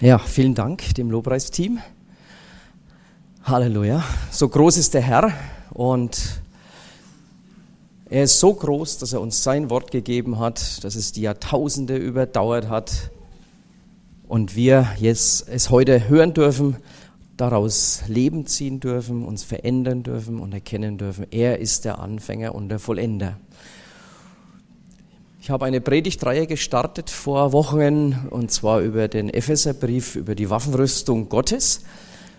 Ja, 0.00 0.18
vielen 0.18 0.56
Dank 0.56 0.92
dem 0.96 1.08
Lobpreisteam. 1.08 1.78
Halleluja. 3.44 4.02
So 4.32 4.48
groß 4.48 4.76
ist 4.76 4.92
der 4.92 5.02
Herr 5.02 5.32
und 5.72 6.40
er 8.10 8.24
ist 8.24 8.40
so 8.40 8.52
groß, 8.52 8.98
dass 8.98 9.12
er 9.12 9.20
uns 9.20 9.44
sein 9.44 9.70
Wort 9.70 9.92
gegeben 9.92 10.40
hat, 10.40 10.82
dass 10.82 10.96
es 10.96 11.12
die 11.12 11.20
Jahrtausende 11.20 11.96
überdauert 11.96 12.68
hat 12.68 13.12
und 14.26 14.56
wir 14.56 14.88
jetzt 14.98 15.48
es 15.48 15.70
heute 15.70 16.08
hören 16.08 16.34
dürfen, 16.34 16.78
daraus 17.36 18.02
Leben 18.08 18.46
ziehen 18.46 18.80
dürfen, 18.80 19.24
uns 19.24 19.44
verändern 19.44 20.02
dürfen 20.02 20.40
und 20.40 20.52
erkennen 20.52 20.98
dürfen. 20.98 21.28
Er 21.30 21.60
ist 21.60 21.84
der 21.84 22.00
Anfänger 22.00 22.56
und 22.56 22.68
der 22.68 22.80
Vollender. 22.80 23.38
Ich 25.44 25.50
habe 25.50 25.66
eine 25.66 25.82
Predigtreihe 25.82 26.46
gestartet 26.46 27.10
vor 27.10 27.52
Wochen 27.52 28.28
und 28.30 28.50
zwar 28.50 28.80
über 28.80 29.08
den 29.08 29.28
Epheserbrief, 29.28 30.16
über 30.16 30.34
die 30.34 30.48
Waffenrüstung 30.48 31.28
Gottes. 31.28 31.82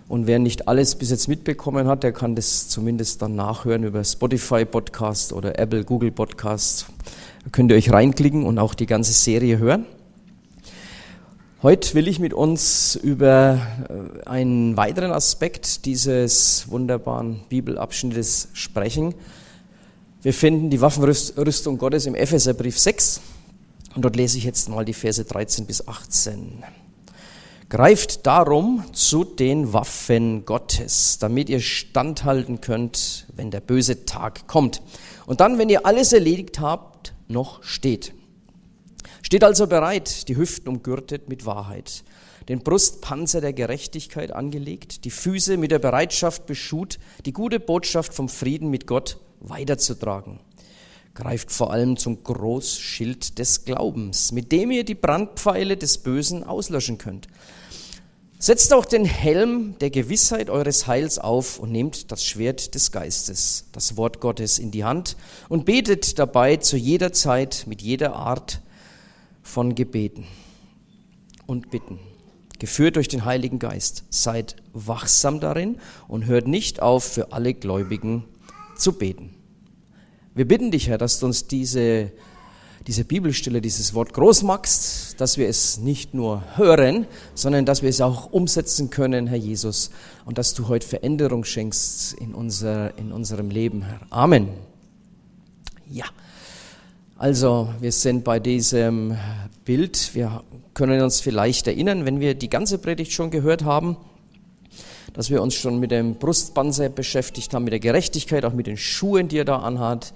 Und 0.08 0.26
wer 0.26 0.40
nicht 0.40 0.68
alles 0.68 0.96
bis 0.96 1.12
jetzt 1.12 1.27
mitbekommen 1.27 1.86
hat, 1.86 2.02
der 2.02 2.13
kann 2.13 2.34
das 2.34 2.68
zumindest 2.68 3.22
dann 3.22 3.36
nachhören 3.36 3.84
über 3.84 4.04
Spotify 4.04 4.66
Podcast 4.66 5.34
oder 5.34 5.60
Apple, 5.60 5.84
Google 5.84 6.10
Podcast. 6.10 6.88
Da 7.44 7.52
könnt 7.52 7.70
ihr 7.70 7.77
euch 7.77 7.91
reinklicken 7.91 8.44
und 8.44 8.58
auch 8.58 8.73
die 8.73 8.88
ganze 8.88 9.13
Serie 9.13 9.60
hören. 9.60 9.85
Heute 11.62 11.94
will 11.94 12.08
ich 12.08 12.18
mit 12.18 12.34
uns 12.34 12.96
über 12.96 13.62
äh, 13.88 14.27
einen 14.27 14.77
weiteren 14.77 15.12
Aspekt 15.12 15.85
dieses 15.85 16.72
wunderbaren 16.72 17.41
Bibelabschnittes 17.49 18.48
sprechen. 18.54 19.13
Wir 20.25 20.34
finden 20.34 20.71
die 20.71 20.81
Waffenrüstung 20.81 21.77
Gottes 21.77 22.07
im 22.07 22.15
Epheserbrief 22.15 22.79
6 22.79 23.21
und 23.93 24.02
dort 24.02 24.15
lese 24.15 24.39
ich 24.39 24.43
jetzt 24.43 24.70
mal 24.70 24.84
die 24.84 24.95
Verse 24.95 25.23
13 25.23 25.67
bis 25.67 25.87
18. 25.87 26.63
Greift 27.70 28.26
darum 28.26 28.84
zu 28.91 29.23
den 29.23 29.71
Waffen 29.71 30.43
Gottes, 30.43 31.20
damit 31.20 31.48
ihr 31.48 31.59
standhalten 31.59 32.59
könnt, 32.59 33.27
wenn 33.35 33.51
der 33.51 33.59
böse 33.59 34.05
Tag 34.05 34.48
kommt. 34.48 34.82
Und 35.27 35.41
dann, 35.41 35.59
wenn 35.59 35.70
ihr 35.70 35.85
alles 35.85 36.12
erledigt 36.12 36.60
habt, 36.60 37.13
noch 37.27 37.62
steht. 37.62 38.12
Steht 39.21 39.43
also 39.43 39.67
bereit, 39.67 40.27
die 40.27 40.37
Hüften 40.37 40.70
umgürtet 40.70 41.29
mit 41.29 41.45
Wahrheit, 41.45 42.04
den 42.49 42.63
Brustpanzer 42.63 43.41
der 43.41 43.54
Gerechtigkeit 43.54 44.32
angelegt, 44.32 45.05
die 45.05 45.12
Füße 45.12 45.57
mit 45.57 45.70
der 45.70 45.77
Bereitschaft 45.77 46.48
beschut, 46.48 46.98
die 47.27 47.32
gute 47.32 47.60
Botschaft 47.60 48.15
vom 48.15 48.27
Frieden 48.27 48.71
mit 48.71 48.87
Gott 48.87 49.20
weiterzutragen. 49.49 50.40
Greift 51.13 51.51
vor 51.51 51.71
allem 51.71 51.98
zum 51.98 52.24
Großschild 52.24 53.40
des 53.40 53.63
Glaubens, 53.63 54.32
mit 54.32 54.51
dem 54.51 54.71
ihr 54.71 54.84
die 54.84 54.96
Brandpfeile 54.96 55.77
des 55.77 55.99
Bösen 55.99 56.43
auslöschen 56.43 56.98
könnt. 56.98 57.27
Setzt 58.38 58.73
auch 58.73 58.85
den 58.85 59.05
Helm 59.05 59.76
der 59.79 59.90
Gewissheit 59.90 60.49
eures 60.49 60.88
Heils 60.88 61.18
auf 61.18 61.57
und 61.57 61.71
nehmt 61.71 62.12
das 62.12 62.26
Schwert 62.26 62.76
des 62.76 62.91
Geistes, 62.91 63.66
das 63.71 63.96
Wort 63.96 64.19
Gottes, 64.19 64.59
in 64.59 64.72
die 64.72 64.84
Hand 64.84 65.16
und 65.47 65.66
betet 65.66 66.19
dabei 66.19 66.57
zu 66.57 66.75
jeder 66.75 67.13
Zeit 67.13 67.63
mit 67.66 67.81
jeder 67.81 68.13
Art 68.16 68.59
von 69.41 69.73
Gebeten 69.73 70.25
und 71.46 71.72
Bitten, 71.72 71.97
geführt 72.59 72.97
durch 72.97 73.07
den 73.07 73.23
Heiligen 73.23 73.57
Geist. 73.57 74.03
Seid 74.09 74.57
wachsam 74.73 75.40
darin 75.40 75.79
und 76.09 76.25
hört 76.25 76.47
nicht 76.47 76.81
auf, 76.81 77.06
für 77.06 77.31
alle 77.31 77.53
Gläubigen 77.53 78.25
zu 78.75 78.94
beten. 78.94 79.35
Wir 80.34 80.47
bitten 80.47 80.72
dich, 80.72 80.90
Herr, 80.90 80.97
dass 80.97 81.19
du 81.19 81.28
uns 81.28 81.47
diese, 81.47 82.12
diese 82.88 83.06
Bibelstelle, 83.06 83.62
dieses 83.62 83.94
Wort 83.94 84.13
groß 84.13 84.44
machst, 84.44 85.19
dass 85.22 85.38
wir 85.38 85.47
es 85.47 85.78
nicht 85.78 86.13
nur 86.13 86.44
hören, 86.57 87.07
sondern 87.34 87.66
dass 87.66 87.81
wir 87.81 87.90
es 87.90 88.01
auch 88.01 88.31
umsetzen 88.31 88.90
können, 88.90 89.28
Herr 89.28 89.38
Jesus, 89.38 89.91
und 90.25 90.38
dass 90.38 90.53
du 90.53 90.67
heute 90.67 90.85
Veränderung 90.85 91.45
schenkst 91.45 92.13
in, 92.13 92.35
unser, 92.35 92.97
in 92.97 93.11
unserem 93.11 93.50
Leben, 93.50 93.83
Herr. 93.83 94.01
Amen. 94.09 94.50
Ja. 95.89 96.05
Also, 97.17 97.69
wir 97.79 97.94
sind 97.94 98.25
bei 98.25 98.39
diesem 98.39 99.17
Bild. 99.63 100.13
Wir 100.13 100.44
können 100.73 101.01
uns 101.01 101.21
vielleicht 101.21 101.66
erinnern, 101.67 102.05
wenn 102.05 102.19
wir 102.19 102.35
die 102.35 102.50
ganze 102.50 102.77
Predigt 102.77 103.13
schon 103.13 103.31
gehört 103.31 103.63
haben, 103.63 103.95
dass 105.15 105.29
wir 105.29 105.41
uns 105.41 105.55
schon 105.55 105.79
mit 105.79 105.91
dem 105.91 106.15
Brustpanzer 106.15 106.89
beschäftigt 106.89 107.53
haben, 107.53 107.63
mit 107.63 107.73
der 107.73 107.79
Gerechtigkeit, 107.79 108.43
auch 108.45 108.53
mit 108.53 108.67
den 108.67 108.77
Schuhen, 108.77 109.27
die 109.29 109.37
er 109.37 109.45
da 109.45 109.57
anhat, 109.57 110.13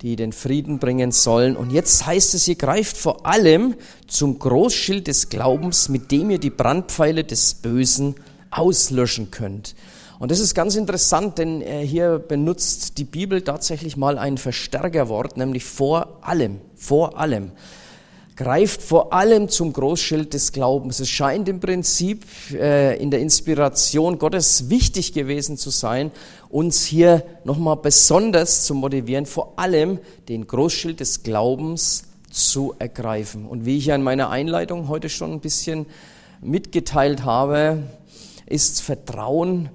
die 0.00 0.16
den 0.16 0.32
Frieden 0.32 0.78
bringen 0.78 1.12
sollen. 1.12 1.56
Und 1.56 1.70
jetzt 1.70 2.06
heißt 2.06 2.34
es, 2.34 2.48
ihr 2.48 2.54
greift 2.54 2.96
vor 2.96 3.26
allem 3.26 3.74
zum 4.06 4.38
Großschild 4.38 5.06
des 5.06 5.28
Glaubens, 5.28 5.88
mit 5.88 6.10
dem 6.10 6.30
ihr 6.30 6.38
die 6.38 6.50
Brandpfeile 6.50 7.24
des 7.24 7.54
Bösen 7.54 8.14
auslöschen 8.50 9.30
könnt. 9.30 9.74
Und 10.18 10.30
das 10.30 10.40
ist 10.40 10.54
ganz 10.54 10.74
interessant, 10.76 11.38
denn 11.38 11.60
hier 11.60 12.18
benutzt 12.18 12.98
die 12.98 13.04
Bibel 13.04 13.42
tatsächlich 13.42 13.96
mal 13.96 14.18
ein 14.18 14.38
Verstärkerwort, 14.38 15.36
nämlich 15.36 15.64
vor 15.64 16.18
allem, 16.22 16.60
vor 16.74 17.18
allem 17.18 17.52
greift 18.38 18.82
vor 18.82 19.12
allem 19.12 19.48
zum 19.48 19.72
Großschild 19.72 20.32
des 20.32 20.52
Glaubens. 20.52 21.00
Es 21.00 21.08
scheint 21.08 21.48
im 21.48 21.58
Prinzip 21.58 22.24
äh, 22.52 22.96
in 22.96 23.10
der 23.10 23.18
Inspiration 23.18 24.20
Gottes 24.20 24.70
wichtig 24.70 25.12
gewesen 25.12 25.56
zu 25.56 25.70
sein, 25.70 26.12
uns 26.48 26.84
hier 26.84 27.24
nochmal 27.42 27.76
besonders 27.78 28.62
zu 28.62 28.76
motivieren, 28.76 29.26
vor 29.26 29.54
allem 29.56 29.98
den 30.28 30.46
Großschild 30.46 31.00
des 31.00 31.24
Glaubens 31.24 32.04
zu 32.30 32.76
ergreifen. 32.78 33.44
Und 33.44 33.66
wie 33.66 33.76
ich 33.76 33.86
ja 33.86 33.96
in 33.96 34.04
meiner 34.04 34.30
Einleitung 34.30 34.86
heute 34.86 35.08
schon 35.08 35.32
ein 35.32 35.40
bisschen 35.40 35.86
mitgeteilt 36.40 37.24
habe, 37.24 37.82
ist 38.46 38.82
Vertrauen 38.82 39.68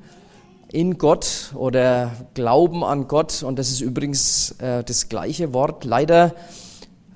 in 0.72 0.98
Gott 0.98 1.52
oder 1.54 2.12
Glauben 2.34 2.86
an 2.86 3.10
Gott, 3.10 3.44
und 3.44 3.60
das 3.60 3.72
ist 3.72 3.82
übrigens 3.82 4.56
äh, 4.60 4.86
das 4.86 5.10
gleiche 5.10 5.52
Wort, 5.52 5.84
leider 5.84 6.34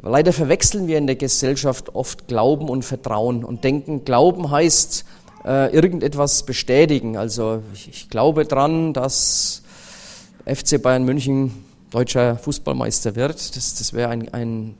Leider 0.01 0.31
verwechseln 0.31 0.87
wir 0.87 0.97
in 0.97 1.07
der 1.07 1.15
Gesellschaft 1.15 1.95
oft 1.95 2.27
Glauben 2.27 2.69
und 2.69 2.83
Vertrauen 2.83 3.43
und 3.43 3.63
denken, 3.63 4.05
Glauben 4.05 4.51
heißt 4.51 5.05
äh, 5.43 5.73
irgendetwas 5.73 6.43
bestätigen. 6.43 7.17
Also 7.17 7.63
ich, 7.73 7.89
ich 7.89 8.09
glaube 8.09 8.45
dran, 8.45 8.93
dass 8.93 9.63
FC 10.45 10.81
Bayern 10.81 11.03
München 11.03 11.65
deutscher 11.89 12.37
Fußballmeister 12.37 13.15
wird. 13.15 13.55
Das, 13.55 13.75
das 13.75 13.93
wäre 13.93 14.09
ein, 14.09 14.31
ein, 14.33 14.75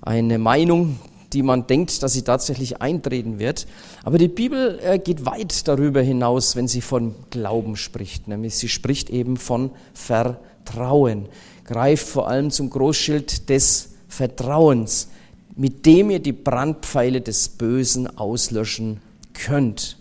eine 0.00 0.38
Meinung, 0.38 0.98
die 1.32 1.42
man 1.42 1.66
denkt, 1.66 2.02
dass 2.02 2.14
sie 2.14 2.22
tatsächlich 2.22 2.80
eintreten 2.80 3.38
wird. 3.38 3.66
Aber 4.04 4.16
die 4.16 4.28
Bibel 4.28 4.80
äh, 4.82 4.98
geht 4.98 5.26
weit 5.26 5.68
darüber 5.68 6.00
hinaus, 6.00 6.56
wenn 6.56 6.66
sie 6.66 6.80
von 6.80 7.14
Glauben 7.28 7.76
spricht. 7.76 8.26
Nämlich 8.26 8.56
sie 8.56 8.68
spricht 8.68 9.10
eben 9.10 9.36
von 9.36 9.70
Vertrauen. 9.92 11.28
Greift 11.64 12.08
vor 12.08 12.28
allem 12.28 12.50
zum 12.50 12.70
Großschild 12.70 13.48
des 13.48 13.89
Vertrauens, 14.10 15.08
mit 15.56 15.86
dem 15.86 16.10
ihr 16.10 16.18
die 16.18 16.32
Brandpfeile 16.32 17.20
des 17.20 17.48
Bösen 17.48 18.18
auslöschen 18.18 19.00
könnt. 19.32 19.96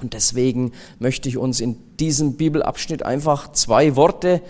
Und 0.00 0.14
deswegen 0.14 0.72
möchte 0.98 1.28
ich 1.28 1.36
uns 1.36 1.60
in 1.60 1.76
diesem 2.00 2.34
Bibelabschnitt 2.34 3.04
einfach 3.04 3.52
zwei 3.52 3.96
Worte 3.96 4.40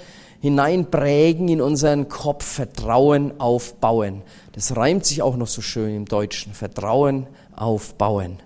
hineinprägen 0.41 1.49
in 1.49 1.61
unseren 1.61 2.09
Kopf, 2.09 2.45
Vertrauen 2.45 3.41
aufbauen. 3.41 4.23
Das 4.53 4.77
reimt 4.77 5.05
sich 5.05 5.23
auch 5.23 5.37
noch 5.37 5.49
so 5.49 5.61
schön 5.61 5.95
im 5.95 6.05
Deutschen, 6.05 6.55
Vertrauen 6.55 7.27
aufbauen. 7.57 8.39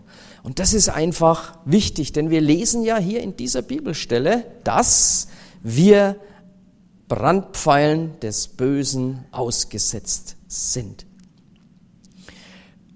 Und 0.42 0.60
das 0.60 0.72
ist 0.72 0.88
einfach 0.88 1.58
wichtig, 1.64 2.12
denn 2.12 2.30
wir 2.30 2.40
lesen 2.40 2.84
ja 2.84 2.96
hier 2.96 3.22
in 3.22 3.36
dieser 3.36 3.62
Bibelstelle, 3.62 4.44
dass 4.64 5.28
wir 5.62 6.16
Brandpfeilen 7.08 8.18
des 8.20 8.48
Bösen 8.48 9.24
ausgesetzt 9.30 10.37
sind. 10.48 11.06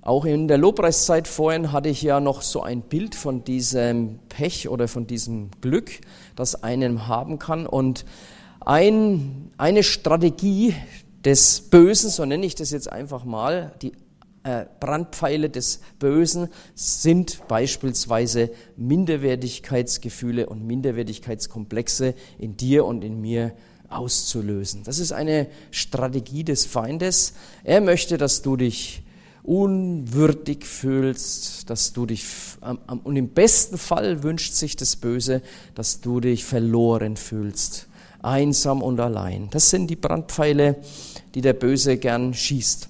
Auch 0.00 0.24
in 0.24 0.48
der 0.48 0.58
Lobpreiszeit 0.58 1.28
vorhin 1.28 1.70
hatte 1.70 1.88
ich 1.88 2.02
ja 2.02 2.18
noch 2.18 2.42
so 2.42 2.60
ein 2.60 2.82
Bild 2.82 3.14
von 3.14 3.44
diesem 3.44 4.18
Pech 4.28 4.68
oder 4.68 4.88
von 4.88 5.06
diesem 5.06 5.50
Glück, 5.60 5.92
das 6.34 6.64
einem 6.64 7.06
haben 7.06 7.38
kann. 7.38 7.66
Und 7.66 8.04
ein, 8.58 9.52
eine 9.58 9.84
Strategie 9.84 10.74
des 11.24 11.60
Bösen, 11.70 12.10
so 12.10 12.24
nenne 12.24 12.44
ich 12.44 12.56
das 12.56 12.72
jetzt 12.72 12.90
einfach 12.90 13.24
mal, 13.24 13.74
die 13.80 13.92
äh, 14.42 14.66
Brandpfeile 14.80 15.48
des 15.50 15.80
Bösen 16.00 16.48
sind 16.74 17.46
beispielsweise 17.46 18.50
Minderwertigkeitsgefühle 18.76 20.48
und 20.48 20.66
Minderwertigkeitskomplexe 20.66 22.14
in 22.38 22.56
dir 22.56 22.86
und 22.86 23.04
in 23.04 23.20
mir 23.20 23.52
auszulösen. 23.96 24.82
Das 24.84 24.98
ist 24.98 25.12
eine 25.12 25.46
Strategie 25.70 26.44
des 26.44 26.64
Feindes. 26.64 27.34
Er 27.64 27.80
möchte, 27.80 28.18
dass 28.18 28.42
du 28.42 28.56
dich 28.56 29.02
unwürdig 29.42 30.64
fühlst, 30.64 31.68
dass 31.68 31.92
du 31.92 32.06
dich, 32.06 32.24
und 33.04 33.16
im 33.16 33.28
besten 33.28 33.76
Fall 33.76 34.22
wünscht 34.22 34.54
sich 34.54 34.76
das 34.76 34.96
Böse, 34.96 35.42
dass 35.74 36.00
du 36.00 36.20
dich 36.20 36.44
verloren 36.44 37.16
fühlst, 37.16 37.88
einsam 38.22 38.82
und 38.82 39.00
allein. 39.00 39.48
Das 39.50 39.70
sind 39.70 39.88
die 39.88 39.96
Brandpfeile, 39.96 40.76
die 41.34 41.40
der 41.40 41.54
Böse 41.54 41.96
gern 41.96 42.34
schießt. 42.34 42.88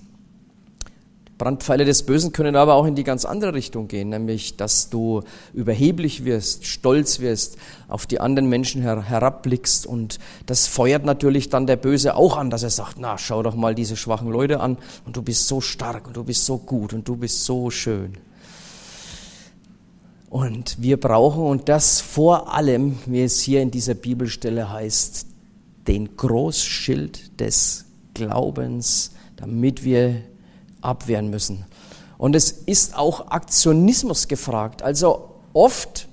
Brandpfeile 1.42 1.84
des 1.84 2.04
Bösen 2.04 2.30
können 2.30 2.54
aber 2.54 2.74
auch 2.74 2.86
in 2.86 2.94
die 2.94 3.02
ganz 3.02 3.24
andere 3.24 3.52
Richtung 3.52 3.88
gehen, 3.88 4.10
nämlich 4.10 4.56
dass 4.56 4.90
du 4.90 5.22
überheblich 5.52 6.24
wirst, 6.24 6.66
stolz 6.66 7.18
wirst, 7.18 7.56
auf 7.88 8.06
die 8.06 8.20
anderen 8.20 8.48
Menschen 8.48 8.80
her 8.80 9.02
herabblickst 9.02 9.84
und 9.84 10.20
das 10.46 10.68
feuert 10.68 11.04
natürlich 11.04 11.48
dann 11.48 11.66
der 11.66 11.74
Böse 11.74 12.14
auch 12.14 12.36
an, 12.36 12.48
dass 12.48 12.62
er 12.62 12.70
sagt, 12.70 12.98
na, 13.00 13.18
schau 13.18 13.42
doch 13.42 13.56
mal 13.56 13.74
diese 13.74 13.96
schwachen 13.96 14.30
Leute 14.30 14.60
an 14.60 14.78
und 15.04 15.16
du 15.16 15.22
bist 15.22 15.48
so 15.48 15.60
stark 15.60 16.06
und 16.06 16.16
du 16.16 16.22
bist 16.22 16.46
so 16.46 16.58
gut 16.58 16.92
und 16.92 17.08
du 17.08 17.16
bist 17.16 17.44
so 17.44 17.70
schön. 17.70 18.18
Und 20.30 20.80
wir 20.80 21.00
brauchen, 21.00 21.42
und 21.42 21.68
das 21.68 22.00
vor 22.00 22.54
allem, 22.54 23.00
wie 23.06 23.22
es 23.22 23.40
hier 23.40 23.62
in 23.62 23.72
dieser 23.72 23.94
Bibelstelle 23.94 24.70
heißt, 24.70 25.26
den 25.88 26.16
Großschild 26.16 27.40
des 27.40 27.84
Glaubens, 28.14 29.10
damit 29.36 29.82
wir 29.82 30.22
abwehren 30.82 31.30
müssen. 31.30 31.64
Und 32.18 32.36
es 32.36 32.52
ist 32.52 32.96
auch 32.96 33.30
Aktionismus 33.30 34.28
gefragt. 34.28 34.82
Also 34.82 35.30
oft, 35.52 36.06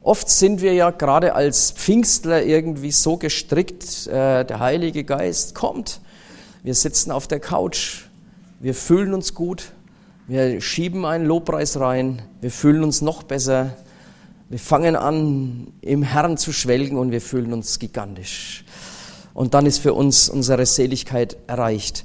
oft 0.00 0.28
sind 0.28 0.60
wir 0.60 0.74
ja 0.74 0.90
gerade 0.90 1.34
als 1.34 1.72
Pfingstler 1.72 2.44
irgendwie 2.44 2.92
so 2.92 3.16
gestrickt, 3.16 4.06
äh, 4.06 4.44
der 4.44 4.60
Heilige 4.60 5.04
Geist 5.04 5.54
kommt, 5.54 6.00
wir 6.62 6.74
sitzen 6.74 7.10
auf 7.10 7.26
der 7.26 7.40
Couch, 7.40 8.04
wir 8.60 8.74
fühlen 8.74 9.12
uns 9.12 9.34
gut, 9.34 9.72
wir 10.26 10.60
schieben 10.60 11.04
einen 11.04 11.26
Lobpreis 11.26 11.78
rein, 11.78 12.22
wir 12.40 12.50
fühlen 12.50 12.82
uns 12.82 13.02
noch 13.02 13.22
besser, 13.22 13.76
wir 14.48 14.58
fangen 14.58 14.94
an, 14.96 15.72
im 15.80 16.02
Herrn 16.02 16.36
zu 16.36 16.52
schwelgen 16.52 16.96
und 16.96 17.10
wir 17.10 17.20
fühlen 17.20 17.52
uns 17.52 17.78
gigantisch. 17.78 18.64
Und 19.34 19.52
dann 19.52 19.66
ist 19.66 19.78
für 19.78 19.94
uns 19.94 20.28
unsere 20.28 20.64
Seligkeit 20.64 21.36
erreicht. 21.48 22.04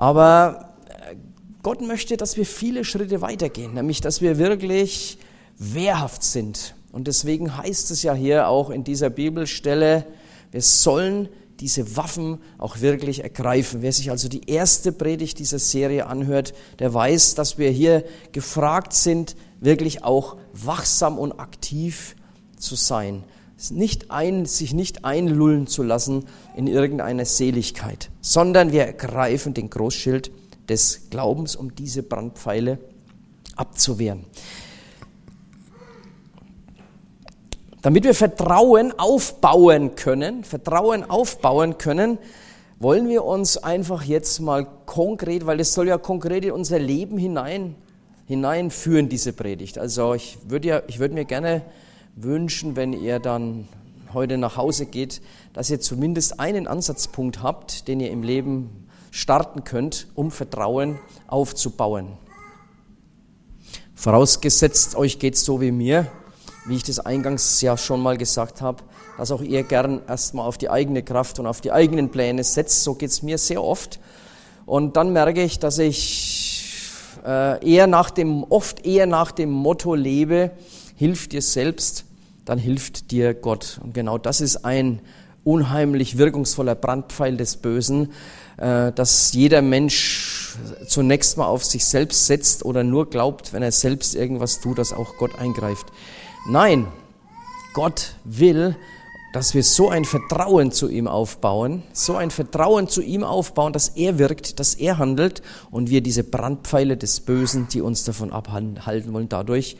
Aber 0.00 0.70
äh, 0.88 1.14
Gott 1.62 1.82
möchte, 1.82 2.16
dass 2.16 2.38
wir 2.38 2.46
viele 2.46 2.86
Schritte 2.86 3.20
weitergehen, 3.20 3.74
nämlich 3.74 4.00
dass 4.00 4.22
wir 4.22 4.38
wirklich 4.38 5.18
wehrhaft 5.58 6.22
sind. 6.22 6.74
Und 6.90 7.06
deswegen 7.06 7.54
heißt 7.58 7.90
es 7.90 8.02
ja 8.02 8.14
hier 8.14 8.48
auch 8.48 8.70
in 8.70 8.82
dieser 8.82 9.10
Bibelstelle, 9.10 10.06
wir 10.52 10.62
sollen 10.62 11.28
diese 11.60 11.98
Waffen 11.98 12.38
auch 12.56 12.80
wirklich 12.80 13.22
ergreifen. 13.22 13.82
Wer 13.82 13.92
sich 13.92 14.10
also 14.10 14.30
die 14.30 14.48
erste 14.48 14.90
Predigt 14.90 15.38
dieser 15.38 15.58
Serie 15.58 16.06
anhört, 16.06 16.54
der 16.78 16.94
weiß, 16.94 17.34
dass 17.34 17.58
wir 17.58 17.68
hier 17.68 18.02
gefragt 18.32 18.94
sind, 18.94 19.36
wirklich 19.60 20.02
auch 20.02 20.38
wachsam 20.54 21.18
und 21.18 21.32
aktiv 21.32 22.16
zu 22.56 22.74
sein 22.74 23.22
nicht 23.68 24.10
ein, 24.10 24.46
sich 24.46 24.72
nicht 24.72 25.04
einlullen 25.04 25.66
zu 25.66 25.82
lassen 25.82 26.24
in 26.56 26.66
irgendeine 26.66 27.26
Seligkeit, 27.26 28.10
sondern 28.22 28.72
wir 28.72 28.84
ergreifen 28.84 29.52
den 29.52 29.68
Großschild 29.68 30.30
des 30.68 31.10
Glaubens, 31.10 31.56
um 31.56 31.74
diese 31.74 32.02
Brandpfeile 32.02 32.78
abzuwehren. 33.56 34.24
Damit 37.82 38.04
wir 38.04 38.14
Vertrauen 38.14 38.98
aufbauen 38.98 39.94
können, 39.94 40.44
Vertrauen 40.44 41.08
aufbauen 41.08 41.78
können, 41.78 42.18
wollen 42.78 43.08
wir 43.08 43.24
uns 43.24 43.58
einfach 43.58 44.02
jetzt 44.04 44.40
mal 44.40 44.66
konkret, 44.86 45.46
weil 45.46 45.60
es 45.60 45.74
soll 45.74 45.88
ja 45.88 45.98
konkret 45.98 46.44
in 46.44 46.52
unser 46.52 46.78
Leben 46.78 47.18
hinein, 47.18 47.74
hineinführen, 48.26 49.08
diese 49.08 49.32
Predigt. 49.32 49.78
Also 49.78 50.14
ich 50.14 50.38
würde 50.46 50.68
ja, 50.68 50.82
ich 50.88 50.98
würde 50.98 51.14
mir 51.14 51.24
gerne 51.24 51.62
wünschen, 52.16 52.76
wenn 52.76 52.92
ihr 52.92 53.18
dann 53.18 53.68
heute 54.12 54.38
nach 54.38 54.56
Hause 54.56 54.86
geht, 54.86 55.22
dass 55.52 55.70
ihr 55.70 55.80
zumindest 55.80 56.40
einen 56.40 56.66
Ansatzpunkt 56.66 57.42
habt, 57.42 57.88
den 57.88 58.00
ihr 58.00 58.10
im 58.10 58.22
Leben 58.22 58.88
starten 59.10 59.64
könnt, 59.64 60.06
um 60.14 60.30
Vertrauen 60.30 60.98
aufzubauen. 61.26 62.08
Vorausgesetzt, 63.94 64.96
euch 64.96 65.18
geht 65.18 65.34
es 65.34 65.44
so 65.44 65.60
wie 65.60 65.72
mir, 65.72 66.06
wie 66.66 66.76
ich 66.76 66.84
das 66.84 67.00
eingangs 67.00 67.60
ja 67.60 67.76
schon 67.76 68.00
mal 68.00 68.16
gesagt 68.16 68.62
habe, 68.62 68.82
dass 69.18 69.30
auch 69.30 69.42
ihr 69.42 69.62
gern 69.62 70.00
erstmal 70.08 70.46
auf 70.46 70.56
die 70.56 70.70
eigene 70.70 71.02
Kraft 71.02 71.38
und 71.38 71.46
auf 71.46 71.60
die 71.60 71.72
eigenen 71.72 72.10
Pläne 72.10 72.42
setzt. 72.44 72.84
So 72.84 72.94
geht 72.94 73.10
es 73.10 73.22
mir 73.22 73.36
sehr 73.36 73.62
oft. 73.62 74.00
Und 74.64 74.96
dann 74.96 75.12
merke 75.12 75.42
ich, 75.42 75.58
dass 75.58 75.78
ich 75.78 76.64
äh, 77.26 77.62
eher 77.68 77.86
nach 77.86 78.10
dem, 78.10 78.44
oft 78.44 78.86
eher 78.86 79.06
nach 79.06 79.32
dem 79.32 79.50
Motto 79.50 79.94
lebe, 79.94 80.52
hilf 81.00 81.28
dir 81.28 81.40
selbst, 81.40 82.04
dann 82.44 82.58
hilft 82.58 83.10
dir 83.10 83.32
Gott. 83.32 83.80
Und 83.82 83.94
genau 83.94 84.18
das 84.18 84.42
ist 84.42 84.66
ein 84.66 85.00
unheimlich 85.44 86.18
wirkungsvoller 86.18 86.74
Brandpfeil 86.74 87.38
des 87.38 87.56
Bösen, 87.56 88.12
äh, 88.58 88.92
dass 88.92 89.32
jeder 89.32 89.62
Mensch 89.62 90.58
zunächst 90.86 91.38
mal 91.38 91.46
auf 91.46 91.64
sich 91.64 91.86
selbst 91.86 92.26
setzt 92.26 92.66
oder 92.66 92.84
nur 92.84 93.08
glaubt, 93.08 93.54
wenn 93.54 93.62
er 93.62 93.72
selbst 93.72 94.14
irgendwas 94.14 94.60
tut, 94.60 94.76
dass 94.76 94.92
auch 94.92 95.16
Gott 95.16 95.38
eingreift. 95.38 95.86
Nein, 96.46 96.86
Gott 97.72 98.16
will, 98.24 98.76
dass 99.32 99.54
wir 99.54 99.64
so 99.64 99.88
ein 99.88 100.04
Vertrauen 100.04 100.70
zu 100.70 100.90
ihm 100.90 101.08
aufbauen, 101.08 101.82
so 101.94 102.14
ein 102.14 102.30
Vertrauen 102.30 102.88
zu 102.88 103.00
ihm 103.00 103.24
aufbauen, 103.24 103.72
dass 103.72 103.88
er 103.88 104.18
wirkt, 104.18 104.60
dass 104.60 104.74
er 104.74 104.98
handelt 104.98 105.40
und 105.70 105.88
wir 105.88 106.02
diese 106.02 106.24
Brandpfeile 106.24 106.98
des 106.98 107.20
Bösen, 107.20 107.68
die 107.68 107.80
uns 107.80 108.04
davon 108.04 108.32
abhalten 108.32 109.14
wollen, 109.14 109.30
dadurch 109.30 109.78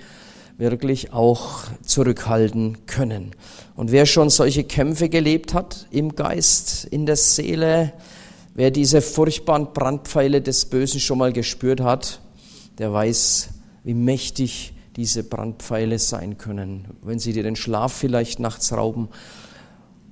wirklich 0.61 1.13
auch 1.13 1.63
zurückhalten 1.83 2.87
können. 2.87 3.33
Und 3.75 3.91
wer 3.93 4.07
schon 4.07 4.31
solche 4.31 4.63
Kämpfe 4.63 5.09
gelebt 5.09 5.55
hat 5.55 5.87
im 5.91 6.15
Geist, 6.15 6.85
in 6.85 7.07
der 7.07 7.17
Seele, 7.17 7.95
wer 8.55 8.71
diese 8.71 9.01
furchtbaren 9.01 9.73
Brandpfeile 9.73 10.43
des 10.43 10.67
Bösen 10.67 11.01
schon 11.01 11.19
mal 11.19 11.33
gespürt 11.33 11.81
hat, 11.81 12.21
der 12.79 12.93
weiß, 12.93 13.49
wie 13.85 13.95
mächtig 13.95 14.75
diese 14.97 15.25
Brandpfeile 15.25 15.99
sein 15.99 16.37
können. 16.37 16.89
Wenn 17.03 17.19
sie 17.19 17.33
dir 17.33 17.43
den 17.43 17.57
Schlaf 17.57 17.93
vielleicht 17.93 18.39
nachts 18.39 18.73
rauben 18.73 19.09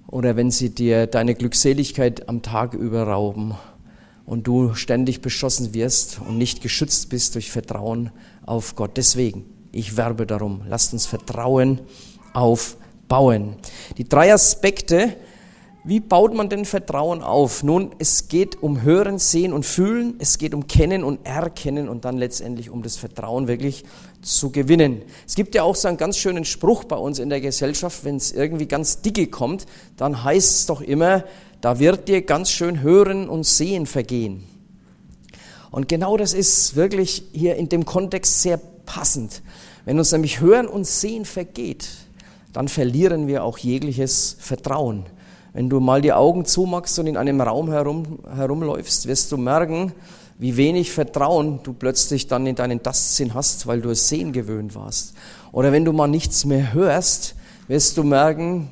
oder 0.06 0.36
wenn 0.36 0.50
sie 0.50 0.70
dir 0.70 1.06
deine 1.06 1.34
Glückseligkeit 1.34 2.28
am 2.28 2.40
Tag 2.40 2.72
über 2.72 3.02
rauben 3.02 3.54
und 4.24 4.46
du 4.46 4.74
ständig 4.74 5.20
beschossen 5.20 5.74
wirst 5.74 6.20
und 6.26 6.38
nicht 6.38 6.62
geschützt 6.62 7.10
bist 7.10 7.34
durch 7.34 7.50
Vertrauen 7.50 8.10
auf 8.46 8.76
Gott. 8.76 8.96
Deswegen, 8.96 9.44
ich 9.72 9.96
werbe 9.96 10.26
darum. 10.26 10.62
Lasst 10.68 10.92
uns 10.92 11.06
Vertrauen 11.06 11.80
aufbauen. 12.32 13.56
Die 13.96 14.08
drei 14.08 14.32
Aspekte, 14.32 15.16
wie 15.84 16.00
baut 16.00 16.34
man 16.34 16.48
denn 16.48 16.64
Vertrauen 16.64 17.22
auf? 17.22 17.62
Nun, 17.62 17.92
es 17.98 18.28
geht 18.28 18.62
um 18.62 18.82
Hören, 18.82 19.18
Sehen 19.18 19.52
und 19.52 19.64
Fühlen, 19.64 20.16
es 20.18 20.36
geht 20.36 20.52
um 20.52 20.66
Kennen 20.66 21.04
und 21.04 21.24
Erkennen 21.24 21.88
und 21.88 22.04
dann 22.04 22.18
letztendlich 22.18 22.68
um 22.68 22.82
das 22.82 22.96
Vertrauen 22.96 23.48
wirklich 23.48 23.84
zu 24.20 24.50
gewinnen. 24.50 25.02
Es 25.26 25.34
gibt 25.34 25.54
ja 25.54 25.62
auch 25.62 25.76
so 25.76 25.88
einen 25.88 25.96
ganz 25.96 26.18
schönen 26.18 26.44
Spruch 26.44 26.84
bei 26.84 26.96
uns 26.96 27.18
in 27.18 27.30
der 27.30 27.40
Gesellschaft, 27.40 28.04
wenn 28.04 28.16
es 28.16 28.32
irgendwie 28.32 28.66
ganz 28.66 29.00
dicke 29.00 29.28
kommt, 29.28 29.66
dann 29.96 30.24
heißt 30.24 30.56
es 30.56 30.66
doch 30.66 30.80
immer, 30.80 31.24
da 31.60 31.78
wird 31.78 32.08
dir 32.08 32.22
ganz 32.22 32.50
schön 32.50 32.82
Hören 32.82 33.28
und 33.28 33.44
Sehen 33.44 33.86
vergehen. 33.86 34.44
Und 35.70 35.88
genau 35.88 36.16
das 36.16 36.34
ist 36.34 36.76
wirklich 36.76 37.24
hier 37.32 37.56
in 37.56 37.68
dem 37.68 37.84
Kontext 37.84 38.42
sehr 38.42 38.58
passend. 38.84 39.42
Wenn 39.88 39.98
uns 39.98 40.12
nämlich 40.12 40.42
Hören 40.42 40.66
und 40.66 40.86
Sehen 40.86 41.24
vergeht, 41.24 41.88
dann 42.52 42.68
verlieren 42.68 43.26
wir 43.26 43.42
auch 43.42 43.56
jegliches 43.56 44.36
Vertrauen. 44.38 45.06
Wenn 45.54 45.70
du 45.70 45.80
mal 45.80 46.02
die 46.02 46.12
Augen 46.12 46.44
zumachst 46.44 46.98
und 46.98 47.06
in 47.06 47.16
einem 47.16 47.40
Raum 47.40 47.70
herum, 47.70 48.18
herumläufst, 48.36 49.06
wirst 49.08 49.32
du 49.32 49.38
merken, 49.38 49.94
wie 50.36 50.58
wenig 50.58 50.92
Vertrauen 50.92 51.60
du 51.62 51.72
plötzlich 51.72 52.26
dann 52.26 52.46
in 52.46 52.54
deinen 52.54 52.82
Tastsinn 52.82 53.32
hast, 53.32 53.66
weil 53.66 53.80
du 53.80 53.88
es 53.88 54.10
Sehen 54.10 54.34
gewöhnt 54.34 54.74
warst. 54.74 55.14
Oder 55.52 55.72
wenn 55.72 55.86
du 55.86 55.94
mal 55.94 56.06
nichts 56.06 56.44
mehr 56.44 56.74
hörst, 56.74 57.34
wirst 57.66 57.96
du 57.96 58.02
merken, 58.02 58.68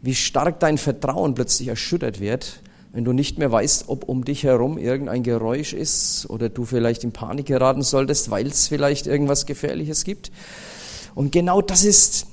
wie 0.00 0.14
stark 0.14 0.60
dein 0.60 0.78
Vertrauen 0.78 1.34
plötzlich 1.34 1.68
erschüttert 1.68 2.20
wird, 2.20 2.62
wenn 2.92 3.04
du 3.04 3.12
nicht 3.12 3.38
mehr 3.38 3.50
weißt, 3.50 3.88
ob 3.88 4.08
um 4.08 4.24
dich 4.24 4.44
herum 4.44 4.76
irgendein 4.76 5.22
Geräusch 5.22 5.72
ist 5.72 6.28
oder 6.28 6.48
du 6.48 6.64
vielleicht 6.64 7.04
in 7.04 7.12
Panik 7.12 7.46
geraten 7.46 7.82
solltest, 7.82 8.30
weil 8.30 8.46
es 8.46 8.68
vielleicht 8.68 9.06
irgendwas 9.06 9.46
Gefährliches 9.46 10.04
gibt. 10.04 10.30
Und 11.14 11.32
genau 11.32 11.62
das 11.62 11.84
ist 11.84 12.26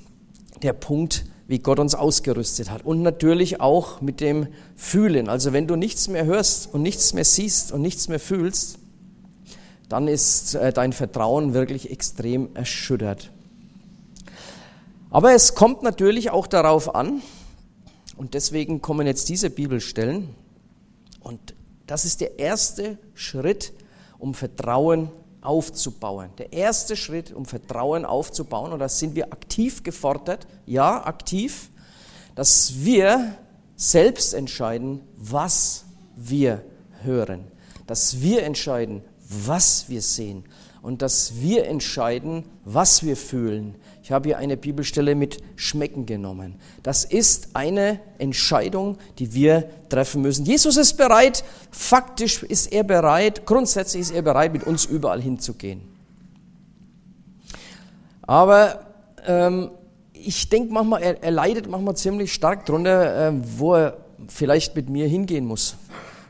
der 0.62 0.74
Punkt, 0.74 1.26
wie 1.48 1.60
Gott 1.60 1.80
uns 1.80 1.96
ausgerüstet 1.96 2.70
hat. 2.70 2.86
Und 2.86 3.02
natürlich 3.02 3.62
auch 3.62 4.02
mit 4.02 4.20
dem 4.20 4.48
Fühlen. 4.76 5.30
Also 5.30 5.54
wenn 5.54 5.66
du 5.66 5.78
nichts 5.78 6.10
mehr 6.10 6.26
hörst 6.26 6.74
und 6.74 6.82
nichts 6.82 7.14
mehr 7.14 7.26
siehst 7.26 7.72
und 7.72 7.82
nichts 7.82 8.10
mehr 8.10 8.20
fühlst, 8.20 8.80
dann 9.88 10.08
ist 10.08 10.56
äh, 10.56 10.72
dein 10.74 10.94
Vertrauen 10.94 11.54
wirklich 11.54 11.90
extrem 11.90 12.50
erschüttert. 12.54 13.32
Aber 15.10 15.34
es 15.34 15.56
kommt 15.56 15.82
natürlich 15.84 16.30
auch 16.30 16.46
darauf 16.46 16.94
an, 16.94 17.22
und 18.20 18.34
deswegen 18.34 18.82
kommen 18.82 19.08
jetzt 19.08 19.30
diese 19.30 19.50
Bibelstellen, 19.50 20.28
und 21.20 21.56
das 21.88 22.06
ist 22.06 22.22
der 22.22 22.40
erste 22.40 22.98
Schritt, 23.14 23.74
um 24.18 24.34
Vertrauen 24.34 25.10
aufzubauen. 25.42 26.30
Der 26.38 26.54
erste 26.54 26.96
Schritt, 26.96 27.32
um 27.32 27.46
Vertrauen 27.46 28.06
aufzubauen, 28.06 28.72
und 28.72 28.80
da 28.80 28.90
sind 28.90 29.16
wir 29.16 29.34
aktiv 29.34 29.84
gefordert, 29.84 30.48
ja, 30.66 31.06
aktiv, 31.06 31.70
dass 32.36 32.84
wir 32.84 33.36
selbst 33.76 34.34
entscheiden, 34.34 35.02
was 35.18 35.86
wir 36.16 36.64
hören. 37.04 37.46
dass 37.90 38.22
wir 38.22 38.44
entscheiden, 38.44 39.02
was 39.28 39.90
wir 39.90 40.04
sehen 40.04 40.44
und 40.84 41.02
dass 41.02 41.42
wir 41.42 41.66
entscheiden, 41.66 42.44
was 42.64 43.02
wir 43.02 43.18
fühlen. 43.18 43.74
Ich 44.10 44.12
habe 44.12 44.30
hier 44.30 44.40
eine 44.40 44.58
Bibelstelle 44.58 45.14
mit 45.14 45.38
Schmecken 45.56 46.08
genommen. 46.08 46.56
Das 46.82 47.06
ist 47.06 47.50
eine 47.54 48.00
Entscheidung, 48.18 48.98
die 49.20 49.36
wir 49.36 49.70
treffen 49.88 50.24
müssen. 50.24 50.46
Jesus 50.46 50.78
ist 50.78 50.98
bereit, 50.98 51.44
faktisch 51.70 52.42
ist 52.42 52.74
er 52.74 52.84
bereit, 52.84 53.46
grundsätzlich 53.46 54.02
ist 54.02 54.10
er 54.10 54.24
bereit, 54.24 54.52
mit 54.52 54.64
uns 54.64 54.86
überall 54.86 55.22
hinzugehen. 55.22 55.82
Aber 58.24 58.80
ähm, 59.28 59.70
ich 60.14 60.50
denke 60.50 60.74
manchmal, 60.74 61.04
er, 61.04 61.22
er, 61.22 61.30
leidet 61.30 61.70
manchmal 61.70 61.96
ziemlich 61.96 62.34
stark 62.34 62.66
drunter, 62.66 63.28
äh, 63.28 63.34
wo 63.60 63.76
er 63.76 63.98
vielleicht 64.28 64.76
mit 64.76 64.90
mir 64.90 65.08
hingehen 65.08 65.46
muss 65.46 65.76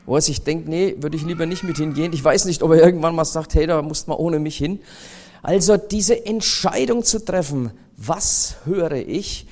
wo 0.06 0.16
er 0.16 0.22
sich 0.22 0.42
denkt, 0.42 0.66
nee, 0.66 0.96
würde 0.98 1.16
ich 1.16 1.24
lieber 1.24 1.46
nicht 1.46 1.62
mit 1.62 1.76
hingehen. 1.76 2.12
Ich 2.12 2.24
weiß 2.24 2.46
nicht, 2.46 2.62
ob 2.62 2.72
er 2.72 2.82
irgendwann 2.82 3.14
mal 3.14 3.24
sagt, 3.24 3.54
hey, 3.54 3.66
da 3.66 3.80
musst 3.80 4.08
mal 4.08 4.16
ohne 4.16 4.40
mich 4.40 4.56
hin. 4.56 4.80
Also 5.42 5.76
diese 5.76 6.26
Entscheidung 6.26 7.02
zu 7.04 7.24
treffen, 7.24 7.70
was 7.96 8.56
höre 8.64 8.92
ich, 8.92 9.46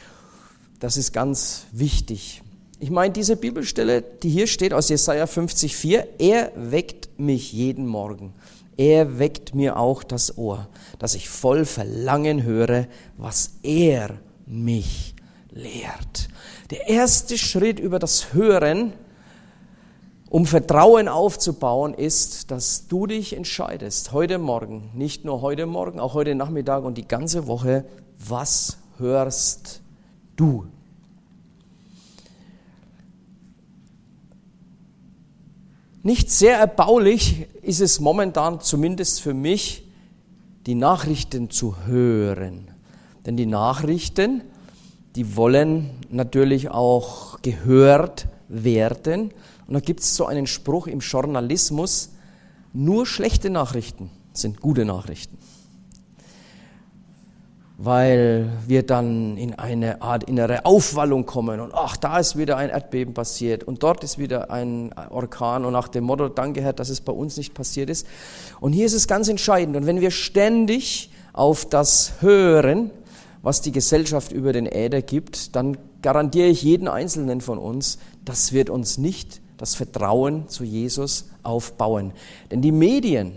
das 0.80 0.96
ist 0.96 1.12
ganz 1.12 1.66
wichtig. 1.72 2.42
Ich 2.80 2.90
meine, 2.90 3.12
diese 3.12 3.36
Bibelstelle, 3.36 4.02
die 4.02 4.30
hier 4.30 4.46
steht 4.46 4.72
aus 4.72 4.88
Jesaja 4.88 5.24
50,4, 5.24 6.04
er 6.18 6.52
weckt 6.54 7.18
mich 7.18 7.52
jeden 7.52 7.86
Morgen. 7.86 8.34
Er 8.76 9.18
weckt 9.18 9.56
mir 9.56 9.76
auch 9.76 10.04
das 10.04 10.38
Ohr, 10.38 10.68
dass 11.00 11.14
ich 11.16 11.28
voll 11.28 11.64
Verlangen 11.64 12.44
höre, 12.44 12.86
was 13.16 13.54
er 13.64 14.20
mich 14.46 15.16
lehrt. 15.50 16.28
Der 16.70 16.88
erste 16.88 17.36
Schritt 17.36 17.80
über 17.80 17.98
das 17.98 18.32
Hören 18.32 18.92
um 20.30 20.44
Vertrauen 20.44 21.08
aufzubauen, 21.08 21.94
ist, 21.94 22.50
dass 22.50 22.86
du 22.86 23.06
dich 23.06 23.34
entscheidest, 23.34 24.12
heute 24.12 24.38
Morgen, 24.38 24.90
nicht 24.94 25.24
nur 25.24 25.40
heute 25.40 25.66
Morgen, 25.66 26.00
auch 26.00 26.14
heute 26.14 26.34
Nachmittag 26.34 26.84
und 26.84 26.98
die 26.98 27.08
ganze 27.08 27.46
Woche, 27.46 27.84
was 28.18 28.78
hörst 28.98 29.80
du? 30.36 30.66
Nicht 36.02 36.30
sehr 36.30 36.58
erbaulich 36.58 37.46
ist 37.62 37.80
es 37.80 38.00
momentan, 38.00 38.60
zumindest 38.60 39.20
für 39.20 39.34
mich, 39.34 39.84
die 40.66 40.74
Nachrichten 40.74 41.50
zu 41.50 41.86
hören. 41.86 42.70
Denn 43.26 43.36
die 43.36 43.46
Nachrichten, 43.46 44.42
die 45.16 45.36
wollen 45.36 45.90
natürlich 46.10 46.70
auch 46.70 47.40
gehört 47.42 48.26
werden. 48.48 49.32
Und 49.68 49.74
da 49.74 49.80
gibt 49.80 50.00
es 50.00 50.16
so 50.16 50.26
einen 50.26 50.46
Spruch 50.46 50.86
im 50.86 51.00
Journalismus, 51.00 52.10
nur 52.72 53.06
schlechte 53.06 53.50
Nachrichten 53.50 54.10
sind 54.32 54.60
gute 54.60 54.84
Nachrichten. 54.84 55.36
Weil 57.76 58.50
wir 58.66 58.84
dann 58.84 59.36
in 59.36 59.54
eine 59.54 60.00
Art 60.02 60.24
innere 60.24 60.64
Aufwallung 60.64 61.26
kommen 61.26 61.60
und 61.60 61.74
ach, 61.74 61.96
da 61.96 62.18
ist 62.18 62.36
wieder 62.36 62.56
ein 62.56 62.70
Erdbeben 62.70 63.14
passiert 63.14 63.62
und 63.62 63.82
dort 63.82 64.02
ist 64.02 64.18
wieder 64.18 64.50
ein 64.50 64.92
Orkan 65.10 65.64
und 65.64 65.74
nach 65.74 65.88
dem 65.88 66.04
Motto, 66.04 66.28
danke 66.28 66.62
Herr, 66.62 66.72
dass 66.72 66.88
es 66.88 67.02
bei 67.02 67.12
uns 67.12 67.36
nicht 67.36 67.54
passiert 67.54 67.90
ist. 67.90 68.06
Und 68.60 68.72
hier 68.72 68.86
ist 68.86 68.94
es 68.94 69.06
ganz 69.06 69.28
entscheidend. 69.28 69.76
Und 69.76 69.86
wenn 69.86 70.00
wir 70.00 70.10
ständig 70.10 71.10
auf 71.32 71.66
das 71.66 72.14
hören, 72.20 72.90
was 73.42 73.60
die 73.60 73.72
Gesellschaft 73.72 74.32
über 74.32 74.52
den 74.52 74.66
Äder 74.66 75.02
gibt, 75.02 75.54
dann 75.54 75.76
garantiere 76.02 76.48
ich 76.48 76.62
jeden 76.62 76.88
Einzelnen 76.88 77.40
von 77.40 77.58
uns, 77.58 77.98
das 78.24 78.52
wird 78.52 78.70
uns 78.70 78.98
nicht 78.98 79.40
das 79.58 79.74
Vertrauen 79.74 80.48
zu 80.48 80.64
Jesus 80.64 81.26
aufbauen. 81.42 82.12
Denn 82.50 82.62
die 82.62 82.72
Medien 82.72 83.32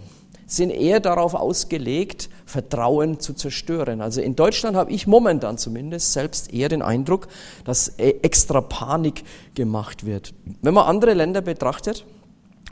sind 0.46 0.70
eher 0.70 1.00
darauf 1.00 1.34
ausgelegt, 1.34 2.30
Vertrauen 2.46 3.20
zu 3.20 3.34
zerstören. 3.34 4.02
Also 4.02 4.22
in 4.22 4.36
Deutschland 4.36 4.76
habe 4.76 4.92
ich 4.92 5.08
momentan 5.08 5.58
zumindest 5.58 6.12
selbst 6.12 6.54
eher 6.54 6.70
den 6.70 6.82
Eindruck, 6.82 7.28
dass 7.64 7.98
e- 7.98 8.20
extra 8.22 8.60
Panik 8.60 9.24
gemacht 9.56 10.06
wird. 10.06 10.34
Wenn 10.62 10.74
man 10.74 10.88
andere 10.88 11.14
Länder 11.14 11.42
betrachtet, 11.42 12.06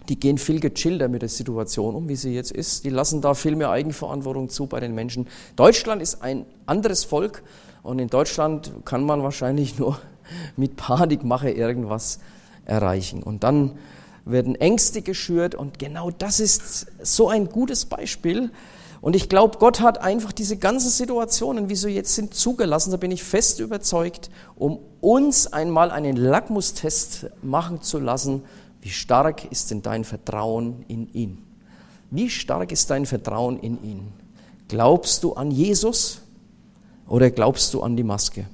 die 0.10 0.20
gehen 0.20 0.38
viel 0.38 0.60
gechillter 0.60 1.08
mit 1.08 1.22
der 1.22 1.30
Situation 1.30 1.96
um, 1.96 2.10
wie 2.10 2.16
sie 2.16 2.34
jetzt 2.34 2.52
ist. 2.52 2.84
Die 2.84 2.90
lassen 2.90 3.22
da 3.22 3.34
viel 3.34 3.56
mehr 3.56 3.70
Eigenverantwortung 3.70 4.50
zu 4.50 4.66
bei 4.66 4.80
den 4.80 4.94
Menschen. 4.94 5.28
Deutschland 5.56 6.02
ist 6.02 6.22
ein 6.22 6.46
anderes 6.66 7.06
Volk 7.06 7.44
und 7.84 8.00
in 8.00 8.10
Deutschland 8.10 8.74
kann 8.86 9.04
man 9.06 9.24
wahrscheinlich 9.24 9.80
nur 9.80 10.00
mit 10.58 10.76
Panikmache 10.76 11.52
irgendwas 11.52 12.20
erreichen. 12.70 13.24
Und 13.24 13.44
dann 13.44 13.78
werden 14.26 14.56
Ängste 14.56 15.02
geschürt 15.02 15.56
und 15.56 15.80
genau 15.80 16.12
das 16.12 16.40
ist 16.40 16.88
so 17.02 17.30
ein 17.30 17.50
gutes 17.50 17.86
Beispiel. 17.86 18.52
Und 19.02 19.16
ich 19.16 19.30
glaube, 19.30 19.58
Gott 19.60 19.80
hat 19.80 20.00
einfach 20.00 20.34
diese 20.34 20.58
ganzen 20.58 20.90
Situationen, 20.90 21.70
wie 21.70 21.76
sie 21.76 21.90
jetzt 21.90 22.16
sind, 22.16 22.34
zugelassen, 22.34 22.92
da 22.92 22.98
bin 22.98 23.12
ich 23.12 23.24
fest 23.24 23.60
überzeugt, 23.60 24.30
um 24.56 24.80
uns 25.00 25.48
einmal 25.48 25.92
einen 25.92 26.18
Lackmustest 26.18 27.28
machen 27.42 27.82
zu 27.82 28.00
lassen, 28.00 28.44
wie 28.82 28.90
stark 28.90 29.50
ist 29.52 29.72
denn 29.72 29.82
dein 29.82 30.04
Vertrauen 30.04 30.84
in 30.88 31.12
ihn? 31.14 31.38
Wie 32.12 32.30
stark 32.30 32.72
ist 32.72 32.90
dein 32.90 33.06
Vertrauen 33.06 33.60
in 33.60 33.82
ihn? 33.84 34.08
Glaubst 34.68 35.24
du 35.24 35.34
an 35.34 35.52
Jesus 35.52 36.22
oder 37.08 37.30
glaubst 37.32 37.74
du 37.74 37.82
an 37.82 37.96
die 37.96 38.04
Maske? 38.04 38.46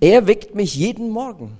Er 0.00 0.26
weckt 0.26 0.54
mich 0.54 0.74
jeden 0.74 1.10
Morgen. 1.10 1.58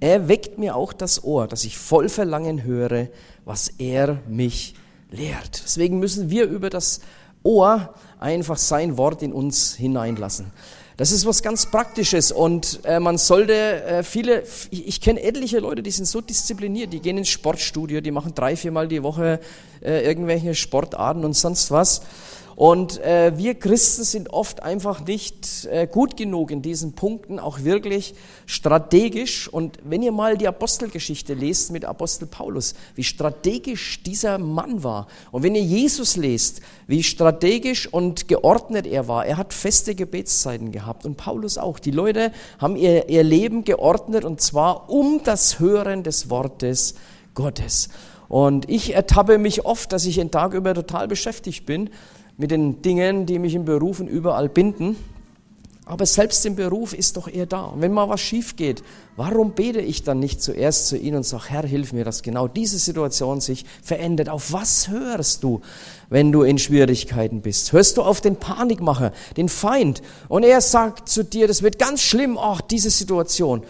Er 0.00 0.26
weckt 0.28 0.58
mir 0.58 0.74
auch 0.74 0.92
das 0.92 1.22
Ohr, 1.22 1.46
dass 1.46 1.64
ich 1.64 1.78
voll 1.78 2.08
Verlangen 2.08 2.64
höre, 2.64 3.08
was 3.44 3.68
er 3.78 4.18
mich 4.28 4.74
lehrt. 5.10 5.62
Deswegen 5.64 6.00
müssen 6.00 6.28
wir 6.28 6.46
über 6.46 6.68
das 6.68 7.00
Ohr 7.44 7.94
einfach 8.18 8.58
sein 8.58 8.98
Wort 8.98 9.22
in 9.22 9.32
uns 9.32 9.74
hineinlassen. 9.74 10.46
Das 10.96 11.12
ist 11.12 11.26
was 11.26 11.42
ganz 11.42 11.66
Praktisches 11.66 12.32
und 12.32 12.80
äh, 12.84 12.98
man 12.98 13.18
sollte 13.18 13.52
äh, 13.52 14.02
viele, 14.02 14.42
ich, 14.70 14.88
ich 14.88 15.00
kenne 15.00 15.22
etliche 15.22 15.58
Leute, 15.60 15.82
die 15.82 15.90
sind 15.90 16.06
so 16.06 16.22
diszipliniert, 16.22 16.92
die 16.92 17.00
gehen 17.00 17.18
ins 17.18 17.28
Sportstudio, 17.28 18.00
die 18.00 18.10
machen 18.10 18.34
drei, 18.34 18.56
viermal 18.56 18.88
die 18.88 19.02
Woche 19.02 19.38
äh, 19.82 20.04
irgendwelche 20.06 20.54
Sportarten 20.54 21.24
und 21.24 21.34
sonst 21.34 21.70
was. 21.70 22.00
Und 22.56 22.98
äh, 23.02 23.36
wir 23.36 23.54
Christen 23.54 24.02
sind 24.02 24.32
oft 24.32 24.62
einfach 24.62 25.04
nicht 25.04 25.66
äh, 25.70 25.86
gut 25.86 26.16
genug 26.16 26.50
in 26.50 26.62
diesen 26.62 26.94
Punkten, 26.94 27.38
auch 27.38 27.64
wirklich 27.64 28.14
strategisch. 28.46 29.46
Und 29.46 29.78
wenn 29.84 30.02
ihr 30.02 30.10
mal 30.10 30.38
die 30.38 30.48
Apostelgeschichte 30.48 31.34
lest 31.34 31.70
mit 31.70 31.84
Apostel 31.84 32.24
Paulus, 32.24 32.74
wie 32.94 33.04
strategisch 33.04 34.02
dieser 34.02 34.38
Mann 34.38 34.82
war. 34.82 35.06
Und 35.32 35.42
wenn 35.42 35.54
ihr 35.54 35.62
Jesus 35.62 36.16
lest, 36.16 36.62
wie 36.86 37.02
strategisch 37.02 37.92
und 37.92 38.26
geordnet 38.26 38.86
er 38.86 39.06
war. 39.06 39.26
Er 39.26 39.36
hat 39.36 39.52
feste 39.52 39.94
Gebetszeiten 39.94 40.72
gehabt 40.72 41.04
und 41.04 41.18
Paulus 41.18 41.58
auch. 41.58 41.78
Die 41.78 41.90
Leute 41.90 42.32
haben 42.58 42.76
ihr, 42.76 43.10
ihr 43.10 43.22
Leben 43.22 43.64
geordnet 43.64 44.24
und 44.24 44.40
zwar 44.40 44.88
um 44.88 45.20
das 45.22 45.58
Hören 45.58 46.04
des 46.04 46.30
Wortes 46.30 46.94
Gottes. 47.34 47.90
Und 48.28 48.68
ich 48.70 48.94
ertappe 48.94 49.36
mich 49.36 49.66
oft, 49.66 49.92
dass 49.92 50.06
ich 50.06 50.16
den 50.16 50.30
Tag 50.30 50.54
über 50.54 50.74
total 50.74 51.06
beschäftigt 51.06 51.66
bin 51.66 51.90
mit 52.36 52.50
den 52.50 52.82
Dingen, 52.82 53.26
die 53.26 53.38
mich 53.38 53.54
im 53.54 53.64
Beruf 53.64 54.00
und 54.00 54.08
überall 54.08 54.48
binden. 54.48 54.96
Aber 55.88 56.04
selbst 56.04 56.44
im 56.44 56.56
Beruf 56.56 56.92
ist 56.92 57.16
doch 57.16 57.28
er 57.28 57.46
da. 57.46 57.66
Und 57.66 57.80
wenn 57.80 57.92
mal 57.92 58.08
was 58.08 58.20
schief 58.20 58.56
geht, 58.56 58.82
warum 59.14 59.52
bete 59.52 59.80
ich 59.80 60.02
dann 60.02 60.18
nicht 60.18 60.42
zuerst 60.42 60.88
zu 60.88 60.96
ihm 60.96 61.14
und 61.14 61.22
sage, 61.22 61.44
Herr, 61.46 61.64
hilf 61.64 61.92
mir, 61.92 62.04
dass 62.04 62.24
genau 62.24 62.48
diese 62.48 62.78
Situation 62.78 63.40
sich 63.40 63.64
verändert? 63.84 64.28
Auf 64.28 64.52
was 64.52 64.88
hörst 64.88 65.44
du, 65.44 65.60
wenn 66.08 66.32
du 66.32 66.42
in 66.42 66.58
Schwierigkeiten 66.58 67.40
bist? 67.40 67.72
Hörst 67.72 67.98
du 67.98 68.02
auf 68.02 68.20
den 68.20 68.34
Panikmacher, 68.34 69.12
den 69.36 69.48
Feind? 69.48 70.02
Und 70.28 70.42
er 70.42 70.60
sagt 70.60 71.08
zu 71.08 71.22
dir, 71.22 71.46
das 71.46 71.62
wird 71.62 71.78
ganz 71.78 72.02
schlimm, 72.02 72.36
ach, 72.36 72.60
diese 72.62 72.90
Situation. 72.90 73.62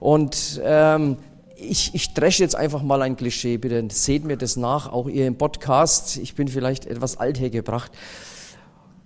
Und 0.00 0.62
ähm, 0.64 1.18
ich, 1.58 1.94
ich 1.94 2.14
dresche 2.14 2.42
jetzt 2.42 2.54
einfach 2.54 2.82
mal 2.82 3.02
ein 3.02 3.16
Klischee, 3.16 3.56
bitte 3.56 3.86
seht 3.90 4.24
mir 4.24 4.36
das 4.36 4.56
nach, 4.56 4.90
auch 4.92 5.08
ihr 5.08 5.26
im 5.26 5.36
Podcast. 5.36 6.16
Ich 6.18 6.34
bin 6.34 6.48
vielleicht 6.48 6.86
etwas 6.86 7.16
althergebracht. 7.18 7.90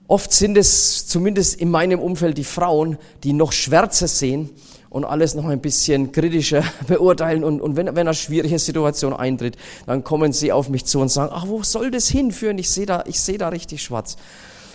Oft 0.07 0.33
sind 0.33 0.59
es 0.59 1.07
zumindest 1.07 1.59
in 1.61 1.71
meinem 1.71 1.99
Umfeld 1.99 2.37
die 2.37 2.45
Frauen, 2.45 2.99
die 3.25 3.33
noch 3.33 3.53
Schwärze 3.53 4.07
sehen 4.07 4.51
und 4.91 5.05
alles 5.05 5.35
noch 5.35 5.47
ein 5.47 5.61
bisschen 5.61 6.13
kritischer 6.13 6.63
beurteilen. 6.87 7.45
Und, 7.45 7.63
und 7.63 7.77
wenn, 7.77 7.87
wenn 7.87 8.07
eine 8.07 8.15
schwierige 8.15 8.59
Situation 8.59 9.15
eintritt, 9.15 9.57
dann 9.87 10.05
kommen 10.05 10.33
sie 10.33 10.53
auf 10.53 10.69
mich 10.69 10.85
zu 10.85 11.01
und 11.01 11.09
sagen, 11.09 11.33
ach, 11.35 11.47
wo 11.49 11.63
soll 11.63 11.91
das 11.91 12.09
hinführen? 12.09 12.59
Ich 12.59 12.71
sehe 12.71 12.87
da, 12.87 13.05
ich 13.07 13.21
sehe 13.21 13.39
da 13.39 13.49
richtig 13.49 13.83
schwarz. 13.83 14.17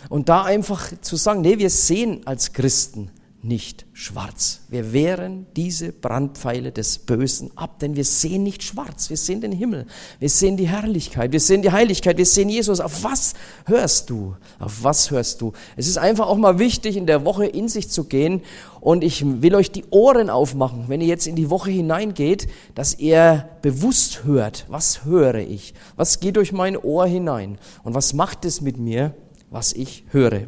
Und 0.09 0.29
da 0.29 0.43
einfach 0.43 0.91
zu 1.01 1.15
sagen, 1.17 1.41
nee, 1.41 1.59
wir 1.59 1.69
sehen 1.69 2.21
als 2.25 2.53
Christen 2.53 3.11
nicht 3.43 3.85
schwarz. 3.93 4.61
Wir 4.67 4.93
wehren 4.93 5.45
diese 5.55 5.91
Brandpfeile 5.91 6.71
des 6.71 6.99
Bösen 6.99 7.51
ab, 7.55 7.79
denn 7.79 7.95
wir 7.95 8.03
sehen 8.03 8.43
nicht 8.43 8.63
schwarz, 8.63 9.09
wir 9.09 9.17
sehen 9.17 9.41
den 9.41 9.51
Himmel, 9.51 9.85
wir 10.19 10.29
sehen 10.29 10.57
die 10.57 10.67
Herrlichkeit, 10.67 11.31
wir 11.31 11.39
sehen 11.39 11.61
die 11.61 11.71
Heiligkeit, 11.71 12.17
wir 12.17 12.25
sehen 12.25 12.49
Jesus. 12.49 12.79
Auf 12.79 13.03
was 13.03 13.35
hörst 13.65 14.09
du? 14.09 14.35
Auf 14.59 14.83
was 14.83 15.11
hörst 15.11 15.41
du? 15.41 15.53
Es 15.75 15.87
ist 15.87 15.97
einfach 15.97 16.27
auch 16.27 16.37
mal 16.37 16.57
wichtig, 16.57 16.97
in 16.97 17.05
der 17.05 17.25
Woche 17.25 17.45
in 17.45 17.69
sich 17.69 17.89
zu 17.89 18.05
gehen 18.05 18.41
und 18.81 19.03
ich 19.03 19.23
will 19.25 19.55
euch 19.55 19.71
die 19.71 19.85
Ohren 19.91 20.29
aufmachen, 20.29 20.85
wenn 20.87 21.01
ihr 21.01 21.07
jetzt 21.07 21.27
in 21.27 21.35
die 21.35 21.49
Woche 21.49 21.69
hineingeht, 21.69 22.47
dass 22.73 22.97
ihr 22.97 23.49
bewusst 23.61 24.23
hört, 24.23 24.65
was 24.67 25.05
höre 25.05 25.35
ich? 25.35 25.73
Was 25.95 26.19
geht 26.19 26.37
durch 26.37 26.51
mein 26.53 26.75
Ohr 26.75 27.05
hinein? 27.05 27.59
Und 27.83 27.93
was 27.93 28.13
macht 28.13 28.45
es 28.45 28.61
mit 28.61 28.77
mir, 28.77 29.13
was 29.49 29.73
ich 29.73 30.05
höre? 30.09 30.47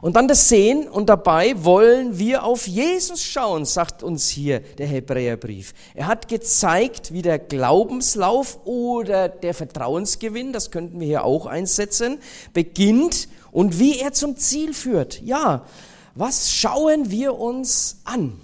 Und 0.00 0.16
dann 0.16 0.28
das 0.28 0.48
Sehen 0.48 0.88
und 0.88 1.10
dabei 1.10 1.62
wollen 1.62 2.18
wir 2.18 2.44
auf 2.44 2.66
Jesus 2.66 3.22
schauen, 3.22 3.66
sagt 3.66 4.02
uns 4.02 4.28
hier 4.28 4.60
der 4.60 4.86
Hebräerbrief. 4.86 5.74
Er 5.94 6.06
hat 6.06 6.26
gezeigt, 6.28 7.12
wie 7.12 7.20
der 7.20 7.38
Glaubenslauf 7.38 8.60
oder 8.64 9.28
der 9.28 9.52
Vertrauensgewinn, 9.52 10.54
das 10.54 10.70
könnten 10.70 11.00
wir 11.00 11.06
hier 11.06 11.24
auch 11.24 11.44
einsetzen, 11.44 12.18
beginnt 12.54 13.28
und 13.52 13.78
wie 13.78 13.98
er 13.98 14.12
zum 14.12 14.36
Ziel 14.36 14.72
führt. 14.72 15.20
Ja, 15.22 15.66
was 16.14 16.50
schauen 16.50 17.10
wir 17.10 17.38
uns 17.38 18.00
an? 18.04 18.40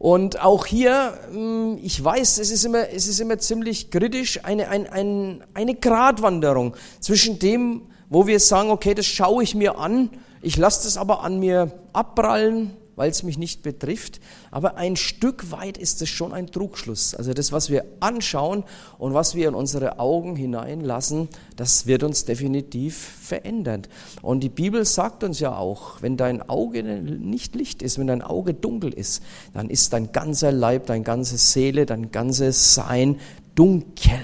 Und 0.00 0.42
auch 0.42 0.66
hier, 0.66 1.18
hm, 1.30 1.78
ich 1.82 2.02
weiß, 2.02 2.38
es 2.38 2.50
ist 2.50 2.64
immer, 2.64 2.88
es 2.88 3.06
ist 3.06 3.20
immer 3.20 3.38
ziemlich 3.38 3.90
kritisch, 3.90 4.42
eine, 4.44 4.68
eine, 4.68 4.90
eine, 4.90 5.40
eine 5.54 5.74
Gratwanderung 5.74 6.74
zwischen 7.00 7.38
dem, 7.38 7.82
wo 8.10 8.26
wir 8.26 8.40
sagen, 8.40 8.70
okay, 8.70 8.92
das 8.92 9.06
schaue 9.06 9.42
ich 9.42 9.54
mir 9.54 9.78
an, 9.78 10.10
ich 10.42 10.56
lasse 10.56 10.84
das 10.84 10.96
aber 10.96 11.22
an 11.22 11.38
mir 11.38 11.72
abprallen, 11.92 12.76
weil 13.00 13.10
es 13.10 13.22
mich 13.22 13.38
nicht 13.38 13.62
betrifft. 13.62 14.20
Aber 14.50 14.76
ein 14.76 14.94
Stück 14.94 15.50
weit 15.50 15.78
ist 15.78 16.02
es 16.02 16.10
schon 16.10 16.34
ein 16.34 16.48
Trugschluss. 16.48 17.14
Also 17.14 17.32
das, 17.32 17.50
was 17.50 17.70
wir 17.70 17.86
anschauen 18.00 18.62
und 18.98 19.14
was 19.14 19.34
wir 19.34 19.48
in 19.48 19.54
unsere 19.54 19.98
Augen 19.98 20.36
hineinlassen, 20.36 21.28
das 21.56 21.86
wird 21.86 22.02
uns 22.02 22.26
definitiv 22.26 22.96
verändern. 23.22 23.82
Und 24.20 24.40
die 24.40 24.50
Bibel 24.50 24.84
sagt 24.84 25.24
uns 25.24 25.40
ja 25.40 25.56
auch, 25.56 26.02
wenn 26.02 26.18
dein 26.18 26.46
Auge 26.46 26.82
nicht 26.82 27.54
Licht 27.54 27.80
ist, 27.82 27.98
wenn 27.98 28.06
dein 28.06 28.20
Auge 28.20 28.52
dunkel 28.52 28.92
ist, 28.92 29.22
dann 29.54 29.70
ist 29.70 29.94
dein 29.94 30.12
ganzer 30.12 30.52
Leib, 30.52 30.84
deine 30.84 31.04
ganze 31.04 31.38
Seele, 31.38 31.86
dein 31.86 32.10
ganzes 32.10 32.74
Sein 32.74 33.18
dunkel. 33.54 34.20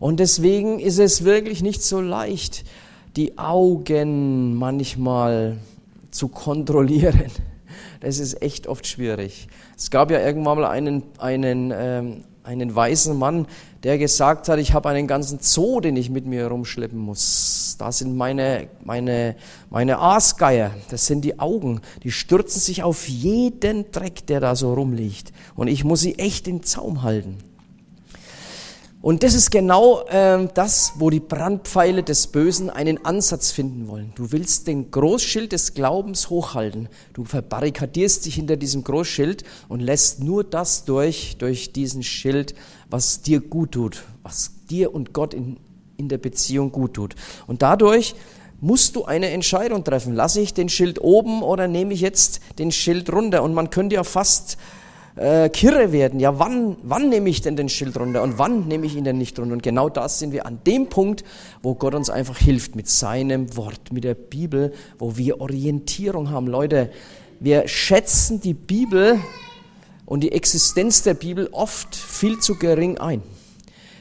Und 0.00 0.18
deswegen 0.18 0.80
ist 0.80 0.98
es 0.98 1.24
wirklich 1.24 1.62
nicht 1.62 1.82
so 1.82 2.00
leicht, 2.00 2.64
die 3.16 3.38
Augen 3.38 4.54
manchmal 4.54 5.58
zu 6.10 6.28
kontrollieren. 6.28 7.30
Das 8.00 8.18
ist 8.18 8.42
echt 8.42 8.66
oft 8.66 8.86
schwierig. 8.86 9.48
Es 9.76 9.90
gab 9.90 10.10
ja 10.10 10.20
irgendwann 10.20 10.58
mal 10.58 10.66
einen, 10.66 11.02
einen, 11.18 11.72
ähm, 11.74 12.24
einen 12.42 12.76
weisen 12.76 13.18
Mann, 13.18 13.46
der 13.82 13.96
gesagt 13.98 14.48
hat, 14.48 14.58
ich 14.58 14.74
habe 14.74 14.90
einen 14.90 15.06
ganzen 15.06 15.38
Zoo, 15.40 15.80
den 15.80 15.96
ich 15.96 16.10
mit 16.10 16.26
mir 16.26 16.40
herumschleppen 16.40 16.98
muss. 16.98 17.76
Da 17.78 17.90
sind 17.90 18.14
meine, 18.14 18.68
meine, 18.84 19.36
meine 19.70 19.98
Aasgeier, 19.98 20.72
das 20.90 21.06
sind 21.06 21.22
die 21.22 21.38
Augen, 21.40 21.80
die 22.02 22.12
stürzen 22.12 22.60
sich 22.60 22.82
auf 22.82 23.08
jeden 23.08 23.90
Dreck, 23.90 24.26
der 24.26 24.40
da 24.40 24.54
so 24.54 24.74
rumliegt. 24.74 25.32
Und 25.56 25.68
ich 25.68 25.82
muss 25.82 26.00
sie 26.00 26.18
echt 26.18 26.46
im 26.46 26.62
Zaum 26.62 27.02
halten. 27.02 27.38
Und 29.04 29.22
das 29.22 29.34
ist 29.34 29.50
genau 29.50 30.06
äh, 30.06 30.48
das, 30.54 30.94
wo 30.96 31.10
die 31.10 31.20
Brandpfeile 31.20 32.02
des 32.02 32.26
Bösen 32.28 32.70
einen 32.70 33.04
Ansatz 33.04 33.50
finden 33.50 33.86
wollen. 33.86 34.12
Du 34.14 34.32
willst 34.32 34.66
den 34.66 34.90
Großschild 34.90 35.52
des 35.52 35.74
Glaubens 35.74 36.30
hochhalten. 36.30 36.88
Du 37.12 37.26
verbarrikadierst 37.26 38.24
dich 38.24 38.36
hinter 38.36 38.56
diesem 38.56 38.82
Großschild 38.82 39.44
und 39.68 39.80
lässt 39.80 40.24
nur 40.24 40.42
das 40.42 40.86
durch, 40.86 41.36
durch 41.36 41.74
diesen 41.74 42.02
Schild, 42.02 42.54
was 42.88 43.20
dir 43.20 43.40
gut 43.40 43.72
tut, 43.72 44.04
was 44.22 44.52
dir 44.70 44.94
und 44.94 45.12
Gott 45.12 45.34
in, 45.34 45.58
in 45.98 46.08
der 46.08 46.16
Beziehung 46.16 46.72
gut 46.72 46.94
tut. 46.94 47.14
Und 47.46 47.60
dadurch 47.60 48.14
musst 48.62 48.96
du 48.96 49.04
eine 49.04 49.28
Entscheidung 49.28 49.84
treffen. 49.84 50.14
Lasse 50.14 50.40
ich 50.40 50.54
den 50.54 50.70
Schild 50.70 50.98
oben 50.98 51.42
oder 51.42 51.68
nehme 51.68 51.92
ich 51.92 52.00
jetzt 52.00 52.40
den 52.58 52.72
Schild 52.72 53.12
runter? 53.12 53.42
Und 53.42 53.52
man 53.52 53.68
könnte 53.68 53.96
ja 53.96 54.02
fast 54.02 54.56
äh, 55.16 55.48
kirre 55.48 55.92
werden. 55.92 56.20
Ja, 56.20 56.38
wann, 56.38 56.76
wann 56.82 57.08
nehme 57.08 57.30
ich 57.30 57.40
denn 57.40 57.56
den 57.56 57.68
Schild 57.68 57.96
runter 57.98 58.22
und 58.22 58.38
wann 58.38 58.66
nehme 58.66 58.86
ich 58.86 58.96
ihn 58.96 59.04
denn 59.04 59.18
nicht 59.18 59.38
runter? 59.38 59.52
Und 59.52 59.62
genau 59.62 59.88
das 59.88 60.18
sind 60.18 60.32
wir 60.32 60.46
an 60.46 60.60
dem 60.66 60.88
Punkt, 60.88 61.24
wo 61.62 61.74
Gott 61.74 61.94
uns 61.94 62.10
einfach 62.10 62.38
hilft 62.38 62.76
mit 62.76 62.88
seinem 62.88 63.56
Wort, 63.56 63.92
mit 63.92 64.04
der 64.04 64.14
Bibel, 64.14 64.72
wo 64.98 65.16
wir 65.16 65.40
Orientierung 65.40 66.30
haben. 66.30 66.46
Leute, 66.46 66.90
wir 67.40 67.68
schätzen 67.68 68.40
die 68.40 68.54
Bibel 68.54 69.20
und 70.06 70.20
die 70.20 70.32
Existenz 70.32 71.02
der 71.02 71.14
Bibel 71.14 71.48
oft 71.52 71.94
viel 71.94 72.38
zu 72.38 72.56
gering 72.56 72.98
ein. 72.98 73.22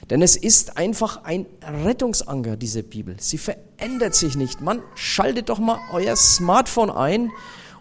Denn 0.10 0.22
es 0.22 0.36
ist 0.36 0.78
einfach 0.78 1.24
ein 1.24 1.46
Rettungsanker, 1.86 2.58
diese 2.58 2.84
Bibel. 2.84 3.16
Sie 3.20 3.38
verändert 3.38 4.16
sich 4.16 4.36
nicht. 4.36 4.62
Man 4.62 4.82
schaltet 4.96 5.50
doch 5.50 5.60
mal 5.60 5.80
euer 5.94 6.16
Smartphone 6.16 6.90
ein 6.90 7.32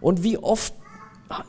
und 0.01 0.23
wie 0.23 0.39
oft 0.39 0.73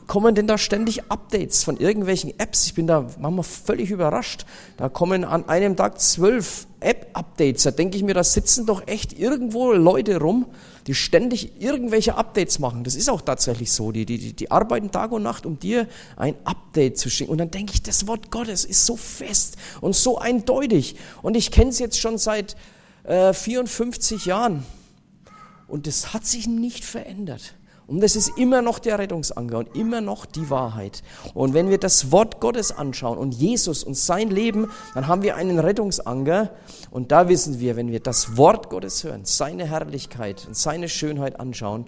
kommen 0.06 0.34
denn 0.34 0.46
da 0.46 0.58
ständig 0.58 1.10
Updates 1.10 1.64
von 1.64 1.76
irgendwelchen 1.76 2.38
Apps? 2.38 2.66
Ich 2.66 2.74
bin 2.74 2.86
da 2.86 3.06
manchmal 3.18 3.44
völlig 3.44 3.90
überrascht. 3.90 4.46
Da 4.76 4.88
kommen 4.88 5.24
an 5.24 5.48
einem 5.48 5.76
Tag 5.76 6.00
zwölf 6.00 6.66
App-Updates. 6.80 7.64
Da 7.64 7.70
denke 7.70 7.96
ich 7.96 8.02
mir, 8.02 8.14
da 8.14 8.24
sitzen 8.24 8.66
doch 8.66 8.86
echt 8.86 9.18
irgendwo 9.18 9.72
Leute 9.72 10.20
rum, 10.20 10.46
die 10.86 10.94
ständig 10.94 11.60
irgendwelche 11.60 12.16
Updates 12.16 12.58
machen. 12.58 12.84
Das 12.84 12.94
ist 12.94 13.08
auch 13.08 13.22
tatsächlich 13.22 13.72
so. 13.72 13.90
Die, 13.90 14.04
die, 14.06 14.32
die 14.32 14.50
arbeiten 14.50 14.90
Tag 14.90 15.12
und 15.12 15.22
Nacht, 15.22 15.46
um 15.46 15.58
dir 15.58 15.88
ein 16.16 16.34
Update 16.44 16.98
zu 16.98 17.10
schicken. 17.10 17.30
Und 17.30 17.38
dann 17.38 17.50
denke 17.50 17.72
ich, 17.74 17.82
das 17.82 18.06
Wort 18.06 18.30
Gottes 18.30 18.64
ist 18.64 18.86
so 18.86 18.96
fest 18.96 19.56
und 19.80 19.96
so 19.96 20.18
eindeutig. 20.18 20.96
Und 21.22 21.36
ich 21.36 21.50
kenne 21.50 21.70
es 21.70 21.78
jetzt 21.78 21.98
schon 21.98 22.18
seit 22.18 22.56
äh, 23.04 23.32
54 23.32 24.26
Jahren. 24.26 24.64
Und 25.66 25.86
das 25.86 26.12
hat 26.12 26.26
sich 26.26 26.46
nicht 26.46 26.84
verändert. 26.84 27.54
Und 27.86 28.00
das 28.00 28.16
ist 28.16 28.38
immer 28.38 28.62
noch 28.62 28.78
der 28.78 28.98
Rettungsanker 28.98 29.58
und 29.58 29.76
immer 29.76 30.00
noch 30.00 30.24
die 30.24 30.48
Wahrheit. 30.48 31.02
Und 31.34 31.52
wenn 31.52 31.68
wir 31.68 31.78
das 31.78 32.10
Wort 32.10 32.40
Gottes 32.40 32.72
anschauen 32.72 33.18
und 33.18 33.34
Jesus 33.34 33.84
und 33.84 33.94
sein 33.94 34.30
Leben, 34.30 34.70
dann 34.94 35.06
haben 35.06 35.22
wir 35.22 35.36
einen 35.36 35.58
Rettungsanker. 35.58 36.50
Und 36.90 37.12
da 37.12 37.28
wissen 37.28 37.60
wir, 37.60 37.76
wenn 37.76 37.90
wir 37.90 38.00
das 38.00 38.36
Wort 38.36 38.70
Gottes 38.70 39.04
hören, 39.04 39.20
seine 39.24 39.66
Herrlichkeit 39.66 40.46
und 40.46 40.56
seine 40.56 40.88
Schönheit 40.88 41.38
anschauen, 41.38 41.86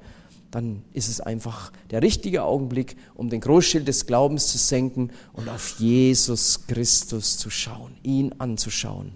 dann 0.51 0.83
ist 0.93 1.09
es 1.09 1.21
einfach 1.21 1.73
der 1.91 2.03
richtige 2.03 2.43
Augenblick, 2.45 2.97
um 3.15 3.31
den 3.31 3.41
Großschild 3.41 3.89
des 3.89 4.07
Glaubens 4.07 4.47
zu 4.49 4.59
senken 4.59 5.11
und 5.33 5.49
auf 5.49 5.77
Jesus 5.79 6.67
Christus 6.67 7.39
zu 7.39 7.51
schauen, 7.51 7.97
ihn 8.03 8.35
anzuschauen. 8.39 9.13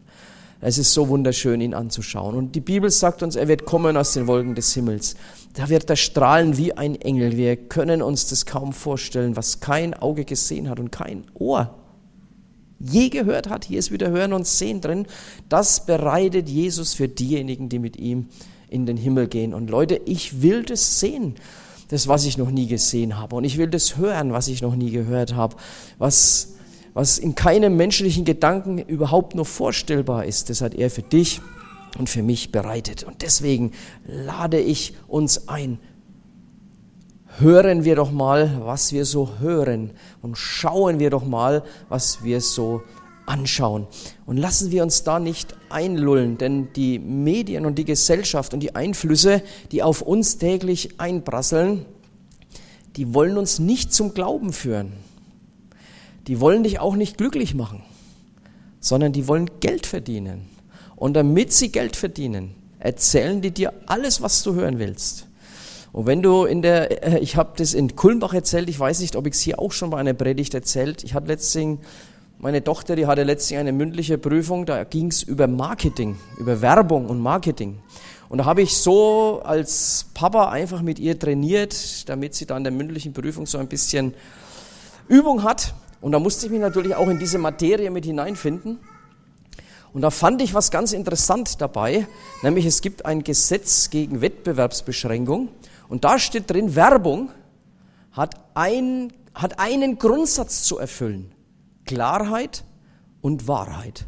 Es 0.63 0.77
ist 0.77 0.93
so 0.93 1.09
wunderschön, 1.09 1.61
ihn 1.63 1.73
anzuschauen. 1.73 2.37
Und 2.37 2.55
die 2.55 2.61
Bibel 2.61 2.91
sagt 2.91 3.23
uns, 3.23 3.35
er 3.35 3.49
wird 3.49 3.65
kommen 3.65 3.97
aus 3.97 4.13
den 4.13 4.27
Wolken 4.27 4.55
des 4.55 4.75
Himmels. 4.75 5.17
Da 5.55 5.69
wird 5.69 5.91
er 5.91 5.97
strahlen 5.97 6.57
wie 6.57 6.73
ein 6.73 7.01
Engel. 7.01 7.37
Wir 7.37 7.57
können 7.57 8.03
uns 8.03 8.29
das 8.29 8.47
kaum 8.47 8.73
vorstellen, 8.73 9.37
was 9.37 9.61
kein 9.61 9.95
Auge 9.95 10.25
gesehen 10.25 10.69
hat 10.69 10.79
und 10.79 10.93
kein 10.93 11.25
Ohr 11.35 11.77
je 12.81 13.11
gehört 13.11 13.49
hat. 13.49 13.67
Hier 13.67 13.79
ist 13.79 13.93
wieder 13.93 14.11
Hören 14.11 14.33
und 14.33 14.47
Sehen 14.47 14.81
drin. 14.81 15.07
Das 15.49 15.87
bereitet 15.87 16.49
Jesus 16.49 16.95
für 16.95 17.09
diejenigen, 17.09 17.69
die 17.69 17.79
mit 17.79 17.97
ihm 17.97 18.29
in 18.69 18.87
den 18.87 18.97
Himmel 18.97 19.29
gehen. 19.29 19.55
Und 19.55 19.71
Leute, 19.71 20.01
ich 20.07 20.43
will 20.43 20.63
das 20.63 21.01
sehen, 21.01 21.35
das, 21.89 22.09
was 22.09 22.25
ich 22.25 22.39
noch 22.39 22.51
nie 22.51 22.67
gesehen 22.67 23.19
habe. 23.19 23.37
Und 23.37 23.45
ich 23.45 23.59
will 23.59 23.69
das 23.69 23.97
hören, 23.97 24.33
was 24.33 24.49
ich 24.49 24.63
noch 24.63 24.77
nie 24.77 24.91
gehört 24.91 25.35
habe. 25.35 25.57
Was, 25.99 26.55
was 26.95 27.19
in 27.19 27.35
keinem 27.35 27.77
menschlichen 27.77 28.25
Gedanken 28.25 28.79
überhaupt 28.79 29.35
nur 29.35 29.45
vorstellbar 29.45 30.25
ist. 30.25 30.51
Das 30.51 30.61
hat 30.61 30.75
er 30.75 30.91
für 30.91 31.03
dich 31.03 31.41
und 31.99 32.09
für 32.09 32.23
mich 32.23 32.53
bereitet. 32.53 33.05
Und 33.05 33.23
deswegen 33.23 33.73
lade 34.07 34.61
ich 34.61 34.95
uns 35.09 35.49
ein. 35.49 35.79
Hören 37.39 37.85
wir 37.85 37.97
doch 37.97 38.11
mal, 38.11 38.61
was 38.65 38.93
wir 38.93 39.05
so 39.05 39.39
hören 39.39 39.93
und 40.21 40.37
schauen 40.37 40.99
wir 40.99 41.11
doch 41.11 41.25
mal, 41.25 41.63
was 41.89 42.25
wir 42.25 42.41
so 42.41 42.83
anschauen. 43.27 43.87
Und 44.27 44.37
lassen 44.37 44.71
wir 44.73 44.83
uns 44.83 45.05
da 45.05 45.21
nicht 45.21 45.55
einlullen, 45.69 46.37
denn 46.37 46.73
die 46.75 46.99
Medien 46.99 47.65
und 47.65 47.77
die 47.77 47.85
Gesellschaft 47.85 48.53
und 48.53 48.61
die 48.61 48.75
Einflüsse, 48.75 49.43
die 49.71 49.83
auf 49.83 50.03
uns 50.03 50.39
täglich 50.39 51.01
einprasseln, 51.01 51.87
die 52.97 53.15
wollen 53.15 53.39
uns 53.39 53.61
nicht 53.61 53.95
zum 53.95 54.15
Glauben 54.15 54.53
führen. 54.53 54.93
Die 56.27 56.41
wollen 56.41 56.65
dich 56.65 56.81
auch 56.81 56.97
nicht 56.97 57.17
glücklich 57.17 57.55
machen, 57.55 57.83
sondern 58.81 59.13
die 59.13 59.29
wollen 59.29 59.49
Geld 59.61 59.87
verdienen. 59.87 60.49
Und 61.01 61.15
damit 61.15 61.51
sie 61.51 61.73
Geld 61.73 61.97
verdienen, 61.97 62.55
erzählen 62.79 63.41
die 63.41 63.53
dir 63.53 63.73
alles, 63.87 64.21
was 64.21 64.43
du 64.43 64.53
hören 64.53 64.79
willst. 64.79 65.27
Und 65.93 66.05
wenn 66.05 66.21
du 66.21 66.45
in 66.45 66.61
der, 66.61 67.15
äh, 67.15 67.19
ich 67.21 67.37
habe 67.37 67.53
das 67.57 67.73
in 67.73 67.97
Kulmbach 67.97 68.35
erzählt, 68.35 68.69
ich 68.69 68.79
weiß 68.79 69.01
nicht, 69.01 69.17
ob 69.17 69.27
ich 69.27 69.33
es 69.33 69.41
hier 69.41 69.59
auch 69.61 69.73
schon 69.73 69.89
bei 69.89 69.97
einer 69.97 70.13
Predigt 70.13 70.53
erzählt. 70.53 71.03
Ich 71.03 71.15
hatte 71.15 71.29
letztens, 71.29 71.81
meine 72.39 72.63
Tochter, 72.63 72.97
die 72.97 73.07
hatte 73.07 73.23
letztens 73.23 73.61
eine 73.61 73.73
mündliche 73.73 74.19
Prüfung, 74.19 74.67
da 74.67 74.85
ging 74.85 75.07
es 75.07 75.23
über 75.23 75.47
Marketing, 75.47 76.19
über 76.39 76.61
Werbung 76.61 77.07
und 77.07 77.19
Marketing. 77.19 77.79
Und 78.29 78.37
da 78.37 78.45
habe 78.45 78.61
ich 78.61 78.77
so 78.77 79.41
als 79.43 80.05
Papa 80.13 80.51
einfach 80.51 80.83
mit 80.83 80.99
ihr 80.99 81.19
trainiert, 81.19 82.11
damit 82.11 82.35
sie 82.35 82.45
dann 82.45 82.59
in 82.59 82.65
der 82.65 82.73
mündlichen 82.75 83.15
Prüfung 83.15 83.47
so 83.47 83.57
ein 83.57 83.69
bisschen 83.69 84.13
Übung 85.09 85.45
hat. 85.45 85.73
Und 86.03 86.13
da 86.13 86.19
musste 86.19 86.45
ich 86.45 86.53
mich 86.53 86.61
natürlich 86.61 86.95
auch 86.95 87.09
in 87.09 87.19
diese 87.19 87.39
Materie 87.39 87.91
mit 87.91 88.05
hineinfinden. 88.05 88.79
Und 89.93 90.03
da 90.03 90.11
fand 90.11 90.41
ich 90.41 90.55
was 90.55 90.71
ganz 90.71 90.93
interessant 90.93 91.61
dabei, 91.61 92.07
nämlich 92.43 92.65
es 92.65 92.81
gibt 92.81 93.07
ein 93.07 93.25
Gesetz 93.25 93.91
gegen 93.91 94.21
Wettbewerbsbeschränkung. 94.21 95.49
Und 95.89 96.05
da 96.05 96.19
steht 96.19 96.49
drin, 96.51 96.77
Werbung 96.77 97.31
hat, 98.13 98.37
ein, 98.55 99.13
hat 99.35 99.59
einen 99.59 99.99
Grundsatz 99.99 100.63
zu 100.63 100.79
erfüllen. 100.79 101.33
Klarheit 101.87 102.63
und 103.21 103.49
Wahrheit. 103.49 104.07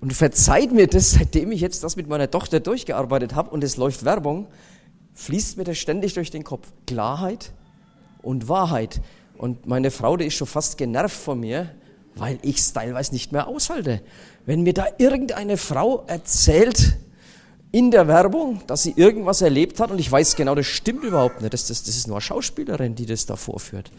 Und 0.00 0.12
verzeiht 0.14 0.72
mir 0.72 0.88
das, 0.88 1.12
seitdem 1.12 1.52
ich 1.52 1.60
jetzt 1.60 1.84
das 1.84 1.94
mit 1.94 2.08
meiner 2.08 2.28
Tochter 2.28 2.58
durchgearbeitet 2.58 3.36
habe 3.36 3.50
und 3.50 3.62
es 3.62 3.76
läuft 3.76 4.04
Werbung, 4.04 4.48
fließt 5.14 5.58
mir 5.58 5.64
das 5.64 5.78
ständig 5.78 6.14
durch 6.14 6.32
den 6.32 6.42
Kopf. 6.42 6.72
Klarheit 6.88 7.52
und 8.22 8.48
Wahrheit. 8.48 9.00
Und 9.36 9.66
meine 9.66 9.90
Frau, 9.90 10.16
die 10.16 10.26
ist 10.26 10.34
schon 10.34 10.46
fast 10.46 10.78
genervt 10.78 11.16
von 11.16 11.40
mir, 11.40 11.70
weil 12.14 12.38
ich 12.42 12.58
es 12.58 12.72
teilweise 12.72 13.12
nicht 13.12 13.32
mehr 13.32 13.48
aushalte. 13.48 14.02
Wenn 14.46 14.62
mir 14.62 14.74
da 14.74 14.86
irgendeine 14.98 15.56
Frau 15.56 16.04
erzählt 16.06 16.96
in 17.70 17.90
der 17.90 18.06
Werbung, 18.06 18.60
dass 18.66 18.82
sie 18.82 18.92
irgendwas 18.96 19.40
erlebt 19.40 19.80
hat 19.80 19.90
und 19.90 19.98
ich 19.98 20.10
weiß 20.10 20.36
genau, 20.36 20.54
das 20.54 20.66
stimmt 20.66 21.04
überhaupt 21.04 21.40
nicht, 21.40 21.54
das, 21.54 21.66
das, 21.66 21.82
das 21.82 21.96
ist 21.96 22.06
nur 22.06 22.16
eine 22.16 22.20
Schauspielerin, 22.20 22.94
die 22.94 23.06
das 23.06 23.26
da 23.26 23.36
vorführt. 23.36 23.90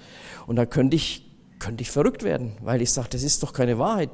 Und 0.46 0.56
da 0.58 0.66
könnte 0.66 0.96
ich 0.96 1.26
könnte 1.64 1.82
ich 1.82 1.92
verrückt 1.92 2.24
werden, 2.24 2.58
weil 2.62 2.82
ich 2.82 2.92
sage, 2.92 3.08
das 3.12 3.24
ist 3.24 3.42
doch 3.42 3.54
keine 3.54 3.80
Wahrheit. 3.80 4.10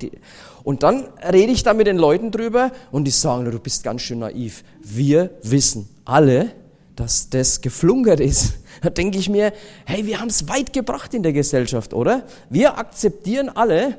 Und 0.63 0.83
dann 0.83 1.07
rede 1.33 1.51
ich 1.51 1.63
da 1.63 1.73
mit 1.73 1.87
den 1.87 1.97
Leuten 1.97 2.29
drüber 2.29 2.71
und 2.91 3.05
die 3.05 3.11
sagen, 3.11 3.49
du 3.49 3.57
bist 3.59 3.83
ganz 3.83 4.03
schön 4.03 4.19
naiv. 4.19 4.63
Wir 4.83 5.31
wissen 5.41 5.89
alle, 6.05 6.51
dass 6.99 7.29
das 7.29 7.61
geflunkert 7.61 8.19
ist. 8.19 8.53
Da 8.81 8.89
denke 8.89 9.17
ich 9.17 9.27
mir, 9.27 9.51
hey, 9.85 10.05
wir 10.05 10.21
haben 10.21 10.29
es 10.29 10.47
weit 10.47 10.71
gebracht 10.71 11.13
in 11.13 11.21
der 11.21 11.33
Gesellschaft, 11.33 11.93
oder? 11.93 12.23
Wir 12.49 12.77
akzeptieren 12.77 13.49
alle, 13.49 13.97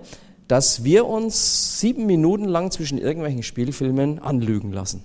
dass 0.48 0.84
wir 0.84 1.04
uns 1.04 1.78
sieben 1.80 2.06
Minuten 2.06 2.46
lang 2.46 2.70
zwischen 2.70 2.96
irgendwelchen 2.96 3.42
Spielfilmen 3.42 4.20
anlügen 4.20 4.72
lassen. 4.72 5.02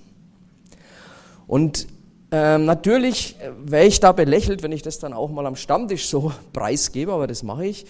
Und 1.45 1.87
ähm, 2.31 2.63
natürlich 2.63 3.35
wäre 3.65 3.83
ich 3.85 3.99
da 3.99 4.13
belächelt, 4.13 4.63
wenn 4.63 4.71
ich 4.71 4.81
das 4.81 4.97
dann 4.99 5.11
auch 5.11 5.29
mal 5.29 5.45
am 5.45 5.57
Stammtisch 5.57 6.07
so 6.07 6.31
preisgebe, 6.53 7.11
aber 7.11 7.27
das 7.27 7.43
mache 7.43 7.65
ich 7.65 7.85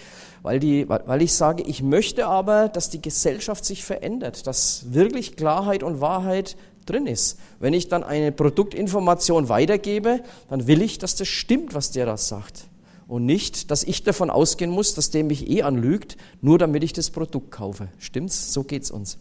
weil, 0.46 0.60
die, 0.60 0.88
weil 0.88 1.24
ich 1.24 1.34
sage, 1.34 1.64
ich 1.64 1.82
möchte 1.82 2.28
aber, 2.28 2.70
dass 2.70 2.92
die 2.92 3.02
Gesellschaft 3.02 3.66
sich 3.66 3.84
verändert, 3.84 4.46
dass 4.46 4.94
wirklich 4.94 5.38
Klarheit 5.38 5.82
und 5.82 6.02
Wahrheit 6.02 6.56
drin 6.86 7.08
ist. 7.08 7.40
Wenn 7.60 7.74
ich 7.74 7.88
dann 7.88 8.04
eine 8.04 8.32
Produktinformation 8.32 9.50
weitergebe, 9.50 10.22
dann 10.50 10.68
will 10.68 10.82
ich, 10.82 10.98
dass 10.98 11.16
das 11.16 11.28
stimmt, 11.28 11.74
was 11.74 11.92
der 11.92 12.06
da 12.06 12.18
sagt. 12.18 12.66
Und 13.08 13.26
nicht, 13.26 13.70
dass 13.72 13.84
ich 13.84 14.04
davon 14.04 14.30
ausgehen 14.30 14.72
muss, 14.72 14.96
dass 14.96 15.12
der 15.12 15.24
mich 15.24 15.50
eh 15.50 15.62
anlügt, 15.62 16.18
nur 16.42 16.58
damit 16.58 16.84
ich 16.84 16.94
das 16.94 17.12
Produkt 17.12 17.52
kaufe. 17.52 17.88
Stimmt's? 18.00 18.52
So 18.52 18.64
geht's 18.64 18.90
uns. 18.90 19.20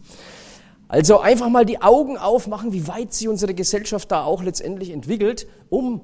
Also 0.89 1.21
einfach 1.21 1.49
mal 1.49 1.67
die 1.67 1.83
Augen 1.83 2.17
aufmachen, 2.17 2.73
wie 2.73 2.87
weit 2.87 3.13
sich 3.13 3.29
unsere 3.29 3.55
Gesellschaft 3.55 4.11
da 4.11 4.25
auch 4.25 4.43
letztendlich 4.43 4.91
entwickelt, 4.91 5.47
um 5.69 6.03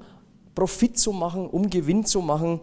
Profit 0.53 0.97
zu 0.97 1.11
machen, 1.11 1.47
um 1.47 1.69
Gewinn 1.69 2.05
zu 2.05 2.21
machen 2.21 2.59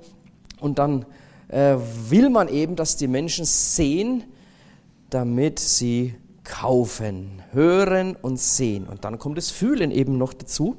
und 0.61 0.79
dann 0.79 1.07
äh, 1.49 1.77
will 2.09 2.29
man 2.29 2.49
eben, 2.49 2.77
dass 2.77 2.97
die 2.97 3.09
Menschen 3.09 3.45
sehen, 3.45 4.25
damit 5.11 5.59
sie 5.59 6.15
kaufen, 6.49 7.43
hören 7.53 8.17
und 8.17 8.41
sehen. 8.41 8.87
Und 8.87 9.05
dann 9.05 9.19
kommt 9.19 9.39
das 9.39 9.51
Fühlen 9.51 9.91
eben 9.91 10.19
noch 10.19 10.33
dazu. 10.33 10.77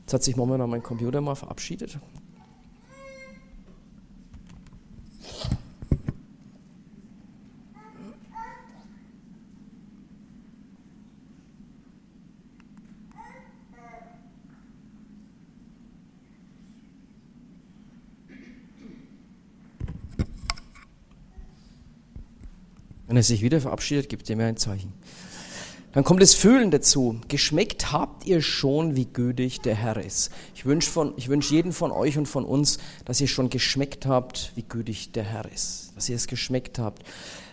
Jetzt 0.00 0.12
hat 0.12 0.22
sich 0.24 0.36
momentan 0.36 0.68
mein 0.68 0.82
Computer 0.82 1.20
mal 1.20 1.36
verabschiedet. 1.36 1.98
Wenn 23.10 23.16
er 23.16 23.24
sich 23.24 23.42
wieder 23.42 23.60
verabschiedet, 23.60 24.08
gibt 24.08 24.30
er 24.30 24.36
mir 24.36 24.44
ein 24.44 24.56
Zeichen. 24.56 24.92
Dann 25.94 26.04
kommt 26.04 26.22
das 26.22 26.34
Fühlen 26.34 26.70
dazu. 26.70 27.20
Geschmeckt 27.26 27.90
habt 27.90 28.24
ihr 28.24 28.40
schon, 28.40 28.94
wie 28.94 29.06
gütig 29.06 29.60
der 29.62 29.74
Herr 29.74 29.96
ist. 29.96 30.30
Ich 30.54 30.64
wünsche 30.64 30.94
wünsch 31.26 31.50
jeden 31.50 31.72
von 31.72 31.90
euch 31.90 32.18
und 32.18 32.26
von 32.26 32.44
uns, 32.44 32.78
dass 33.06 33.20
ihr 33.20 33.26
schon 33.26 33.50
geschmeckt 33.50 34.06
habt, 34.06 34.52
wie 34.54 34.62
gütig 34.62 35.10
der 35.10 35.24
Herr 35.24 35.50
ist. 35.52 35.90
Dass 35.96 36.08
ihr 36.08 36.14
es 36.14 36.28
geschmeckt 36.28 36.78
habt. 36.78 37.02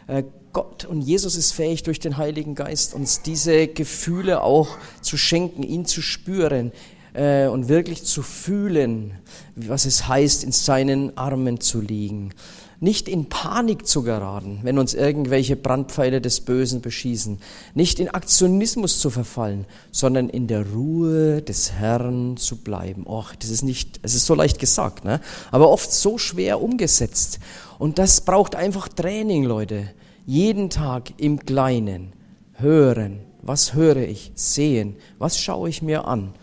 Äh, 0.05 0.25
Gott 0.53 0.85
und 0.85 1.01
Jesus 1.01 1.35
ist 1.35 1.53
fähig, 1.53 1.81
durch 1.81 1.99
den 1.99 2.17
Heiligen 2.17 2.53
Geist 2.53 2.93
uns 2.93 3.23
diese 3.23 3.67
Gefühle 3.67 4.43
auch 4.43 4.77
zu 5.01 5.17
schenken, 5.17 5.63
ihn 5.63 5.85
zu 5.85 6.03
spüren 6.03 6.71
äh, 7.15 7.47
und 7.47 7.67
wirklich 7.67 8.03
zu 8.03 8.21
fühlen, 8.21 9.17
was 9.55 9.85
es 9.85 10.07
heißt, 10.07 10.43
in 10.43 10.51
seinen 10.51 11.17
Armen 11.17 11.59
zu 11.59 11.81
liegen 11.81 12.31
nicht 12.79 13.09
in 13.09 13.27
Panik 13.27 13.87
zu 13.87 14.03
geraten, 14.03 14.59
wenn 14.61 14.77
uns 14.77 14.93
irgendwelche 14.93 15.55
Brandpfeile 15.55 16.21
des 16.21 16.41
Bösen 16.41 16.81
beschießen, 16.81 17.39
nicht 17.73 17.99
in 17.99 18.09
Aktionismus 18.09 18.99
zu 18.99 19.09
verfallen, 19.09 19.65
sondern 19.91 20.29
in 20.29 20.47
der 20.47 20.69
Ruhe 20.71 21.41
des 21.41 21.71
Herrn 21.71 22.37
zu 22.37 22.57
bleiben. 22.57 23.05
Och, 23.07 23.33
das 23.35 23.49
ist 23.49 23.63
nicht, 23.63 23.99
es 24.03 24.13
ist 24.13 24.27
so 24.27 24.35
leicht 24.35 24.59
gesagt, 24.59 25.05
ne? 25.05 25.21
aber 25.49 25.69
oft 25.69 25.91
so 25.91 26.17
schwer 26.17 26.61
umgesetzt. 26.61 27.39
Und 27.79 27.97
das 27.97 28.21
braucht 28.21 28.55
einfach 28.55 28.87
Training, 28.87 29.43
Leute. 29.43 29.89
Jeden 30.25 30.69
Tag 30.69 31.13
im 31.17 31.39
Kleinen 31.39 32.13
hören. 32.53 33.21
Was 33.41 33.73
höre 33.73 33.97
ich? 33.97 34.31
Sehen. 34.35 34.97
Was 35.17 35.39
schaue 35.39 35.69
ich 35.69 35.81
mir 35.81 36.05
an? 36.05 36.33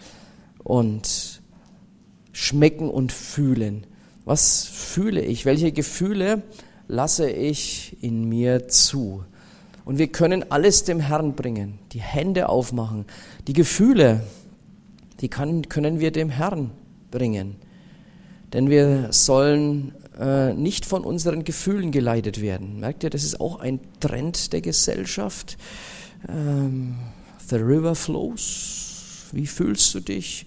Und 0.63 1.43
schmecken 2.33 2.89
und 2.89 3.13
fühlen 3.13 3.87
was 4.25 4.65
fühle 4.65 5.21
ich? 5.21 5.45
Welche 5.45 5.73
Gefühle 5.73 6.43
lasse 6.89 7.31
ich 7.31 7.97
in 8.01 8.29
mir 8.29 8.69
zu? 8.69 9.25
Und 9.85 9.99
wir 9.99 10.09
können 10.09 10.51
alles 10.51 10.85
dem 10.85 11.01
Herrn 11.01 11.35
bringen, 11.35 11.79
die 11.93 12.01
Hände 12.01 12.49
aufmachen. 12.49 13.05
Die 13.47 13.53
Gefühle, 13.53 14.21
die 15.21 15.29
kann, 15.29 15.69
können 15.69 16.01
wir 16.01 16.11
dem 16.11 16.31
Herrn 16.31 16.71
bringen. 17.11 17.57
Denn 18.53 18.71
wir 18.71 19.13
sollen 19.13 19.93
äh, 20.19 20.55
nicht 20.55 20.87
von 20.87 21.05
unseren 21.05 21.45
Gefühlen 21.45 21.91
geleitet 21.91 22.41
werden. 22.41 22.81
Merkt 22.81 23.05
ihr, 23.05 23.11
das 23.11 23.25
ist 23.25 23.41
auch 23.41 23.61
ein 23.61 23.81
Trend 24.01 24.53
der 24.53 24.63
Gesellschaft. 24.63 25.59
Ähm, 26.29 26.95
the 27.51 27.57
river 27.57 27.95
flows. 27.95 29.27
Wie 29.33 29.47
fühlst 29.47 29.95
du 29.95 30.01
dich? 30.01 30.47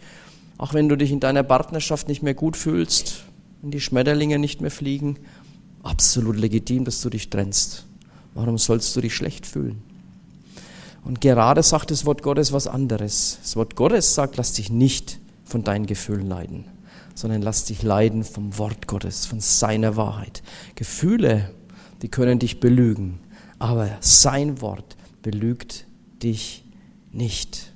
Auch 0.58 0.74
wenn 0.74 0.90
du 0.90 0.96
dich 0.96 1.12
in 1.12 1.20
deiner 1.20 1.44
Partnerschaft 1.44 2.08
nicht 2.08 2.24
mehr 2.24 2.34
gut 2.34 2.58
fühlst, 2.58 3.27
wenn 3.68 3.72
die 3.72 3.82
Schmetterlinge 3.82 4.40
nicht 4.40 4.62
mehr 4.62 4.72
fliegen, 4.72 5.18
absolut 5.84 6.38
legitim, 6.38 6.86
dass 6.86 7.02
du 7.02 7.10
dich 7.10 7.30
trennst. 7.30 7.86
Warum 8.34 8.58
sollst 8.58 8.96
du 8.96 9.02
dich 9.02 9.14
schlecht 9.14 9.46
fühlen? 9.46 9.84
Und 11.04 11.20
gerade 11.20 11.62
sagt 11.64 11.92
das 11.92 12.06
Wort 12.06 12.24
Gottes 12.24 12.54
was 12.54 12.66
anderes. 12.66 13.40
Das 13.42 13.58
Wort 13.58 13.76
Gottes 13.76 14.16
sagt, 14.16 14.38
lass 14.38 14.54
dich 14.54 14.70
nicht 14.70 15.20
von 15.44 15.66
deinen 15.66 15.86
Gefühlen 15.86 16.30
leiden, 16.30 16.64
sondern 17.14 17.42
lass 17.42 17.66
dich 17.66 17.84
leiden 17.84 18.24
vom 18.24 18.58
Wort 18.58 18.88
Gottes, 18.88 19.26
von 19.26 19.42
seiner 19.42 19.98
Wahrheit. 19.98 20.44
Gefühle, 20.76 21.54
die 22.02 22.08
können 22.08 22.40
dich 22.40 22.62
belügen, 22.62 23.20
aber 23.60 23.98
sein 24.00 24.62
Wort 24.62 24.96
belügt 25.24 25.88
dich 26.24 26.64
nicht. 27.12 27.74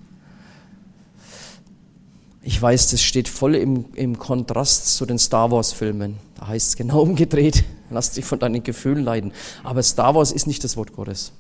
Ich 2.44 2.60
weiß, 2.60 2.90
das 2.90 3.02
steht 3.04 3.28
voll 3.28 3.56
im, 3.56 3.86
im 3.94 4.18
Kontrast 4.18 4.96
zu 4.96 5.06
den 5.06 5.20
Star 5.20 5.52
Wars-Filmen. 5.52 6.18
Da 6.40 6.48
heißt 6.48 6.70
es 6.70 6.76
genau 6.76 7.02
umgedreht. 7.04 7.64
Lass 7.92 8.12
dich 8.12 8.26
von 8.26 8.40
deinen 8.40 8.64
Gefühlen 8.64 9.04
leiden. 9.04 9.32
Aber 9.64 9.84
Star 9.84 10.16
Wars 10.16 10.32
ist 10.32 10.48
nicht 10.48 10.64
das 10.64 10.76
Wort 10.76 10.94
Gottes. 10.94 11.34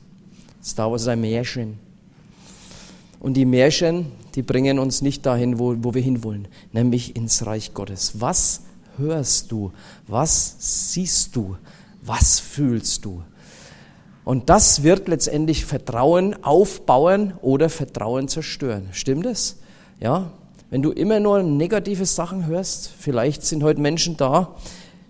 Star 0.64 0.92
Wars 0.92 1.04
ist 1.04 1.08
ein 1.08 1.22
Märchen. 1.22 1.80
Und 3.20 3.36
die 3.36 3.46
Märchen, 3.46 4.12
die 4.36 4.42
bringen 4.42 4.80
uns 4.80 5.02
nicht 5.02 5.26
dahin, 5.26 5.60
wo, 5.60 5.76
wo 5.80 5.94
wir 5.94 6.02
hinwollen, 6.02 6.48
nämlich 6.72 7.16
ins 7.16 7.46
Reich 7.46 7.74
Gottes. 7.74 8.20
Was 8.20 8.62
hörst 8.98 9.52
du? 9.52 9.72
Was 10.08 10.56
siehst 10.60 11.36
du? 11.36 11.58
Was 12.04 12.40
fühlst 12.40 13.06
du? 13.06 13.24
Und 14.24 14.50
das 14.50 14.84
wird 14.84 15.08
letztendlich 15.08 15.66
Vertrauen 15.66 16.44
aufbauen 16.44 17.34
oder 17.42 17.70
Vertrauen 17.70 18.28
zerstören. 18.28 18.90
Stimmt 18.92 19.26
es? 19.26 19.58
Ja, 20.00 20.32
wenn 20.72 20.82
du 20.82 20.92
immer 20.92 21.20
nur 21.20 21.44
negative 21.44 22.06
Sachen 22.06 22.48
hörst, 22.48 22.90
vielleicht 22.98 23.46
sind 23.46 23.62
heute 23.62 23.82
Menschen 23.82 24.16
da, 24.16 24.56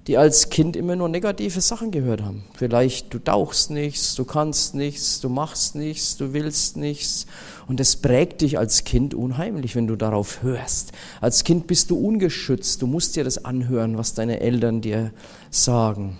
die 0.07 0.17
als 0.17 0.49
Kind 0.49 0.75
immer 0.75 0.95
nur 0.95 1.07
negative 1.07 1.61
Sachen 1.61 1.91
gehört 1.91 2.23
haben. 2.23 2.43
Vielleicht 2.55 3.13
du 3.13 3.19
tauchst 3.19 3.69
nichts, 3.69 4.15
du 4.15 4.25
kannst 4.25 4.73
nichts, 4.73 5.21
du 5.21 5.29
machst 5.29 5.75
nichts, 5.75 6.17
du 6.17 6.33
willst 6.33 6.77
nichts. 6.77 7.27
Und 7.67 7.79
das 7.79 7.95
prägt 7.95 8.41
dich 8.41 8.57
als 8.57 8.85
Kind 8.85 9.13
unheimlich, 9.13 9.75
wenn 9.75 9.85
du 9.85 9.95
darauf 9.95 10.41
hörst. 10.41 10.93
Als 11.21 11.43
Kind 11.43 11.67
bist 11.67 11.91
du 11.91 11.95
ungeschützt, 11.95 12.81
du 12.81 12.87
musst 12.87 13.15
dir 13.15 13.23
das 13.23 13.45
anhören, 13.45 13.99
was 13.99 14.15
deine 14.15 14.39
Eltern 14.39 14.81
dir 14.81 15.13
sagen. 15.51 16.17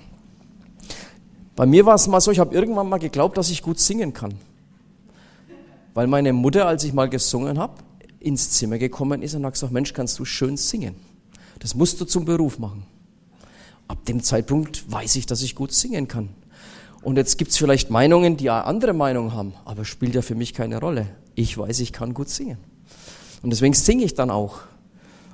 Bei 1.55 1.65
mir 1.65 1.87
war 1.87 1.95
es 1.95 2.07
mal 2.07 2.21
so, 2.21 2.29
ich 2.29 2.39
habe 2.39 2.53
irgendwann 2.53 2.87
mal 2.87 2.99
geglaubt, 2.99 3.39
dass 3.39 3.49
ich 3.49 3.63
gut 3.63 3.79
singen 3.79 4.13
kann. 4.13 4.35
Weil 5.95 6.05
meine 6.05 6.31
Mutter, 6.31 6.67
als 6.67 6.83
ich 6.83 6.93
mal 6.93 7.09
gesungen 7.09 7.57
habe, 7.57 7.73
ins 8.21 8.51
Zimmer 8.51 8.77
gekommen 8.77 9.21
ist 9.21 9.35
und 9.35 9.45
hat 9.45 9.53
gesagt, 9.53 9.73
Mensch, 9.73 9.93
kannst 9.93 10.17
du 10.19 10.25
schön 10.25 10.57
singen. 10.57 10.95
Das 11.59 11.75
musst 11.75 11.99
du 11.99 12.05
zum 12.05 12.25
Beruf 12.25 12.59
machen. 12.59 12.83
Ab 13.87 14.05
dem 14.05 14.23
Zeitpunkt 14.23 14.89
weiß 14.89 15.15
ich, 15.17 15.25
dass 15.25 15.41
ich 15.41 15.55
gut 15.55 15.73
singen 15.73 16.07
kann. 16.07 16.29
Und 17.01 17.17
jetzt 17.17 17.37
gibt 17.37 17.51
es 17.51 17.57
vielleicht 17.57 17.89
Meinungen, 17.89 18.37
die 18.37 18.49
andere 18.49 18.93
Meinung 18.93 19.33
haben, 19.33 19.53
aber 19.65 19.85
spielt 19.85 20.15
ja 20.15 20.21
für 20.21 20.35
mich 20.35 20.53
keine 20.53 20.79
Rolle. 20.79 21.07
Ich 21.35 21.57
weiß, 21.57 21.79
ich 21.79 21.91
kann 21.91 22.13
gut 22.13 22.29
singen. 22.29 22.57
Und 23.41 23.49
deswegen 23.49 23.73
singe 23.73 24.03
ich 24.03 24.13
dann 24.13 24.29
auch. 24.29 24.59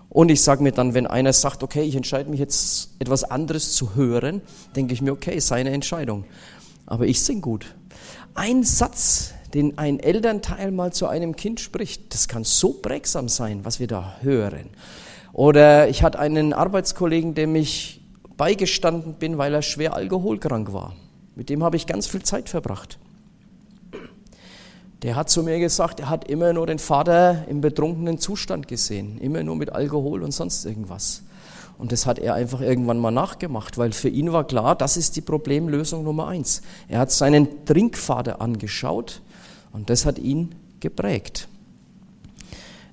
Und 0.09 0.31
ich 0.31 0.41
sage 0.41 0.63
mir 0.63 0.71
dann, 0.71 0.93
wenn 0.93 1.05
einer 1.05 1.33
sagt, 1.33 1.63
okay, 1.63 1.83
ich 1.83 1.95
entscheide 1.95 2.29
mich 2.29 2.39
jetzt 2.39 2.91
etwas 2.99 3.25
anderes 3.25 3.73
zu 3.73 3.95
hören, 3.95 4.41
denke 4.75 4.93
ich 4.93 5.01
mir, 5.01 5.11
okay, 5.11 5.39
seine 5.39 5.71
Entscheidung. 5.71 6.23
Aber 6.85 7.05
ich 7.05 7.21
singe 7.21 7.41
gut. 7.41 7.75
Ein 8.33 8.63
Satz, 8.63 9.33
den 9.53 9.77
ein 9.77 9.99
Elternteil 9.99 10.71
mal 10.71 10.93
zu 10.93 11.07
einem 11.07 11.35
Kind 11.35 11.59
spricht, 11.59 12.13
das 12.13 12.27
kann 12.27 12.43
so 12.43 12.73
prägsam 12.73 13.29
sein, 13.29 13.63
was 13.63 13.79
wir 13.79 13.87
da 13.87 14.17
hören. 14.21 14.69
Oder 15.33 15.87
ich 15.87 16.03
hatte 16.03 16.19
einen 16.19 16.53
Arbeitskollegen, 16.53 17.35
dem 17.35 17.55
ich 17.55 18.01
beigestanden 18.37 19.15
bin, 19.15 19.37
weil 19.37 19.53
er 19.53 19.61
schwer 19.61 19.93
alkoholkrank 19.93 20.73
war. 20.73 20.93
Mit 21.35 21.49
dem 21.49 21.63
habe 21.63 21.75
ich 21.75 21.85
ganz 21.85 22.07
viel 22.07 22.23
Zeit 22.23 22.49
verbracht. 22.49 22.97
Der 25.03 25.15
hat 25.15 25.29
zu 25.29 25.43
mir 25.43 25.59
gesagt, 25.59 25.99
er 25.99 26.09
hat 26.09 26.27
immer 26.27 26.53
nur 26.53 26.65
den 26.65 26.79
Vater 26.79 27.45
im 27.47 27.61
betrunkenen 27.61 28.17
Zustand 28.17 28.67
gesehen, 28.67 29.19
immer 29.19 29.43
nur 29.43 29.55
mit 29.55 29.71
Alkohol 29.71 30.23
und 30.23 30.31
sonst 30.31 30.65
irgendwas. 30.65 31.21
Und 31.77 31.91
das 31.91 32.07
hat 32.07 32.17
er 32.17 32.33
einfach 32.33 32.61
irgendwann 32.61 32.97
mal 32.97 33.11
nachgemacht, 33.11 33.77
weil 33.77 33.91
für 33.91 34.09
ihn 34.09 34.33
war 34.33 34.45
klar, 34.45 34.75
das 34.75 34.97
ist 34.97 35.15
die 35.15 35.21
Problemlösung 35.21 36.03
Nummer 36.03 36.27
eins. 36.27 36.63
Er 36.87 36.99
hat 36.99 37.11
seinen 37.11 37.65
Trinkvater 37.65 38.41
angeschaut 38.41 39.21
und 39.71 39.89
das 39.89 40.05
hat 40.05 40.19
ihn 40.19 40.55
geprägt. 40.79 41.47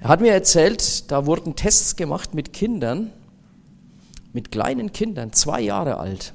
Er 0.01 0.09
hat 0.09 0.21
mir 0.21 0.33
erzählt, 0.33 1.11
da 1.11 1.27
wurden 1.27 1.57
Tests 1.57 1.97
gemacht 1.97 2.35
mit 2.35 2.53
Kindern, 2.53 3.11
mit 4.35 4.51
kleinen 4.51 4.93
Kindern, 4.93 5.33
zwei 5.33 5.61
Jahre 5.61 5.99
alt. 5.99 6.35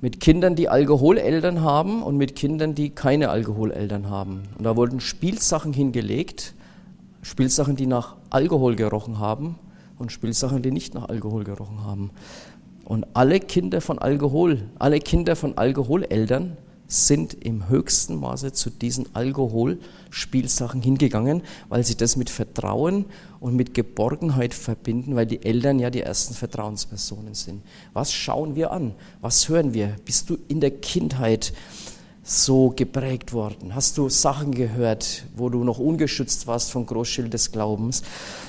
Mit 0.00 0.20
Kindern, 0.20 0.54
die 0.56 0.68
Alkoholeltern 0.68 1.62
haben 1.62 2.02
und 2.02 2.16
mit 2.16 2.36
Kindern, 2.36 2.74
die 2.74 2.90
keine 2.90 3.28
Alkoholeltern 3.28 4.08
haben. 4.08 4.44
Und 4.56 4.64
da 4.64 4.76
wurden 4.76 5.00
Spielsachen 5.00 5.72
hingelegt, 5.72 6.54
Spielsachen, 7.22 7.76
die 7.76 7.86
nach 7.86 8.16
Alkohol 8.30 8.76
gerochen 8.76 9.18
haben 9.18 9.58
und 9.98 10.12
Spielsachen, 10.12 10.62
die 10.62 10.70
nicht 10.70 10.94
nach 10.94 11.08
Alkohol 11.08 11.44
gerochen 11.44 11.84
haben. 11.84 12.10
Und 12.84 13.04
alle 13.14 13.40
Kinder 13.40 13.80
von 13.80 13.98
Alkohol, 13.98 14.62
alle 14.78 15.00
Kinder 15.00 15.34
von 15.34 15.58
Alkoholeltern 15.58 16.56
sind 16.88 17.34
im 17.34 17.68
höchsten 17.68 18.16
Maße 18.16 18.52
zu 18.52 18.70
diesen 18.70 19.14
Alkoholspielsachen 19.14 20.82
hingegangen, 20.82 21.42
weil 21.68 21.84
sie 21.84 21.96
das 21.96 22.16
mit 22.16 22.30
Vertrauen 22.30 23.06
und 23.40 23.56
mit 23.56 23.74
Geborgenheit 23.74 24.54
verbinden, 24.54 25.16
weil 25.16 25.26
die 25.26 25.44
Eltern 25.44 25.78
ja 25.78 25.90
die 25.90 26.00
ersten 26.00 26.34
Vertrauenspersonen 26.34 27.34
sind. 27.34 27.62
Was 27.92 28.12
schauen 28.12 28.54
wir 28.54 28.70
an? 28.70 28.94
Was 29.20 29.48
hören 29.48 29.74
wir? 29.74 29.96
Bist 30.04 30.30
du 30.30 30.38
in 30.48 30.60
der 30.60 30.70
Kindheit 30.70 31.52
so 32.28 32.70
geprägt 32.74 33.32
worden? 33.32 33.76
Hast 33.76 33.98
du 33.98 34.08
Sachen 34.08 34.50
gehört, 34.50 35.24
wo 35.36 35.48
du 35.48 35.62
noch 35.62 35.78
ungeschützt 35.78 36.48
warst 36.48 36.72
vom 36.72 36.84
Großschild 36.84 37.32
des 37.32 37.52
Glaubens? 37.52 38.02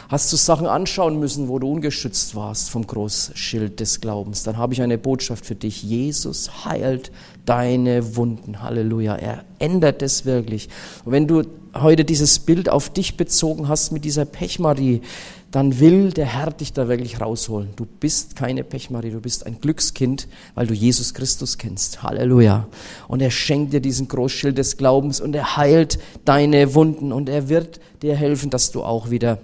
Hast 0.10 0.34
du 0.34 0.36
Sachen 0.36 0.66
anschauen 0.66 1.20
müssen, 1.20 1.48
wo 1.48 1.60
du 1.60 1.72
ungeschützt 1.72 2.34
warst 2.34 2.72
vom 2.72 2.88
Großschild 2.88 3.80
des 3.80 4.02
Glaubens? 4.02 4.42
Dann 4.42 4.58
habe 4.58 4.74
ich 4.74 4.82
eine 4.82 4.98
Botschaft 4.98 5.46
für 5.46 5.54
dich. 5.54 5.84
Jesus 5.84 6.66
heilt 6.66 7.12
deine 7.46 8.16
Wunden. 8.16 8.64
Halleluja. 8.64 9.16
Er 9.16 9.46
ändert 9.60 10.02
es 10.02 10.26
wirklich. 10.26 10.70
Und 11.06 11.12
wenn 11.12 11.28
du 11.28 11.44
heute 11.76 12.04
dieses 12.04 12.40
Bild 12.40 12.70
auf 12.70 12.90
dich 12.90 13.16
bezogen 13.16 13.68
hast 13.68 13.92
mit 13.92 14.06
dieser 14.06 14.26
Pechmarie, 14.26 15.02
dann 15.52 15.80
will 15.80 16.12
der 16.12 16.26
Herr 16.26 16.52
dich 16.52 16.74
da 16.74 16.88
wirklich 16.88 17.22
rausholen. 17.22 17.70
Du 17.76 17.86
bist 17.86 18.36
keine 18.36 18.64
Pechmarie, 18.64 19.12
du 19.12 19.22
bist 19.22 19.46
ein 19.46 19.62
Glückskind, 19.62 20.28
weil 20.56 20.68
du 20.68 20.74
Jesus 20.74 21.14
Christus 21.14 21.58
kennst. 21.58 22.04
Halleluja. 22.04 22.68
Und 23.08 23.22
er 23.22 23.32
schenkt 23.32 23.74
dir 23.74 23.80
diesen 23.80 24.08
Großschild 24.08 24.58
des 24.58 24.78
Glaubens 24.78 25.22
und 25.22 25.36
er 25.36 25.58
heilt 25.58 26.00
deine 26.26 26.76
Wunden 26.76 27.12
und 27.12 27.30
er 27.30 27.50
wird 27.50 27.80
dir 28.02 28.16
helfen, 28.16 28.50
dass 28.50 28.72
du 28.72 28.84
auch 28.84 29.10
wieder 29.10 29.40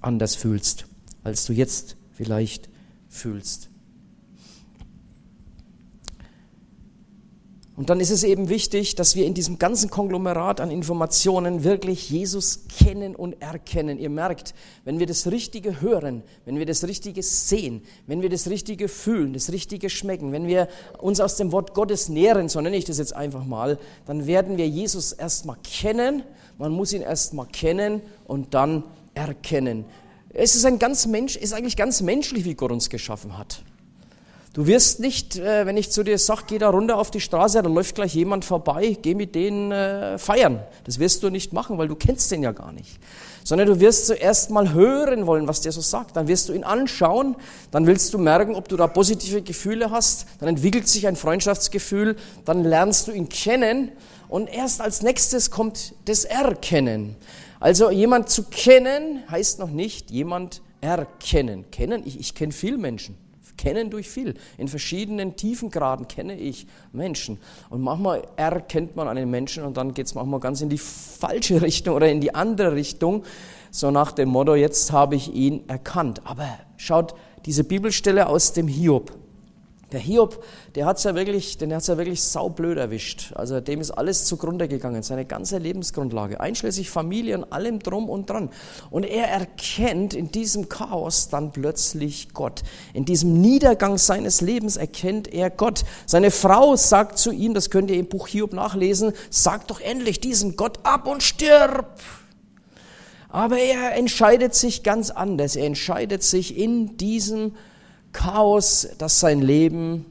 anders 0.00 0.34
fühlst, 0.34 0.86
als 1.22 1.46
du 1.46 1.52
jetzt 1.52 1.96
vielleicht 2.12 2.68
fühlst. 3.08 3.69
Und 7.80 7.88
dann 7.88 7.98
ist 7.98 8.10
es 8.10 8.24
eben 8.24 8.50
wichtig, 8.50 8.94
dass 8.94 9.16
wir 9.16 9.24
in 9.24 9.32
diesem 9.32 9.58
ganzen 9.58 9.88
Konglomerat 9.88 10.60
an 10.60 10.70
Informationen 10.70 11.64
wirklich 11.64 12.10
Jesus 12.10 12.66
kennen 12.68 13.16
und 13.16 13.40
erkennen. 13.40 13.98
Ihr 13.98 14.10
merkt, 14.10 14.52
wenn 14.84 14.98
wir 14.98 15.06
das 15.06 15.28
Richtige 15.28 15.80
hören, 15.80 16.22
wenn 16.44 16.58
wir 16.58 16.66
das 16.66 16.84
Richtige 16.84 17.22
sehen, 17.22 17.80
wenn 18.06 18.20
wir 18.20 18.28
das 18.28 18.50
Richtige 18.50 18.86
fühlen, 18.86 19.32
das 19.32 19.50
Richtige 19.50 19.88
schmecken, 19.88 20.30
wenn 20.30 20.46
wir 20.46 20.68
uns 20.98 21.20
aus 21.20 21.36
dem 21.36 21.52
Wort 21.52 21.72
Gottes 21.72 22.10
nähren, 22.10 22.50
so 22.50 22.60
nenne 22.60 22.76
ich 22.76 22.84
das 22.84 22.98
jetzt 22.98 23.16
einfach 23.16 23.46
mal, 23.46 23.78
dann 24.04 24.26
werden 24.26 24.58
wir 24.58 24.68
Jesus 24.68 25.12
erstmal 25.12 25.56
kennen. 25.62 26.22
Man 26.58 26.72
muss 26.72 26.92
ihn 26.92 27.00
erstmal 27.00 27.46
kennen 27.46 28.02
und 28.26 28.52
dann 28.52 28.84
erkennen. 29.14 29.86
Es 30.34 30.54
ist 30.54 30.66
ein 30.66 30.78
ganz 30.78 31.06
Mensch, 31.06 31.34
ist 31.34 31.54
eigentlich 31.54 31.78
ganz 31.78 32.02
menschlich, 32.02 32.44
wie 32.44 32.56
Gott 32.56 32.72
uns 32.72 32.90
geschaffen 32.90 33.38
hat. 33.38 33.62
Du 34.52 34.66
wirst 34.66 34.98
nicht, 34.98 35.36
äh, 35.36 35.64
wenn 35.64 35.76
ich 35.76 35.92
zu 35.92 36.02
dir 36.02 36.18
sage, 36.18 36.42
geh 36.48 36.58
da 36.58 36.70
runter 36.70 36.98
auf 36.98 37.12
die 37.12 37.20
Straße, 37.20 37.62
da 37.62 37.68
läuft 37.68 37.94
gleich 37.94 38.14
jemand 38.14 38.44
vorbei, 38.44 38.96
geh 39.00 39.14
mit 39.14 39.36
denen 39.36 39.70
äh, 39.70 40.18
feiern. 40.18 40.58
Das 40.82 40.98
wirst 40.98 41.22
du 41.22 41.30
nicht 41.30 41.52
machen, 41.52 41.78
weil 41.78 41.86
du 41.86 41.94
kennst 41.94 42.32
den 42.32 42.42
ja 42.42 42.50
gar 42.50 42.72
nicht. 42.72 42.98
Sondern 43.44 43.68
du 43.68 43.78
wirst 43.78 44.08
zuerst 44.08 44.50
mal 44.50 44.72
hören 44.72 45.28
wollen, 45.28 45.46
was 45.46 45.60
der 45.60 45.70
so 45.70 45.80
sagt. 45.80 46.16
Dann 46.16 46.26
wirst 46.26 46.48
du 46.48 46.52
ihn 46.52 46.64
anschauen, 46.64 47.36
dann 47.70 47.86
willst 47.86 48.12
du 48.12 48.18
merken, 48.18 48.56
ob 48.56 48.68
du 48.68 48.76
da 48.76 48.88
positive 48.88 49.40
Gefühle 49.40 49.92
hast. 49.92 50.26
Dann 50.40 50.48
entwickelt 50.48 50.88
sich 50.88 51.06
ein 51.06 51.14
Freundschaftsgefühl, 51.14 52.16
dann 52.44 52.64
lernst 52.64 53.06
du 53.06 53.12
ihn 53.12 53.28
kennen 53.28 53.92
und 54.28 54.52
erst 54.52 54.80
als 54.80 55.02
nächstes 55.02 55.52
kommt 55.52 55.94
das 56.06 56.24
Erkennen. 56.24 57.14
Also 57.60 57.88
jemand 57.88 58.30
zu 58.30 58.42
kennen 58.42 59.22
heißt 59.30 59.60
noch 59.60 59.70
nicht 59.70 60.10
jemand 60.10 60.60
erkennen. 60.80 61.70
Kennen, 61.70 62.02
ich, 62.04 62.18
ich 62.18 62.34
kenne 62.34 62.50
viele 62.50 62.78
Menschen 62.78 63.16
kennen 63.60 63.90
durch 63.90 64.08
viel. 64.08 64.34
In 64.56 64.68
verschiedenen 64.68 65.36
Tiefengraden 65.36 66.08
kenne 66.08 66.34
ich 66.34 66.66
Menschen. 66.92 67.38
Und 67.68 67.82
manchmal 67.82 68.22
erkennt 68.36 68.96
man 68.96 69.06
einen 69.06 69.30
Menschen 69.30 69.64
und 69.64 69.76
dann 69.76 69.92
geht 69.92 70.06
es 70.06 70.14
manchmal 70.14 70.40
ganz 70.40 70.62
in 70.62 70.70
die 70.70 70.78
falsche 70.78 71.60
Richtung 71.60 71.94
oder 71.94 72.10
in 72.10 72.22
die 72.22 72.34
andere 72.34 72.74
Richtung. 72.74 73.24
So 73.70 73.90
nach 73.90 74.12
dem 74.12 74.30
Motto, 74.30 74.54
jetzt 74.54 74.92
habe 74.92 75.14
ich 75.14 75.34
ihn 75.34 75.68
erkannt. 75.68 76.22
Aber 76.24 76.48
schaut, 76.78 77.14
diese 77.44 77.62
Bibelstelle 77.64 78.28
aus 78.28 78.54
dem 78.54 78.66
Hiob. 78.66 79.12
Der 79.92 80.00
Hiob, 80.00 80.44
der 80.76 80.86
hat's 80.86 81.02
ja 81.02 81.14
wirklich, 81.14 81.58
den 81.58 81.74
hat's 81.74 81.88
ja 81.88 81.98
wirklich 81.98 82.22
saublöd 82.22 82.78
erwischt. 82.78 83.32
Also 83.34 83.60
dem 83.60 83.80
ist 83.80 83.90
alles 83.90 84.24
zugrunde 84.24 84.68
gegangen, 84.68 85.02
seine 85.02 85.24
ganze 85.24 85.58
Lebensgrundlage, 85.58 86.40
einschließlich 86.40 86.90
Familie 86.90 87.38
und 87.38 87.52
allem 87.52 87.80
drum 87.80 88.08
und 88.08 88.30
dran. 88.30 88.50
Und 88.90 89.04
er 89.04 89.28
erkennt 89.28 90.14
in 90.14 90.30
diesem 90.30 90.68
Chaos 90.68 91.28
dann 91.28 91.50
plötzlich 91.50 92.32
Gott. 92.32 92.62
In 92.94 93.04
diesem 93.04 93.40
Niedergang 93.40 93.98
seines 93.98 94.40
Lebens 94.40 94.76
erkennt 94.76 95.32
er 95.32 95.50
Gott. 95.50 95.84
Seine 96.06 96.30
Frau 96.30 96.76
sagt 96.76 97.18
zu 97.18 97.32
ihm, 97.32 97.54
das 97.54 97.70
könnt 97.70 97.90
ihr 97.90 97.98
im 97.98 98.06
Buch 98.06 98.28
Hiob 98.28 98.52
nachlesen, 98.52 99.12
sag 99.28 99.66
doch 99.66 99.80
endlich 99.80 100.20
diesem 100.20 100.54
Gott 100.56 100.78
ab 100.84 101.08
und 101.08 101.22
stirb. 101.22 101.98
Aber 103.28 103.58
er 103.58 103.94
entscheidet 103.94 104.54
sich 104.54 104.82
ganz 104.82 105.10
anders. 105.10 105.56
Er 105.56 105.66
entscheidet 105.66 106.22
sich 106.22 106.56
in 106.56 106.96
diesem 106.96 107.52
Chaos, 108.12 108.88
das 108.98 109.20
sein 109.20 109.40
Leben 109.40 110.06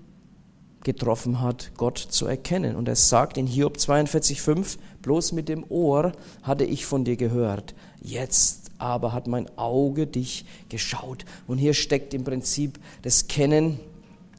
getroffen 0.83 1.41
hat, 1.41 1.71
Gott 1.77 1.97
zu 1.97 2.25
erkennen. 2.25 2.75
Und 2.75 2.87
er 2.87 2.95
sagt 2.95 3.37
in 3.37 3.47
Hiob 3.47 3.77
42,5, 3.77 4.77
bloß 5.01 5.33
mit 5.33 5.49
dem 5.49 5.65
Ohr 5.69 6.13
hatte 6.43 6.63
ich 6.63 6.85
von 6.85 7.03
dir 7.03 7.17
gehört, 7.17 7.75
jetzt 8.01 8.71
aber 8.77 9.11
hat 9.11 9.27
mein 9.27 9.49
Auge 9.57 10.07
dich 10.07 10.45
geschaut. 10.69 11.25
Und 11.47 11.57
hier 11.57 11.73
steckt 11.73 12.13
im 12.13 12.23
Prinzip 12.23 12.79
das 13.01 13.27
Kennen 13.27 13.79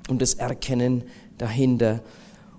und 0.09 0.23
das 0.23 0.35
Erkennen 0.35 1.05
dahinter. 1.37 2.01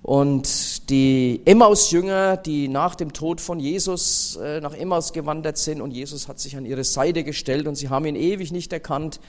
Und 0.03 0.89
die 0.89 1.41
Emmaus-Jünger, 1.45 2.37
die 2.37 2.67
nach 2.67 2.95
dem 2.95 3.13
Tod 3.13 3.39
von 3.39 3.59
Jesus 3.59 4.35
äh, 4.41 4.59
nach 4.59 4.73
Emmaus 4.73 5.13
gewandert 5.13 5.59
sind 5.59 5.79
und 5.79 5.91
Jesus 5.91 6.27
hat 6.27 6.39
sich 6.39 6.57
an 6.57 6.65
ihre 6.65 6.83
Seite 6.83 7.23
gestellt 7.23 7.67
und 7.67 7.75
sie 7.75 7.89
haben 7.89 8.05
ihn 8.05 8.15
ewig 8.15 8.51
nicht 8.51 8.73
erkannt, 8.73 9.19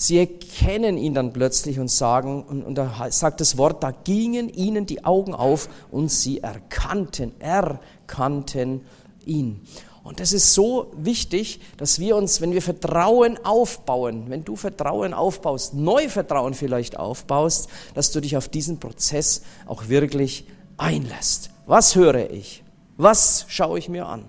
sie 0.00 0.18
erkennen 0.18 0.96
ihn 0.96 1.12
dann 1.12 1.32
plötzlich 1.32 1.78
und 1.78 1.90
sagen, 1.90 2.42
und, 2.42 2.62
und 2.62 2.74
da 2.76 3.10
sagt 3.10 3.40
das 3.42 3.58
Wort, 3.58 3.82
da 3.82 3.90
gingen 3.90 4.48
ihnen 4.48 4.86
die 4.86 5.04
Augen 5.04 5.34
auf 5.34 5.68
und 5.90 6.10
sie 6.10 6.40
erkannten, 6.40 7.38
erkannten 7.38 8.80
ihn. 9.26 9.60
Und 10.02 10.18
das 10.20 10.32
ist 10.32 10.54
so 10.54 10.90
wichtig, 10.96 11.60
dass 11.76 11.98
wir 11.98 12.16
uns, 12.16 12.40
wenn 12.40 12.54
wir 12.54 12.62
Vertrauen 12.62 13.38
aufbauen, 13.44 14.24
wenn 14.28 14.42
du 14.42 14.56
Vertrauen 14.56 15.12
aufbaust, 15.12 15.74
neu 15.74 16.08
Vertrauen 16.08 16.54
vielleicht 16.54 16.98
aufbaust, 16.98 17.68
dass 17.92 18.10
du 18.10 18.20
dich 18.20 18.38
auf 18.38 18.48
diesen 18.48 18.80
Prozess 18.80 19.42
auch 19.66 19.88
wirklich 19.88 20.46
einlässt. 20.78 21.50
Was 21.66 21.94
höre 21.94 22.30
ich? 22.30 22.64
Was 22.96 23.44
schaue 23.48 23.78
ich 23.78 23.90
mir 23.90 24.06
an? 24.06 24.24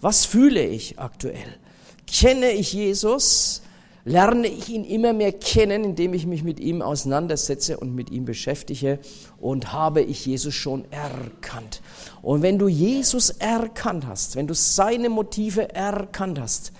Was 0.00 0.24
fühle 0.24 0.64
ich 0.64 0.98
aktuell? 0.98 1.58
Kenne 2.06 2.52
ich 2.52 2.72
Jesus? 2.72 3.60
Lerne 4.04 4.48
ich 4.48 4.68
ihn 4.68 4.84
immer 4.84 5.12
mehr 5.12 5.32
kennen, 5.32 5.84
indem 5.84 6.14
ich 6.14 6.26
mich 6.26 6.42
mit 6.42 6.58
ihm 6.60 6.82
auseinandersetze 6.82 7.78
und 7.78 7.94
mit 7.94 8.10
ihm 8.10 8.24
beschäftige 8.24 8.98
und 9.38 9.72
habe 9.72 10.00
ich 10.00 10.26
Jesus 10.26 10.54
schon 10.54 10.84
erkannt. 10.90 11.82
Und 12.22 12.42
wenn 12.42 12.58
du 12.58 12.68
Jesus 12.68 13.30
erkannt 13.30 14.06
hast, 14.06 14.36
wenn 14.36 14.46
du 14.46 14.54
seine 14.54 15.08
Motive 15.08 15.74
erkannt 15.74 16.40
hast, 16.40 16.72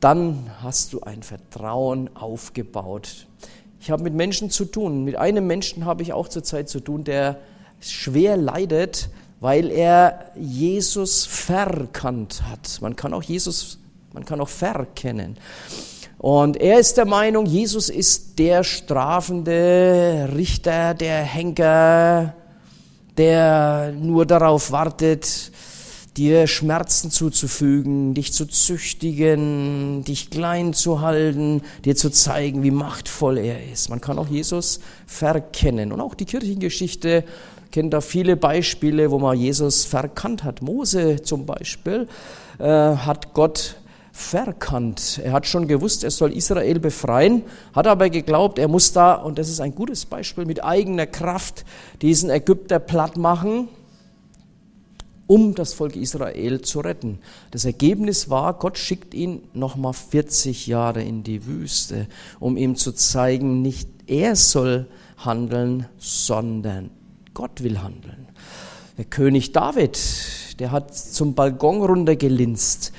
dann 0.00 0.50
hast 0.60 0.92
du 0.92 1.00
ein 1.00 1.22
Vertrauen 1.22 2.14
aufgebaut. 2.14 3.26
Ich 3.80 3.90
habe 3.90 4.02
mit 4.02 4.14
Menschen 4.14 4.50
zu 4.50 4.64
tun. 4.64 5.04
Mit 5.04 5.16
einem 5.16 5.46
Menschen 5.46 5.84
habe 5.84 6.02
ich 6.02 6.12
auch 6.12 6.28
zurzeit 6.28 6.68
zu 6.68 6.80
tun, 6.80 7.04
der 7.04 7.38
schwer 7.80 8.36
leidet, 8.36 9.08
weil 9.40 9.70
er 9.70 10.30
Jesus 10.36 11.26
verkannt 11.26 12.42
hat. 12.50 12.80
Man 12.80 12.96
kann 12.96 13.12
auch 13.12 13.22
Jesus 13.22 13.78
man 14.14 14.24
kann 14.24 14.40
auch 14.40 14.48
verkennen. 14.48 15.36
Und 16.18 16.56
er 16.56 16.78
ist 16.78 16.96
der 16.96 17.04
Meinung, 17.04 17.44
Jesus 17.44 17.90
ist 17.90 18.38
der 18.38 18.64
strafende 18.64 20.30
Richter, 20.34 20.94
der 20.94 21.18
Henker, 21.18 22.34
der 23.18 23.92
nur 23.92 24.24
darauf 24.24 24.70
wartet, 24.70 25.50
dir 26.16 26.46
Schmerzen 26.46 27.10
zuzufügen, 27.10 28.14
dich 28.14 28.32
zu 28.32 28.46
züchtigen, 28.46 30.04
dich 30.04 30.30
klein 30.30 30.72
zu 30.72 31.00
halten, 31.00 31.62
dir 31.84 31.96
zu 31.96 32.10
zeigen, 32.10 32.62
wie 32.62 32.70
machtvoll 32.70 33.36
er 33.36 33.70
ist. 33.70 33.90
Man 33.90 34.00
kann 34.00 34.18
auch 34.18 34.28
Jesus 34.28 34.80
verkennen. 35.06 35.92
Und 35.92 36.00
auch 36.00 36.14
die 36.14 36.24
Kirchengeschichte 36.24 37.24
kennt 37.72 37.92
da 37.92 38.00
viele 38.00 38.36
Beispiele, 38.36 39.10
wo 39.10 39.18
man 39.18 39.36
Jesus 39.36 39.84
verkannt 39.84 40.44
hat. 40.44 40.62
Mose 40.62 41.20
zum 41.22 41.44
Beispiel 41.46 42.06
äh, 42.60 42.64
hat 42.64 43.34
Gott 43.34 43.76
verkannt. 44.16 45.20
Er 45.24 45.32
hat 45.32 45.44
schon 45.44 45.66
gewusst, 45.66 46.04
er 46.04 46.12
soll 46.12 46.32
Israel 46.32 46.78
befreien, 46.78 47.42
hat 47.72 47.88
aber 47.88 48.08
geglaubt, 48.10 48.60
er 48.60 48.68
muss 48.68 48.92
da, 48.92 49.14
und 49.14 49.40
das 49.40 49.48
ist 49.48 49.60
ein 49.60 49.74
gutes 49.74 50.06
Beispiel, 50.06 50.46
mit 50.46 50.62
eigener 50.62 51.06
Kraft 51.08 51.64
diesen 52.00 52.30
Ägypter 52.30 52.78
platt 52.78 53.16
machen, 53.16 53.68
um 55.26 55.56
das 55.56 55.74
Volk 55.74 55.96
Israel 55.96 56.60
zu 56.60 56.78
retten. 56.78 57.18
Das 57.50 57.64
Ergebnis 57.64 58.30
war, 58.30 58.54
Gott 58.54 58.78
schickt 58.78 59.14
ihn 59.14 59.42
nochmal 59.52 59.94
40 59.94 60.68
Jahre 60.68 61.02
in 61.02 61.24
die 61.24 61.44
Wüste, 61.46 62.06
um 62.38 62.56
ihm 62.56 62.76
zu 62.76 62.92
zeigen, 62.92 63.62
nicht 63.62 63.88
er 64.06 64.36
soll 64.36 64.86
handeln, 65.16 65.86
sondern 65.98 66.90
Gott 67.34 67.64
will 67.64 67.82
handeln. 67.82 68.28
Der 68.96 69.06
König 69.06 69.50
David, 69.50 69.98
der 70.60 70.70
hat 70.70 70.94
zum 70.94 71.34
Balkon 71.34 71.82
runtergelinst 71.82 72.92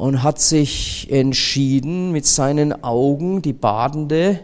und 0.00 0.22
hat 0.22 0.40
sich 0.40 1.08
entschieden, 1.10 2.10
mit 2.10 2.24
seinen 2.24 2.82
Augen 2.82 3.42
die 3.42 3.52
badende 3.52 4.40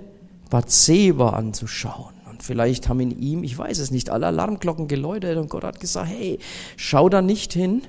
Bathseba 0.51 1.31
anzuschauen. 1.31 2.13
Und 2.31 2.43
vielleicht 2.43 2.91
haben 2.91 3.01
in 3.01 3.19
ihm, 3.19 3.43
ich 3.43 3.57
weiß 3.57 3.79
es 3.79 3.91
nicht, 3.91 4.11
alle 4.11 4.27
Alarmglocken 4.27 4.87
geläutet 4.87 5.39
und 5.39 5.49
Gott 5.49 5.65
hat 5.65 5.81
gesagt, 5.81 6.11
hey, 6.11 6.39
schau 6.77 7.09
da 7.09 7.23
nicht 7.23 7.55
hin. 7.55 7.81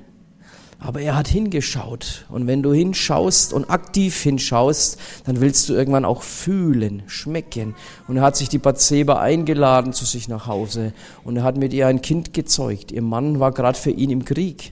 Aber 0.79 1.01
er 1.01 1.17
hat 1.17 1.27
hingeschaut. 1.27 2.25
Und 2.29 2.47
wenn 2.47 2.63
du 2.63 2.71
hinschaust 2.71 3.51
und 3.51 3.69
aktiv 3.69 4.15
hinschaust, 4.15 4.97
dann 5.25 5.41
willst 5.41 5.67
du 5.67 5.73
irgendwann 5.73 6.05
auch 6.05 6.21
fühlen, 6.21 7.03
schmecken. 7.07 7.75
Und 8.07 8.15
er 8.15 8.23
hat 8.23 8.37
sich 8.37 8.47
die 8.47 8.59
Bathseba 8.59 9.19
eingeladen 9.19 9.91
zu 9.91 10.05
sich 10.05 10.29
nach 10.29 10.47
Hause. 10.47 10.93
Und 11.25 11.35
er 11.35 11.43
hat 11.43 11.57
mit 11.57 11.73
ihr 11.73 11.87
ein 11.87 12.01
Kind 12.01 12.33
gezeugt. 12.33 12.93
Ihr 12.93 13.01
Mann 13.01 13.41
war 13.41 13.51
gerade 13.51 13.77
für 13.77 13.91
ihn 13.91 14.11
im 14.11 14.23
Krieg. 14.23 14.71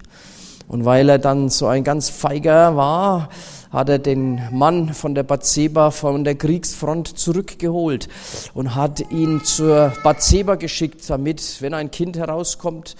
Und 0.68 0.86
weil 0.86 1.10
er 1.10 1.20
dann 1.20 1.50
so 1.50 1.68
ein 1.68 1.84
ganz 1.84 2.10
feiger 2.10 2.76
war, 2.76 3.30
hat 3.72 3.90
er 3.90 4.00
den 4.00 4.42
Mann 4.52 4.94
von 4.94 5.16
der 5.16 5.24
Bathseba 5.24 5.92
von 5.92 6.24
der 6.24 6.36
Kriegsfront 6.36 7.18
zurückgeholt 7.20 8.08
und 8.54 8.74
hat 8.74 9.12
ihn 9.12 9.44
zur 9.44 9.94
Bathseba 10.04 10.56
geschickt, 10.56 11.08
damit, 11.10 11.62
wenn 11.62 11.74
ein 11.74 11.92
Kind 11.92 12.18
herauskommt, 12.18 12.96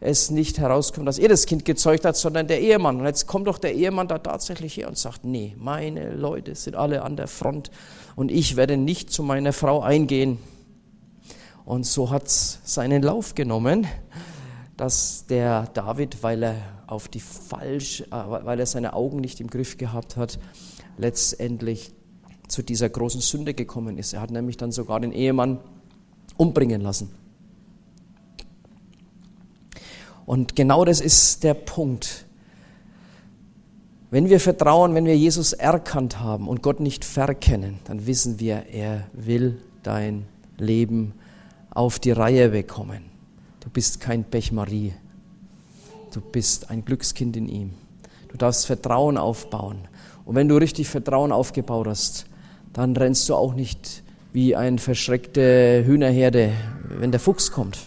es 0.00 0.30
nicht 0.30 0.58
herauskommt, 0.58 1.08
dass 1.08 1.18
er 1.18 1.28
das 1.28 1.46
Kind 1.46 1.64
gezeugt 1.64 2.04
hat, 2.04 2.16
sondern 2.16 2.46
der 2.46 2.60
Ehemann. 2.60 3.00
Und 3.00 3.06
jetzt 3.06 3.26
kommt 3.26 3.48
doch 3.48 3.58
der 3.58 3.74
Ehemann 3.74 4.06
da 4.06 4.18
tatsächlich 4.18 4.76
her 4.76 4.88
und 4.88 4.96
sagt, 4.96 5.24
nee, 5.24 5.54
meine 5.58 6.14
Leute 6.14 6.54
sind 6.54 6.76
alle 6.76 7.02
an 7.02 7.16
der 7.16 7.26
Front 7.26 7.70
und 8.14 8.30
ich 8.30 8.56
werde 8.56 8.76
nicht 8.76 9.10
zu 9.10 9.22
meiner 9.22 9.52
Frau 9.52 9.80
eingehen. 9.80 10.38
Und 11.64 11.84
so 11.84 12.10
hat 12.10 12.26
es 12.26 12.60
seinen 12.64 13.02
Lauf 13.02 13.34
genommen, 13.34 13.86
dass 14.78 15.26
der 15.26 15.66
David, 15.74 16.22
weil 16.22 16.42
er 16.42 16.54
auf 16.86 17.08
die 17.08 17.20
falsch, 17.20 18.02
äh, 18.02 18.12
weil 18.12 18.58
er 18.58 18.66
seine 18.66 18.94
Augen 18.94 19.18
nicht 19.18 19.40
im 19.40 19.48
Griff 19.48 19.76
gehabt 19.76 20.16
hat, 20.16 20.38
letztendlich 20.96 21.92
zu 22.46 22.62
dieser 22.62 22.88
großen 22.88 23.20
Sünde 23.20 23.52
gekommen 23.52 23.98
ist. 23.98 24.14
Er 24.14 24.22
hat 24.22 24.30
nämlich 24.30 24.56
dann 24.56 24.72
sogar 24.72 25.00
den 25.00 25.12
Ehemann 25.12 25.58
umbringen 26.36 26.80
lassen. 26.80 27.10
Und 30.24 30.54
genau 30.54 30.84
das 30.84 31.00
ist 31.00 31.42
der 31.42 31.54
Punkt. 31.54 32.24
Wenn 34.10 34.28
wir 34.28 34.38
vertrauen, 34.40 34.94
wenn 34.94 35.06
wir 35.06 35.16
Jesus 35.18 35.52
erkannt 35.52 36.20
haben 36.20 36.48
und 36.48 36.62
Gott 36.62 36.78
nicht 36.78 37.04
verkennen, 37.04 37.80
dann 37.84 38.06
wissen 38.06 38.38
wir, 38.38 38.66
er 38.72 39.08
will 39.12 39.60
dein 39.82 40.26
Leben 40.56 41.14
auf 41.70 41.98
die 41.98 42.12
Reihe 42.12 42.50
bekommen. 42.50 43.07
Du 43.68 43.72
bist 43.74 44.00
kein 44.00 44.24
Pechmarie. 44.24 44.94
Du 46.10 46.22
bist 46.22 46.70
ein 46.70 46.86
Glückskind 46.86 47.36
in 47.36 47.50
ihm. 47.50 47.74
Du 48.28 48.38
darfst 48.38 48.64
Vertrauen 48.64 49.18
aufbauen. 49.18 49.86
Und 50.24 50.36
wenn 50.36 50.48
du 50.48 50.56
richtig 50.56 50.88
Vertrauen 50.88 51.32
aufgebaut 51.32 51.86
hast, 51.86 52.24
dann 52.72 52.96
rennst 52.96 53.28
du 53.28 53.34
auch 53.34 53.52
nicht 53.52 54.02
wie 54.32 54.56
eine 54.56 54.78
verschreckte 54.78 55.84
Hühnerherde, 55.84 56.54
wenn 56.88 57.10
der 57.10 57.20
Fuchs 57.20 57.52
kommt, 57.52 57.78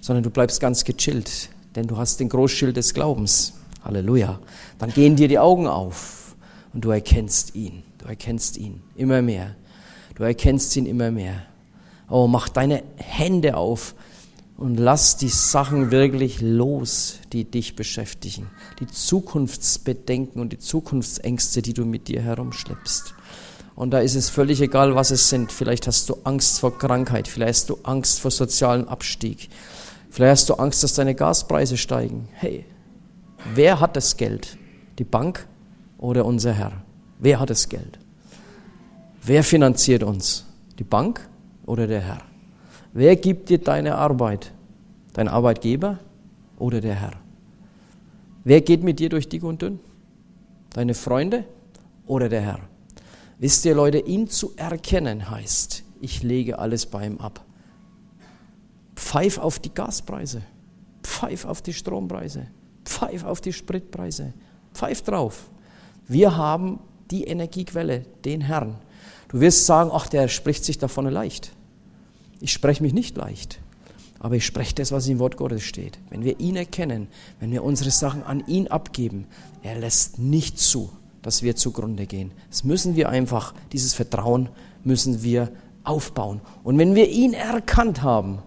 sondern 0.00 0.24
du 0.24 0.30
bleibst 0.30 0.60
ganz 0.60 0.82
gechillt, 0.82 1.50
denn 1.76 1.86
du 1.86 1.96
hast 1.96 2.18
den 2.18 2.28
Großschild 2.28 2.76
des 2.76 2.92
Glaubens. 2.92 3.52
Halleluja. 3.84 4.40
Dann 4.80 4.92
gehen 4.92 5.14
dir 5.14 5.28
die 5.28 5.38
Augen 5.38 5.68
auf 5.68 6.34
und 6.72 6.84
du 6.84 6.90
erkennst 6.90 7.54
ihn. 7.54 7.84
Du 7.98 8.06
erkennst 8.06 8.56
ihn 8.56 8.82
immer 8.96 9.22
mehr. 9.22 9.54
Du 10.16 10.24
erkennst 10.24 10.74
ihn 10.74 10.86
immer 10.86 11.12
mehr. 11.12 11.40
Oh, 12.10 12.26
mach 12.26 12.48
deine 12.48 12.82
Hände 12.96 13.56
auf 13.56 13.94
und 14.62 14.76
lass 14.76 15.16
die 15.16 15.28
Sachen 15.28 15.90
wirklich 15.90 16.40
los, 16.40 17.18
die 17.32 17.44
dich 17.44 17.74
beschäftigen. 17.74 18.48
Die 18.78 18.86
Zukunftsbedenken 18.86 20.40
und 20.40 20.52
die 20.52 20.58
Zukunftsängste, 20.60 21.62
die 21.62 21.74
du 21.74 21.84
mit 21.84 22.06
dir 22.06 22.22
herumschleppst. 22.22 23.12
Und 23.74 23.90
da 23.90 23.98
ist 23.98 24.14
es 24.14 24.30
völlig 24.30 24.60
egal, 24.60 24.94
was 24.94 25.10
es 25.10 25.28
sind. 25.28 25.50
Vielleicht 25.50 25.88
hast 25.88 26.08
du 26.08 26.16
Angst 26.22 26.60
vor 26.60 26.78
Krankheit, 26.78 27.26
vielleicht 27.26 27.48
hast 27.48 27.70
du 27.70 27.78
Angst 27.82 28.20
vor 28.20 28.30
sozialem 28.30 28.86
Abstieg, 28.86 29.48
vielleicht 30.10 30.30
hast 30.30 30.48
du 30.48 30.54
Angst, 30.54 30.84
dass 30.84 30.94
deine 30.94 31.16
Gaspreise 31.16 31.76
steigen. 31.76 32.28
Hey, 32.32 32.64
wer 33.54 33.80
hat 33.80 33.96
das 33.96 34.16
Geld? 34.16 34.56
Die 35.00 35.04
Bank 35.04 35.48
oder 35.98 36.24
unser 36.24 36.52
Herr? 36.52 36.84
Wer 37.18 37.40
hat 37.40 37.50
das 37.50 37.68
Geld? 37.68 37.98
Wer 39.24 39.42
finanziert 39.42 40.04
uns? 40.04 40.46
Die 40.78 40.84
Bank 40.84 41.28
oder 41.66 41.88
der 41.88 42.00
Herr? 42.00 42.31
Wer 42.94 43.16
gibt 43.16 43.48
dir 43.48 43.58
deine 43.58 43.94
Arbeit? 43.94 44.52
Dein 45.14 45.28
Arbeitgeber 45.28 45.98
oder 46.58 46.80
der 46.80 46.94
Herr? 46.94 47.12
Wer 48.44 48.60
geht 48.60 48.82
mit 48.82 48.98
dir 48.98 49.08
durch 49.08 49.28
dick 49.28 49.44
und 49.44 49.62
dünn? 49.62 49.80
Deine 50.70 50.94
Freunde 50.94 51.44
oder 52.06 52.28
der 52.28 52.42
Herr? 52.42 52.60
Wisst 53.38 53.64
ihr, 53.64 53.74
Leute, 53.74 53.98
ihn 53.98 54.28
zu 54.28 54.52
erkennen 54.56 55.30
heißt, 55.30 55.84
ich 56.00 56.22
lege 56.22 56.58
alles 56.58 56.86
bei 56.86 57.06
ihm 57.06 57.18
ab. 57.18 57.44
Pfeif 58.94 59.38
auf 59.38 59.58
die 59.58 59.72
Gaspreise, 59.72 60.42
pfeif 61.02 61.44
auf 61.44 61.62
die 61.62 61.72
Strompreise, 61.72 62.46
pfeif 62.84 63.24
auf 63.24 63.40
die 63.40 63.52
Spritpreise, 63.52 64.32
pfeif 64.74 65.02
drauf. 65.02 65.50
Wir 66.08 66.36
haben 66.36 66.78
die 67.10 67.24
Energiequelle, 67.24 68.04
den 68.24 68.42
Herrn. 68.42 68.76
Du 69.28 69.40
wirst 69.40 69.66
sagen, 69.66 69.90
ach, 69.92 70.08
der 70.08 70.28
spricht 70.28 70.64
sich 70.64 70.78
davon 70.78 71.06
leicht. 71.06 71.52
Ich 72.42 72.52
spreche 72.52 72.82
mich 72.82 72.92
nicht 72.92 73.16
leicht. 73.16 73.60
aber 74.22 74.36
ich 74.36 74.46
spreche 74.46 74.76
das, 74.76 74.92
was 74.92 75.08
im 75.08 75.18
Wort 75.18 75.36
Gottes 75.36 75.64
steht. 75.64 75.98
Wenn 76.08 76.22
wir 76.22 76.38
ihn 76.38 76.54
erkennen, 76.54 77.08
wenn 77.40 77.50
wir 77.50 77.64
unsere 77.64 77.90
Sachen 77.90 78.22
an 78.22 78.46
ihn 78.46 78.68
abgeben, 78.68 79.26
er 79.64 79.76
lässt 79.76 80.20
nicht 80.20 80.60
zu, 80.60 80.92
dass 81.22 81.42
wir 81.42 81.56
zugrunde 81.56 82.06
gehen. 82.06 82.30
Das 82.48 82.62
müssen 82.62 82.94
wir 82.94 83.08
einfach, 83.08 83.52
dieses 83.72 83.94
Vertrauen 83.94 84.48
müssen 84.84 85.24
wir 85.24 85.50
aufbauen. 85.82 86.40
Und 86.62 86.78
wenn 86.78 86.94
wir 86.94 87.08
ihn 87.08 87.32
erkannt 87.32 88.02
haben, 88.02 88.38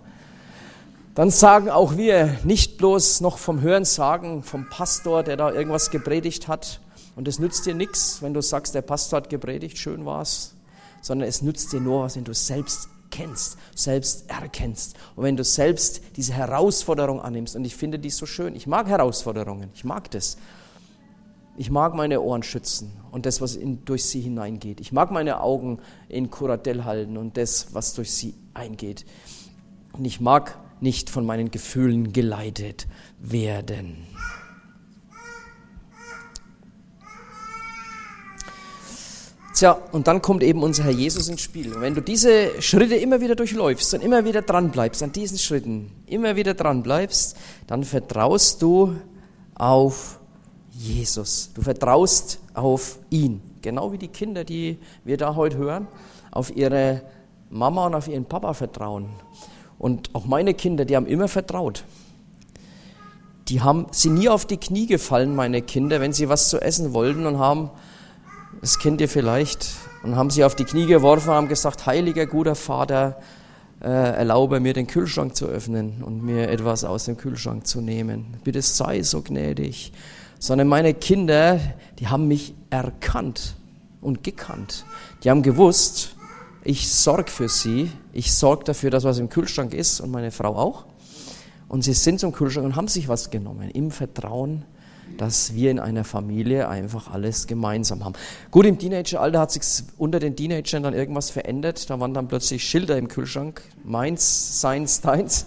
dann 1.14 1.30
sagen 1.30 1.70
auch 1.70 1.98
wir 1.98 2.38
nicht 2.46 2.78
bloß 2.78 3.20
noch 3.20 3.38
vom 3.38 3.60
Hören 3.60 3.84
sagen, 3.84 4.44
vom 4.44 4.70
Pastor, 4.70 5.24
der 5.24 5.36
da 5.36 5.52
irgendwas 5.52 5.92
gepredigt 5.92 6.48
hat, 6.48 6.80
und 7.18 7.28
es 7.28 7.40
nützt 7.40 7.66
dir 7.66 7.74
nichts, 7.76 8.22
wenn 8.22 8.34
du 8.34 8.42
sagst, 8.42 8.76
der 8.76 8.82
Pastor 8.82 9.18
hat 9.18 9.30
gepredigt, 9.30 9.78
schön 9.78 10.06
war's, 10.06 10.54
sondern 11.02 11.28
es 11.28 11.42
nützt 11.42 11.74
dir 11.74 11.82
nur 11.82 12.04
was, 12.04 12.16
wenn 12.16 12.26
du 12.26 12.34
selbst 12.34 12.90
kennst, 13.10 13.58
selbst 13.76 14.30
erkennst 14.30 14.96
und 15.16 15.24
wenn 15.24 15.38
du 15.38 15.44
selbst 15.44 16.02
diese 16.16 16.34
Herausforderung 16.34 17.22
annimmst. 17.22 17.56
Und 17.56 17.66
ich 17.66 17.76
finde 17.76 18.00
die 18.00 18.10
so 18.10 18.26
schön. 18.26 18.56
Ich 18.56 18.68
mag 18.68 18.88
Herausforderungen, 18.88 19.70
ich 19.74 19.84
mag 19.84 20.12
das. 20.12 20.38
Ich 21.58 21.72
mag 21.72 21.94
meine 21.94 22.20
Ohren 22.20 22.44
schützen 22.44 22.92
und 23.12 23.26
das, 23.26 23.40
was 23.40 23.56
in, 23.56 23.86
durch 23.86 24.04
sie 24.04 24.20
hineingeht. 24.20 24.82
Ich 24.82 24.92
mag 24.92 25.12
meine 25.12 25.40
Augen 25.40 25.80
in 26.10 26.30
Kuratell 26.30 26.84
halten 26.84 27.16
und 27.16 27.38
das, 27.38 27.74
was 27.74 27.94
durch 27.94 28.12
sie 28.12 28.36
eingeht. 28.54 29.06
Und 29.94 30.04
ich 30.04 30.20
mag 30.20 30.60
nicht 30.82 31.10
von 31.10 31.26
meinen 31.26 31.52
Gefühlen 31.52 32.12
geleitet 32.12 32.88
werden. 33.20 34.15
Tja, 39.56 39.78
und 39.94 40.08
dann 40.08 40.22
kommt 40.22 40.44
eben 40.44 40.62
unser 40.64 40.84
Herr 40.84 40.92
Jesus 40.92 41.30
ins 41.30 41.40
Spiel. 41.40 41.74
Und 41.74 41.80
wenn 41.80 41.96
du 41.96 42.02
diese 42.02 42.62
Schritte 42.62 42.96
immer 42.96 43.22
wieder 43.22 43.36
durchläufst 43.36 43.94
und 43.94 44.04
immer 44.04 44.26
wieder 44.26 44.42
dran 44.42 44.70
bleibst 44.70 45.02
an 45.02 45.14
diesen 45.14 45.38
Schritten, 45.38 45.94
immer 46.08 46.36
wieder 46.36 46.56
dran 46.56 46.84
bleibst, 46.84 47.38
dann 47.66 47.86
vertraust 47.86 48.62
du 48.62 48.98
auf 49.56 50.20
Jesus. 50.72 51.52
Du 51.54 51.62
vertraust 51.62 52.40
auf 52.54 53.00
ihn. 53.10 53.42
Genau 53.62 53.94
wie 53.94 53.98
die 53.98 54.10
Kinder, 54.10 54.44
die 54.44 54.78
wir 55.06 55.16
da 55.16 55.36
heute 55.36 55.56
hören, 55.56 55.88
auf 56.32 56.54
ihre 56.54 57.04
Mama 57.50 57.86
und 57.86 57.96
auf 57.96 58.10
ihren 58.10 58.26
Papa 58.26 58.54
vertrauen. 58.54 59.08
Und 59.80 60.10
auch 60.12 60.26
meine 60.26 60.54
Kinder, 60.54 60.84
die 60.84 60.98
haben 60.98 61.08
immer 61.08 61.30
vertraut. 61.30 61.86
Die 63.48 63.62
haben, 63.62 63.88
sind 63.92 64.16
nie 64.16 64.28
auf 64.28 64.46
die 64.46 64.58
Knie 64.58 64.86
gefallen, 64.86 65.34
meine 65.34 65.62
Kinder, 65.62 66.02
wenn 66.02 66.12
sie 66.12 66.28
was 66.28 66.50
zu 66.50 66.60
essen 66.60 66.92
wollten 66.92 67.26
und 67.26 67.40
haben 67.40 67.70
das 68.62 68.80
kennt 68.80 69.02
ihr 69.02 69.10
vielleicht, 69.10 69.68
und 70.06 70.16
haben 70.16 70.30
sie 70.30 70.44
auf 70.44 70.56
die 70.56 70.66
Knie 70.66 70.86
geworfen 70.86 71.30
und 71.30 71.36
haben 71.36 71.48
gesagt, 71.48 71.86
heiliger, 71.88 72.28
guter 72.28 72.56
Vater, 72.56 73.20
äh, 73.82 73.88
erlaube 73.88 74.60
mir 74.60 74.74
den 74.74 74.88
Kühlschrank 74.88 75.36
zu 75.36 75.48
öffnen 75.48 76.04
und 76.04 76.24
mir 76.24 76.50
etwas 76.50 76.84
aus 76.84 77.06
dem 77.06 77.18
Kühlschrank 77.18 77.66
zu 77.66 77.82
nehmen. 77.82 78.38
Bitte 78.44 78.62
sei 78.62 79.02
so 79.02 79.22
gnädig. 79.22 79.92
Sondern 80.40 80.68
meine 80.68 80.94
Kinder, 80.94 81.60
die 82.00 82.08
haben 82.08 82.28
mich 82.28 82.54
erkannt 82.70 83.56
und 84.02 84.24
gekannt. 84.24 84.86
Die 85.24 85.30
haben 85.30 85.42
gewusst, 85.42 86.16
ich 86.64 86.92
sorge 86.92 87.32
für 87.32 87.50
sie, 87.50 87.92
ich 88.14 88.34
sorge 88.34 88.64
dafür, 88.64 88.92
dass 88.92 89.04
was 89.04 89.18
im 89.18 89.30
Kühlschrank 89.30 89.74
ist 89.74 90.02
und 90.02 90.12
meine 90.12 90.32
Frau 90.32 90.56
auch. 90.56 90.86
Und 91.68 91.84
sie 91.84 91.94
sind 91.94 92.20
zum 92.20 92.32
Kühlschrank 92.32 92.66
und 92.66 92.76
haben 92.76 92.88
sich 92.88 93.08
was 93.08 93.32
genommen, 93.32 93.70
im 93.72 93.90
Vertrauen 93.92 94.66
dass 95.18 95.54
wir 95.54 95.72
in 95.72 95.80
einer 95.80 96.04
Familie 96.04 96.68
einfach 96.68 97.12
alles 97.12 97.48
gemeinsam 97.48 98.04
haben. 98.04 98.16
Gut, 98.52 98.66
im 98.66 98.78
Teenageralter 98.78 99.40
hat 99.40 99.52
sich 99.52 99.64
unter 99.98 100.20
den 100.20 100.36
Teenagern 100.36 100.84
dann 100.84 100.94
irgendwas 100.94 101.30
verändert. 101.30 101.90
Da 101.90 102.00
waren 102.00 102.14
dann 102.14 102.28
plötzlich 102.28 102.64
Schilder 102.64 102.98
im 102.98 103.08
Kühlschrank. 103.08 103.62
Meins, 103.84 104.62
seins, 104.62 105.02
deins. 105.02 105.46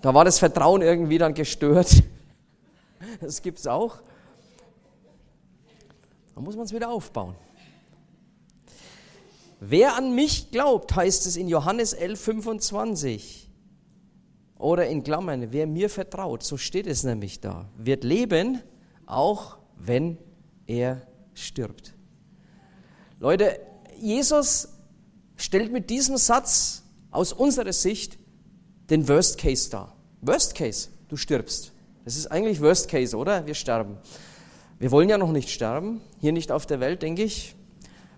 Da 0.00 0.14
war 0.14 0.24
das 0.24 0.38
Vertrauen 0.38 0.82
irgendwie 0.82 1.18
dann 1.18 1.34
gestört. 1.34 2.02
Das 3.20 3.42
gibt 3.42 3.58
es 3.58 3.66
auch. 3.66 3.98
Da 6.34 6.40
muss 6.40 6.56
man 6.56 6.64
es 6.64 6.72
wieder 6.72 6.88
aufbauen. 6.88 7.34
Wer 9.60 9.96
an 9.96 10.14
mich 10.14 10.50
glaubt, 10.50 10.96
heißt 10.96 11.26
es 11.26 11.36
in 11.36 11.46
Johannes 11.48 11.92
11, 11.92 12.20
25. 12.20 13.41
Oder 14.62 14.86
in 14.86 15.02
Klammern, 15.02 15.48
wer 15.50 15.66
mir 15.66 15.90
vertraut, 15.90 16.44
so 16.44 16.56
steht 16.56 16.86
es 16.86 17.02
nämlich 17.02 17.40
da, 17.40 17.68
wird 17.76 18.04
leben, 18.04 18.62
auch 19.06 19.58
wenn 19.76 20.18
er 20.68 21.02
stirbt. 21.34 21.94
Leute, 23.18 23.58
Jesus 23.98 24.68
stellt 25.34 25.72
mit 25.72 25.90
diesem 25.90 26.16
Satz 26.16 26.84
aus 27.10 27.32
unserer 27.32 27.72
Sicht 27.72 28.18
den 28.88 29.08
Worst 29.08 29.36
Case 29.36 29.68
dar. 29.68 29.96
Worst 30.20 30.54
Case, 30.54 30.90
du 31.08 31.16
stirbst. 31.16 31.72
Das 32.04 32.16
ist 32.16 32.28
eigentlich 32.28 32.60
Worst 32.60 32.88
Case, 32.88 33.16
oder? 33.16 33.44
Wir 33.44 33.54
sterben. 33.54 33.98
Wir 34.78 34.92
wollen 34.92 35.08
ja 35.08 35.18
noch 35.18 35.32
nicht 35.32 35.50
sterben, 35.50 36.00
hier 36.20 36.30
nicht 36.30 36.52
auf 36.52 36.66
der 36.66 36.78
Welt, 36.78 37.02
denke 37.02 37.24
ich. 37.24 37.56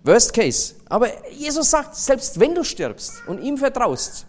Worst 0.02 0.34
Case. 0.34 0.74
Aber 0.90 1.08
Jesus 1.30 1.70
sagt, 1.70 1.96
selbst 1.96 2.38
wenn 2.38 2.54
du 2.54 2.64
stirbst 2.64 3.26
und 3.26 3.42
ihm 3.42 3.56
vertraust, 3.56 4.26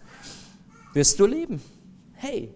wirst 0.94 1.20
du 1.20 1.26
leben. 1.26 1.60
Hey, 2.18 2.50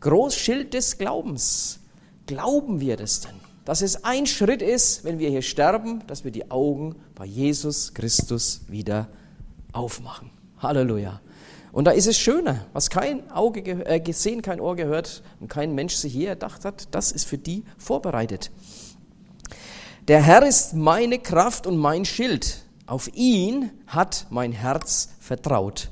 Großschild 0.00 0.74
des 0.74 0.98
Glaubens. 0.98 1.78
Glauben 2.26 2.80
wir 2.80 2.96
das 2.96 3.20
denn? 3.20 3.36
Dass 3.64 3.82
es 3.82 4.04
ein 4.04 4.26
Schritt 4.26 4.62
ist, 4.62 5.04
wenn 5.04 5.20
wir 5.20 5.30
hier 5.30 5.42
sterben, 5.42 6.02
dass 6.08 6.24
wir 6.24 6.32
die 6.32 6.50
Augen 6.50 6.96
bei 7.14 7.24
Jesus 7.24 7.94
Christus 7.94 8.62
wieder 8.66 9.08
aufmachen. 9.72 10.30
Halleluja. 10.58 11.20
Und 11.70 11.84
da 11.84 11.92
ist 11.92 12.08
es 12.08 12.18
schöner, 12.18 12.66
was 12.72 12.90
kein 12.90 13.30
Auge 13.30 13.60
äh, 13.60 14.00
gesehen, 14.00 14.42
kein 14.42 14.60
Ohr 14.60 14.74
gehört 14.74 15.22
und 15.38 15.48
kein 15.48 15.74
Mensch 15.74 15.94
sich 15.94 16.12
je 16.12 16.26
erdacht 16.26 16.64
hat, 16.64 16.88
das 16.90 17.12
ist 17.12 17.24
für 17.24 17.38
die 17.38 17.62
vorbereitet. 17.78 18.50
Der 20.08 20.20
Herr 20.20 20.44
ist 20.44 20.74
meine 20.74 21.20
Kraft 21.20 21.68
und 21.68 21.76
mein 21.76 22.04
Schild. 22.04 22.64
Auf 22.86 23.08
ihn 23.14 23.70
hat 23.86 24.26
mein 24.30 24.50
Herz 24.50 25.10
vertraut. 25.20 25.90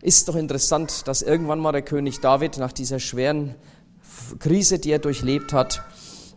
Ist 0.00 0.28
doch 0.28 0.36
interessant, 0.36 1.08
dass 1.08 1.22
irgendwann 1.22 1.58
mal 1.58 1.72
der 1.72 1.82
König 1.82 2.20
David 2.20 2.58
nach 2.58 2.72
dieser 2.72 3.00
schweren 3.00 3.56
Krise, 4.38 4.78
die 4.78 4.92
er 4.92 5.00
durchlebt 5.00 5.52
hat, 5.52 5.82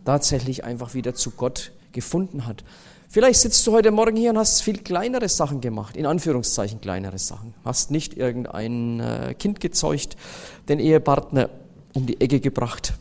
tatsächlich 0.04 0.64
einfach 0.64 0.94
wieder 0.94 1.14
zu 1.14 1.30
Gott 1.30 1.72
gefunden 1.92 2.46
hat. 2.46 2.64
Vielleicht 3.08 3.40
sitzt 3.40 3.66
du 3.66 3.72
heute 3.72 3.90
Morgen 3.90 4.16
hier 4.16 4.30
und 4.30 4.38
hast 4.38 4.62
viel 4.62 4.78
kleinere 4.78 5.28
Sachen 5.28 5.60
gemacht, 5.60 5.96
in 5.96 6.06
Anführungszeichen 6.06 6.80
kleinere 6.80 7.18
Sachen. 7.18 7.54
Hast 7.64 7.90
nicht 7.90 8.16
irgendein 8.16 9.00
äh, 9.00 9.34
Kind 9.38 9.60
gezeugt, 9.60 10.16
den 10.68 10.80
Ehepartner 10.80 11.50
um 11.92 12.06
die 12.06 12.20
Ecke 12.20 12.40
gebracht. 12.40 12.94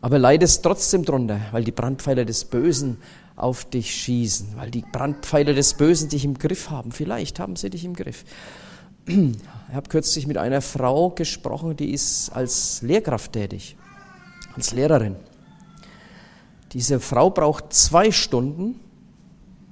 Aber 0.00 0.18
leidest 0.18 0.62
trotzdem 0.62 1.04
drunter, 1.04 1.40
weil 1.52 1.64
die 1.64 1.72
Brandpfeiler 1.72 2.24
des 2.24 2.44
Bösen 2.44 2.98
auf 3.36 3.66
dich 3.66 3.94
schießen, 3.94 4.56
weil 4.56 4.70
die 4.70 4.82
Brandpfeile 4.90 5.54
des 5.54 5.74
Bösen 5.74 6.08
dich 6.08 6.24
im 6.24 6.38
Griff 6.38 6.70
haben. 6.70 6.90
Vielleicht 6.90 7.38
haben 7.38 7.54
sie 7.56 7.70
dich 7.70 7.84
im 7.84 7.94
Griff. 7.94 8.24
Ich 9.06 9.38
habe 9.72 9.88
kürzlich 9.88 10.26
mit 10.26 10.38
einer 10.38 10.62
Frau 10.62 11.10
gesprochen, 11.10 11.76
die 11.76 11.92
ist 11.92 12.30
als 12.30 12.82
Lehrkraft 12.82 13.32
tätig, 13.32 13.76
als 14.54 14.72
Lehrerin. 14.72 15.16
Diese 16.72 16.98
Frau 16.98 17.30
braucht 17.30 17.72
zwei 17.72 18.10
Stunden, 18.10 18.80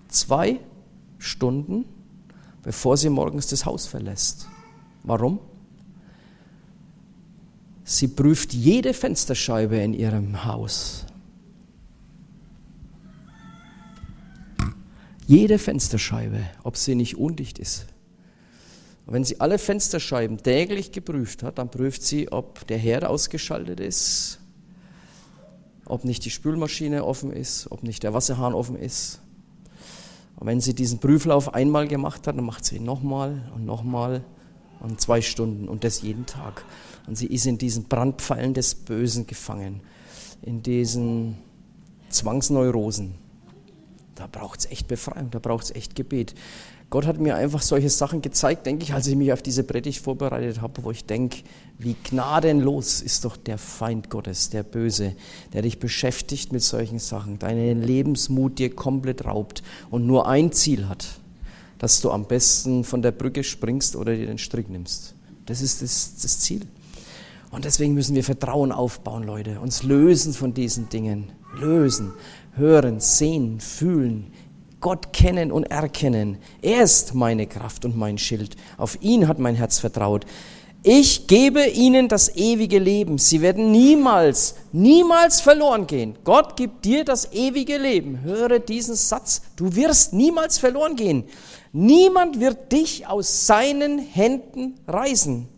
zwei 0.08 0.60
Stunden, 1.18 1.84
bevor 2.62 2.96
sie 2.96 3.10
morgens 3.10 3.48
das 3.48 3.66
Haus 3.66 3.86
verlässt. 3.86 4.46
Warum? 5.02 5.40
Sie 7.82 8.08
prüft 8.08 8.54
jede 8.54 8.94
Fensterscheibe 8.94 9.76
in 9.76 9.92
ihrem 9.92 10.44
Haus. 10.44 11.04
Jede 15.26 15.58
Fensterscheibe, 15.58 16.40
ob 16.64 16.76
sie 16.76 16.94
nicht 16.94 17.16
undicht 17.16 17.58
ist. 17.58 17.86
Und 19.06 19.14
wenn 19.14 19.24
sie 19.24 19.40
alle 19.40 19.58
Fensterscheiben 19.58 20.42
täglich 20.42 20.92
geprüft 20.92 21.42
hat, 21.42 21.58
dann 21.58 21.70
prüft 21.70 22.02
sie, 22.02 22.30
ob 22.30 22.66
der 22.66 22.76
Herd 22.76 23.04
ausgeschaltet 23.04 23.80
ist, 23.80 24.38
ob 25.86 26.04
nicht 26.04 26.24
die 26.24 26.30
Spülmaschine 26.30 27.04
offen 27.04 27.32
ist, 27.32 27.70
ob 27.70 27.82
nicht 27.82 28.02
der 28.02 28.12
Wasserhahn 28.12 28.54
offen 28.54 28.76
ist. 28.76 29.20
Und 30.36 30.46
wenn 30.46 30.60
sie 30.60 30.74
diesen 30.74 30.98
Prüflauf 30.98 31.54
einmal 31.54 31.88
gemacht 31.88 32.26
hat, 32.26 32.36
dann 32.36 32.44
macht 32.44 32.66
sie 32.66 32.76
ihn 32.76 32.84
nochmal 32.84 33.50
und 33.54 33.64
nochmal 33.64 34.24
und 34.80 35.00
zwei 35.00 35.22
Stunden 35.22 35.68
und 35.68 35.84
das 35.84 36.02
jeden 36.02 36.26
Tag. 36.26 36.64
Und 37.06 37.16
sie 37.16 37.26
ist 37.26 37.46
in 37.46 37.56
diesen 37.56 37.84
Brandpfeilen 37.84 38.52
des 38.52 38.74
Bösen 38.74 39.26
gefangen, 39.26 39.80
in 40.42 40.62
diesen 40.62 41.38
Zwangsneurosen. 42.10 43.23
Da 44.14 44.26
braucht 44.26 44.60
es 44.60 44.66
echt 44.66 44.88
Befreiung, 44.88 45.30
da 45.30 45.38
braucht 45.38 45.64
es 45.64 45.70
echt 45.72 45.96
Gebet. 45.96 46.34
Gott 46.90 47.06
hat 47.06 47.18
mir 47.18 47.34
einfach 47.34 47.62
solche 47.62 47.90
Sachen 47.90 48.22
gezeigt, 48.22 48.66
denke 48.66 48.84
ich, 48.84 48.94
als 48.94 49.06
ich 49.08 49.16
mich 49.16 49.32
auf 49.32 49.42
diese 49.42 49.64
Predigt 49.64 50.00
vorbereitet 50.00 50.60
habe, 50.60 50.84
wo 50.84 50.90
ich 50.92 51.04
denke, 51.04 51.38
wie 51.78 51.96
gnadenlos 52.04 53.02
ist 53.02 53.24
doch 53.24 53.36
der 53.36 53.58
Feind 53.58 54.10
Gottes, 54.10 54.50
der 54.50 54.62
Böse, 54.62 55.14
der 55.52 55.62
dich 55.62 55.80
beschäftigt 55.80 56.52
mit 56.52 56.62
solchen 56.62 57.00
Sachen, 57.00 57.38
deinen 57.38 57.82
Lebensmut 57.82 58.60
dir 58.60 58.72
komplett 58.74 59.24
raubt 59.24 59.64
und 59.90 60.06
nur 60.06 60.28
ein 60.28 60.52
Ziel 60.52 60.88
hat, 60.88 61.06
dass 61.78 62.00
du 62.00 62.12
am 62.12 62.26
besten 62.26 62.84
von 62.84 63.02
der 63.02 63.10
Brücke 63.10 63.42
springst 63.42 63.96
oder 63.96 64.14
dir 64.14 64.26
den 64.26 64.38
Strick 64.38 64.68
nimmst. 64.68 65.14
Das 65.46 65.60
ist 65.60 65.82
das, 65.82 66.14
das 66.22 66.38
Ziel. 66.40 66.62
Und 67.50 67.64
deswegen 67.64 67.94
müssen 67.94 68.14
wir 68.14 68.24
Vertrauen 68.24 68.72
aufbauen, 68.72 69.24
Leute, 69.24 69.60
uns 69.60 69.82
lösen 69.82 70.32
von 70.32 70.54
diesen 70.54 70.88
Dingen. 70.88 71.30
Lösen, 71.58 72.12
hören, 72.56 73.00
sehen, 73.00 73.60
fühlen, 73.60 74.32
Gott 74.80 75.12
kennen 75.14 75.50
und 75.50 75.64
erkennen. 75.64 76.36
Er 76.60 76.82
ist 76.82 77.14
meine 77.14 77.46
Kraft 77.46 77.86
und 77.86 77.96
mein 77.96 78.18
Schild. 78.18 78.54
Auf 78.76 78.98
ihn 79.00 79.28
hat 79.28 79.38
mein 79.38 79.54
Herz 79.54 79.78
vertraut. 79.78 80.26
Ich 80.82 81.26
gebe 81.26 81.66
ihnen 81.66 82.08
das 82.08 82.36
ewige 82.36 82.78
Leben. 82.78 83.16
Sie 83.16 83.40
werden 83.40 83.72
niemals, 83.72 84.56
niemals 84.72 85.40
verloren 85.40 85.86
gehen. 85.86 86.16
Gott 86.24 86.56
gibt 86.56 86.84
dir 86.84 87.06
das 87.06 87.32
ewige 87.32 87.78
Leben. 87.78 88.20
Höre 88.20 88.58
diesen 88.58 88.94
Satz. 88.94 89.40
Du 89.56 89.74
wirst 89.74 90.12
niemals 90.12 90.58
verloren 90.58 90.96
gehen. 90.96 91.24
Niemand 91.72 92.38
wird 92.38 92.70
dich 92.70 93.06
aus 93.06 93.46
seinen 93.46 93.98
Händen 93.98 94.74
reißen. 94.86 95.48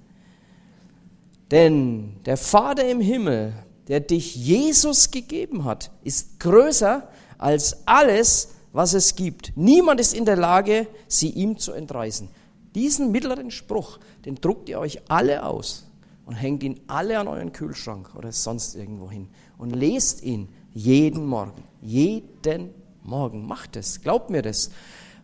Denn 1.50 2.14
der 2.24 2.36
Vater 2.36 2.86
im 2.86 3.00
Himmel, 3.00 3.54
der 3.88 4.00
dich 4.00 4.34
Jesus 4.34 5.10
gegeben 5.10 5.64
hat, 5.64 5.90
ist 6.02 6.40
größer 6.40 7.08
als 7.38 7.86
alles, 7.86 8.48
was 8.72 8.94
es 8.94 9.14
gibt. 9.14 9.52
Niemand 9.56 10.00
ist 10.00 10.14
in 10.14 10.24
der 10.24 10.36
Lage, 10.36 10.86
sie 11.08 11.30
ihm 11.30 11.58
zu 11.58 11.72
entreißen. 11.72 12.28
Diesen 12.74 13.10
mittleren 13.10 13.50
Spruch, 13.50 13.98
den 14.24 14.34
druckt 14.34 14.68
ihr 14.68 14.78
euch 14.78 15.00
alle 15.08 15.46
aus 15.46 15.86
und 16.26 16.34
hängt 16.34 16.62
ihn 16.62 16.80
alle 16.88 17.18
an 17.18 17.28
euren 17.28 17.52
Kühlschrank 17.52 18.14
oder 18.16 18.32
sonst 18.32 18.74
irgendwo 18.74 19.10
hin 19.10 19.28
und 19.56 19.70
lest 19.70 20.22
ihn 20.22 20.48
jeden 20.74 21.24
Morgen. 21.24 21.62
Jeden 21.80 22.70
Morgen. 23.02 23.46
Macht 23.46 23.76
es. 23.76 24.02
Glaubt 24.02 24.28
mir 24.28 24.42
das. 24.42 24.70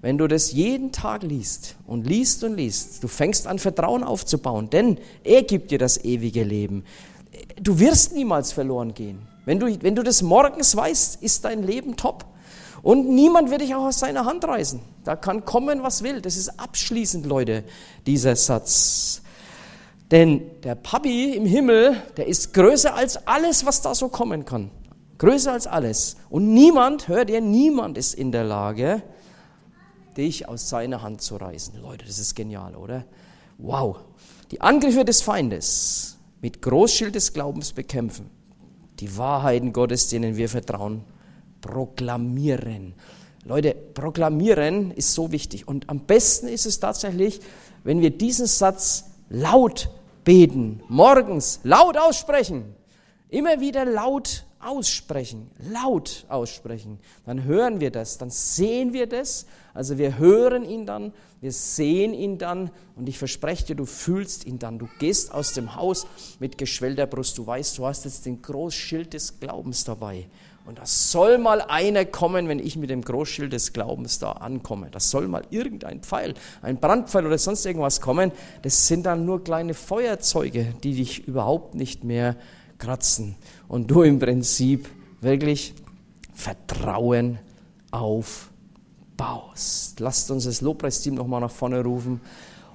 Wenn 0.00 0.18
du 0.18 0.26
das 0.26 0.50
jeden 0.52 0.90
Tag 0.90 1.22
liest 1.22 1.76
und 1.86 2.06
liest 2.06 2.42
und 2.42 2.56
liest, 2.56 3.04
du 3.04 3.08
fängst 3.08 3.46
an 3.46 3.60
Vertrauen 3.60 4.02
aufzubauen, 4.02 4.68
denn 4.68 4.98
er 5.22 5.44
gibt 5.44 5.70
dir 5.70 5.78
das 5.78 6.02
ewige 6.04 6.42
Leben. 6.42 6.84
Du 7.60 7.78
wirst 7.78 8.12
niemals 8.12 8.52
verloren 8.52 8.94
gehen. 8.94 9.26
Wenn 9.44 9.58
du, 9.58 9.82
wenn 9.82 9.94
du 9.94 10.02
das 10.02 10.22
morgens 10.22 10.76
weißt, 10.76 11.22
ist 11.22 11.44
dein 11.44 11.62
Leben 11.62 11.96
top. 11.96 12.24
Und 12.82 13.08
niemand 13.08 13.50
wird 13.50 13.60
dich 13.60 13.74
auch 13.74 13.86
aus 13.86 14.00
seiner 14.00 14.24
Hand 14.24 14.44
reißen. 14.44 14.80
Da 15.04 15.16
kann 15.16 15.44
kommen, 15.44 15.82
was 15.82 16.02
will. 16.02 16.20
Das 16.20 16.36
ist 16.36 16.60
abschließend, 16.60 17.26
Leute, 17.26 17.64
dieser 18.06 18.36
Satz. 18.36 19.22
Denn 20.10 20.42
der 20.62 20.74
Papi 20.74 21.32
im 21.34 21.46
Himmel, 21.46 21.96
der 22.16 22.26
ist 22.26 22.52
größer 22.52 22.94
als 22.94 23.26
alles, 23.26 23.64
was 23.64 23.82
da 23.82 23.94
so 23.94 24.08
kommen 24.08 24.44
kann. 24.44 24.70
Größer 25.18 25.52
als 25.52 25.66
alles. 25.66 26.16
Und 26.28 26.52
niemand, 26.52 27.08
hört 27.08 27.30
ihr, 27.30 27.40
niemand 27.40 27.96
ist 27.96 28.14
in 28.14 28.32
der 28.32 28.44
Lage, 28.44 29.02
dich 30.16 30.48
aus 30.48 30.68
seiner 30.68 31.02
Hand 31.02 31.22
zu 31.22 31.36
reißen. 31.36 31.80
Leute, 31.80 32.04
das 32.04 32.18
ist 32.18 32.34
genial, 32.34 32.76
oder? 32.76 33.04
Wow. 33.58 33.98
Die 34.50 34.60
Angriffe 34.60 35.04
des 35.04 35.22
Feindes 35.22 36.18
mit 36.42 36.60
Großschild 36.60 37.14
des 37.14 37.32
Glaubens 37.32 37.72
bekämpfen. 37.72 38.28
Die 39.00 39.16
Wahrheiten 39.16 39.72
Gottes, 39.72 40.08
denen 40.08 40.36
wir 40.36 40.48
vertrauen, 40.48 41.02
proklamieren. 41.62 42.94
Leute, 43.44 43.74
proklamieren 43.74 44.90
ist 44.90 45.14
so 45.14 45.32
wichtig. 45.32 45.66
Und 45.66 45.88
am 45.88 46.00
besten 46.00 46.48
ist 46.48 46.66
es 46.66 46.78
tatsächlich, 46.80 47.40
wenn 47.84 48.00
wir 48.00 48.10
diesen 48.10 48.46
Satz 48.46 49.04
laut 49.30 49.88
beten, 50.24 50.82
morgens 50.88 51.60
laut 51.62 51.96
aussprechen, 51.96 52.74
immer 53.28 53.60
wieder 53.60 53.84
laut 53.84 54.44
aussprechen, 54.62 55.50
laut 55.58 56.24
aussprechen. 56.28 56.98
Dann 57.26 57.44
hören 57.44 57.80
wir 57.80 57.90
das, 57.90 58.18
dann 58.18 58.30
sehen 58.30 58.92
wir 58.92 59.06
das. 59.06 59.46
Also 59.74 59.98
wir 59.98 60.18
hören 60.18 60.64
ihn 60.64 60.86
dann, 60.86 61.12
wir 61.40 61.52
sehen 61.52 62.14
ihn 62.14 62.38
dann 62.38 62.70
und 62.96 63.08
ich 63.08 63.18
verspreche 63.18 63.66
dir, 63.66 63.74
du 63.74 63.84
fühlst 63.84 64.46
ihn 64.46 64.58
dann. 64.58 64.78
Du 64.78 64.88
gehst 64.98 65.32
aus 65.32 65.52
dem 65.52 65.74
Haus 65.74 66.06
mit 66.38 66.58
geschwellter 66.58 67.06
Brust. 67.06 67.38
Du 67.38 67.46
weißt, 67.46 67.76
du 67.78 67.86
hast 67.86 68.04
jetzt 68.04 68.26
den 68.26 68.40
Großschild 68.40 69.12
des 69.12 69.40
Glaubens 69.40 69.84
dabei. 69.84 70.28
Und 70.64 70.78
da 70.78 70.86
soll 70.86 71.38
mal 71.38 71.60
einer 71.60 72.04
kommen, 72.04 72.46
wenn 72.46 72.60
ich 72.60 72.76
mit 72.76 72.88
dem 72.90 73.02
Großschild 73.02 73.52
des 73.52 73.72
Glaubens 73.72 74.20
da 74.20 74.32
ankomme. 74.32 74.90
Da 74.92 75.00
soll 75.00 75.26
mal 75.26 75.42
irgendein 75.50 76.00
Pfeil, 76.02 76.34
ein 76.60 76.78
Brandpfeil 76.78 77.26
oder 77.26 77.38
sonst 77.38 77.66
irgendwas 77.66 78.00
kommen. 78.00 78.30
Das 78.62 78.86
sind 78.86 79.06
dann 79.06 79.24
nur 79.24 79.42
kleine 79.42 79.74
Feuerzeuge, 79.74 80.74
die 80.84 80.94
dich 80.94 81.26
überhaupt 81.26 81.74
nicht 81.74 82.04
mehr 82.04 82.36
kratzen. 82.78 83.36
Und 83.72 83.90
du 83.90 84.02
im 84.02 84.18
Prinzip 84.18 84.86
wirklich 85.22 85.72
Vertrauen 86.34 87.38
aufbaust. 87.90 88.50
Lasst 89.98 90.30
uns 90.30 90.44
das 90.44 90.60
Lobpreisteam 90.60 91.14
nochmal 91.14 91.40
nach 91.40 91.50
vorne 91.50 91.82
rufen 91.82 92.20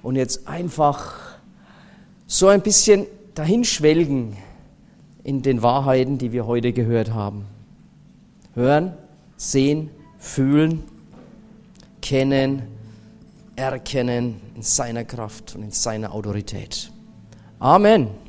und 0.02 0.16
jetzt 0.16 0.48
einfach 0.48 1.14
so 2.26 2.48
ein 2.48 2.62
bisschen 2.62 3.06
dahinschwelgen 3.34 4.36
in 5.22 5.42
den 5.42 5.62
Wahrheiten, 5.62 6.18
die 6.18 6.32
wir 6.32 6.46
heute 6.46 6.72
gehört 6.72 7.14
haben 7.14 7.46
hören, 8.58 8.92
sehen, 9.36 9.90
fühlen, 10.18 10.82
kennen, 12.02 12.62
erkennen 13.56 14.40
in 14.54 14.62
seiner 14.62 15.04
Kraft 15.04 15.54
und 15.54 15.62
in 15.62 15.70
seiner 15.70 16.12
Autorität. 16.12 16.90
Amen. 17.60 18.27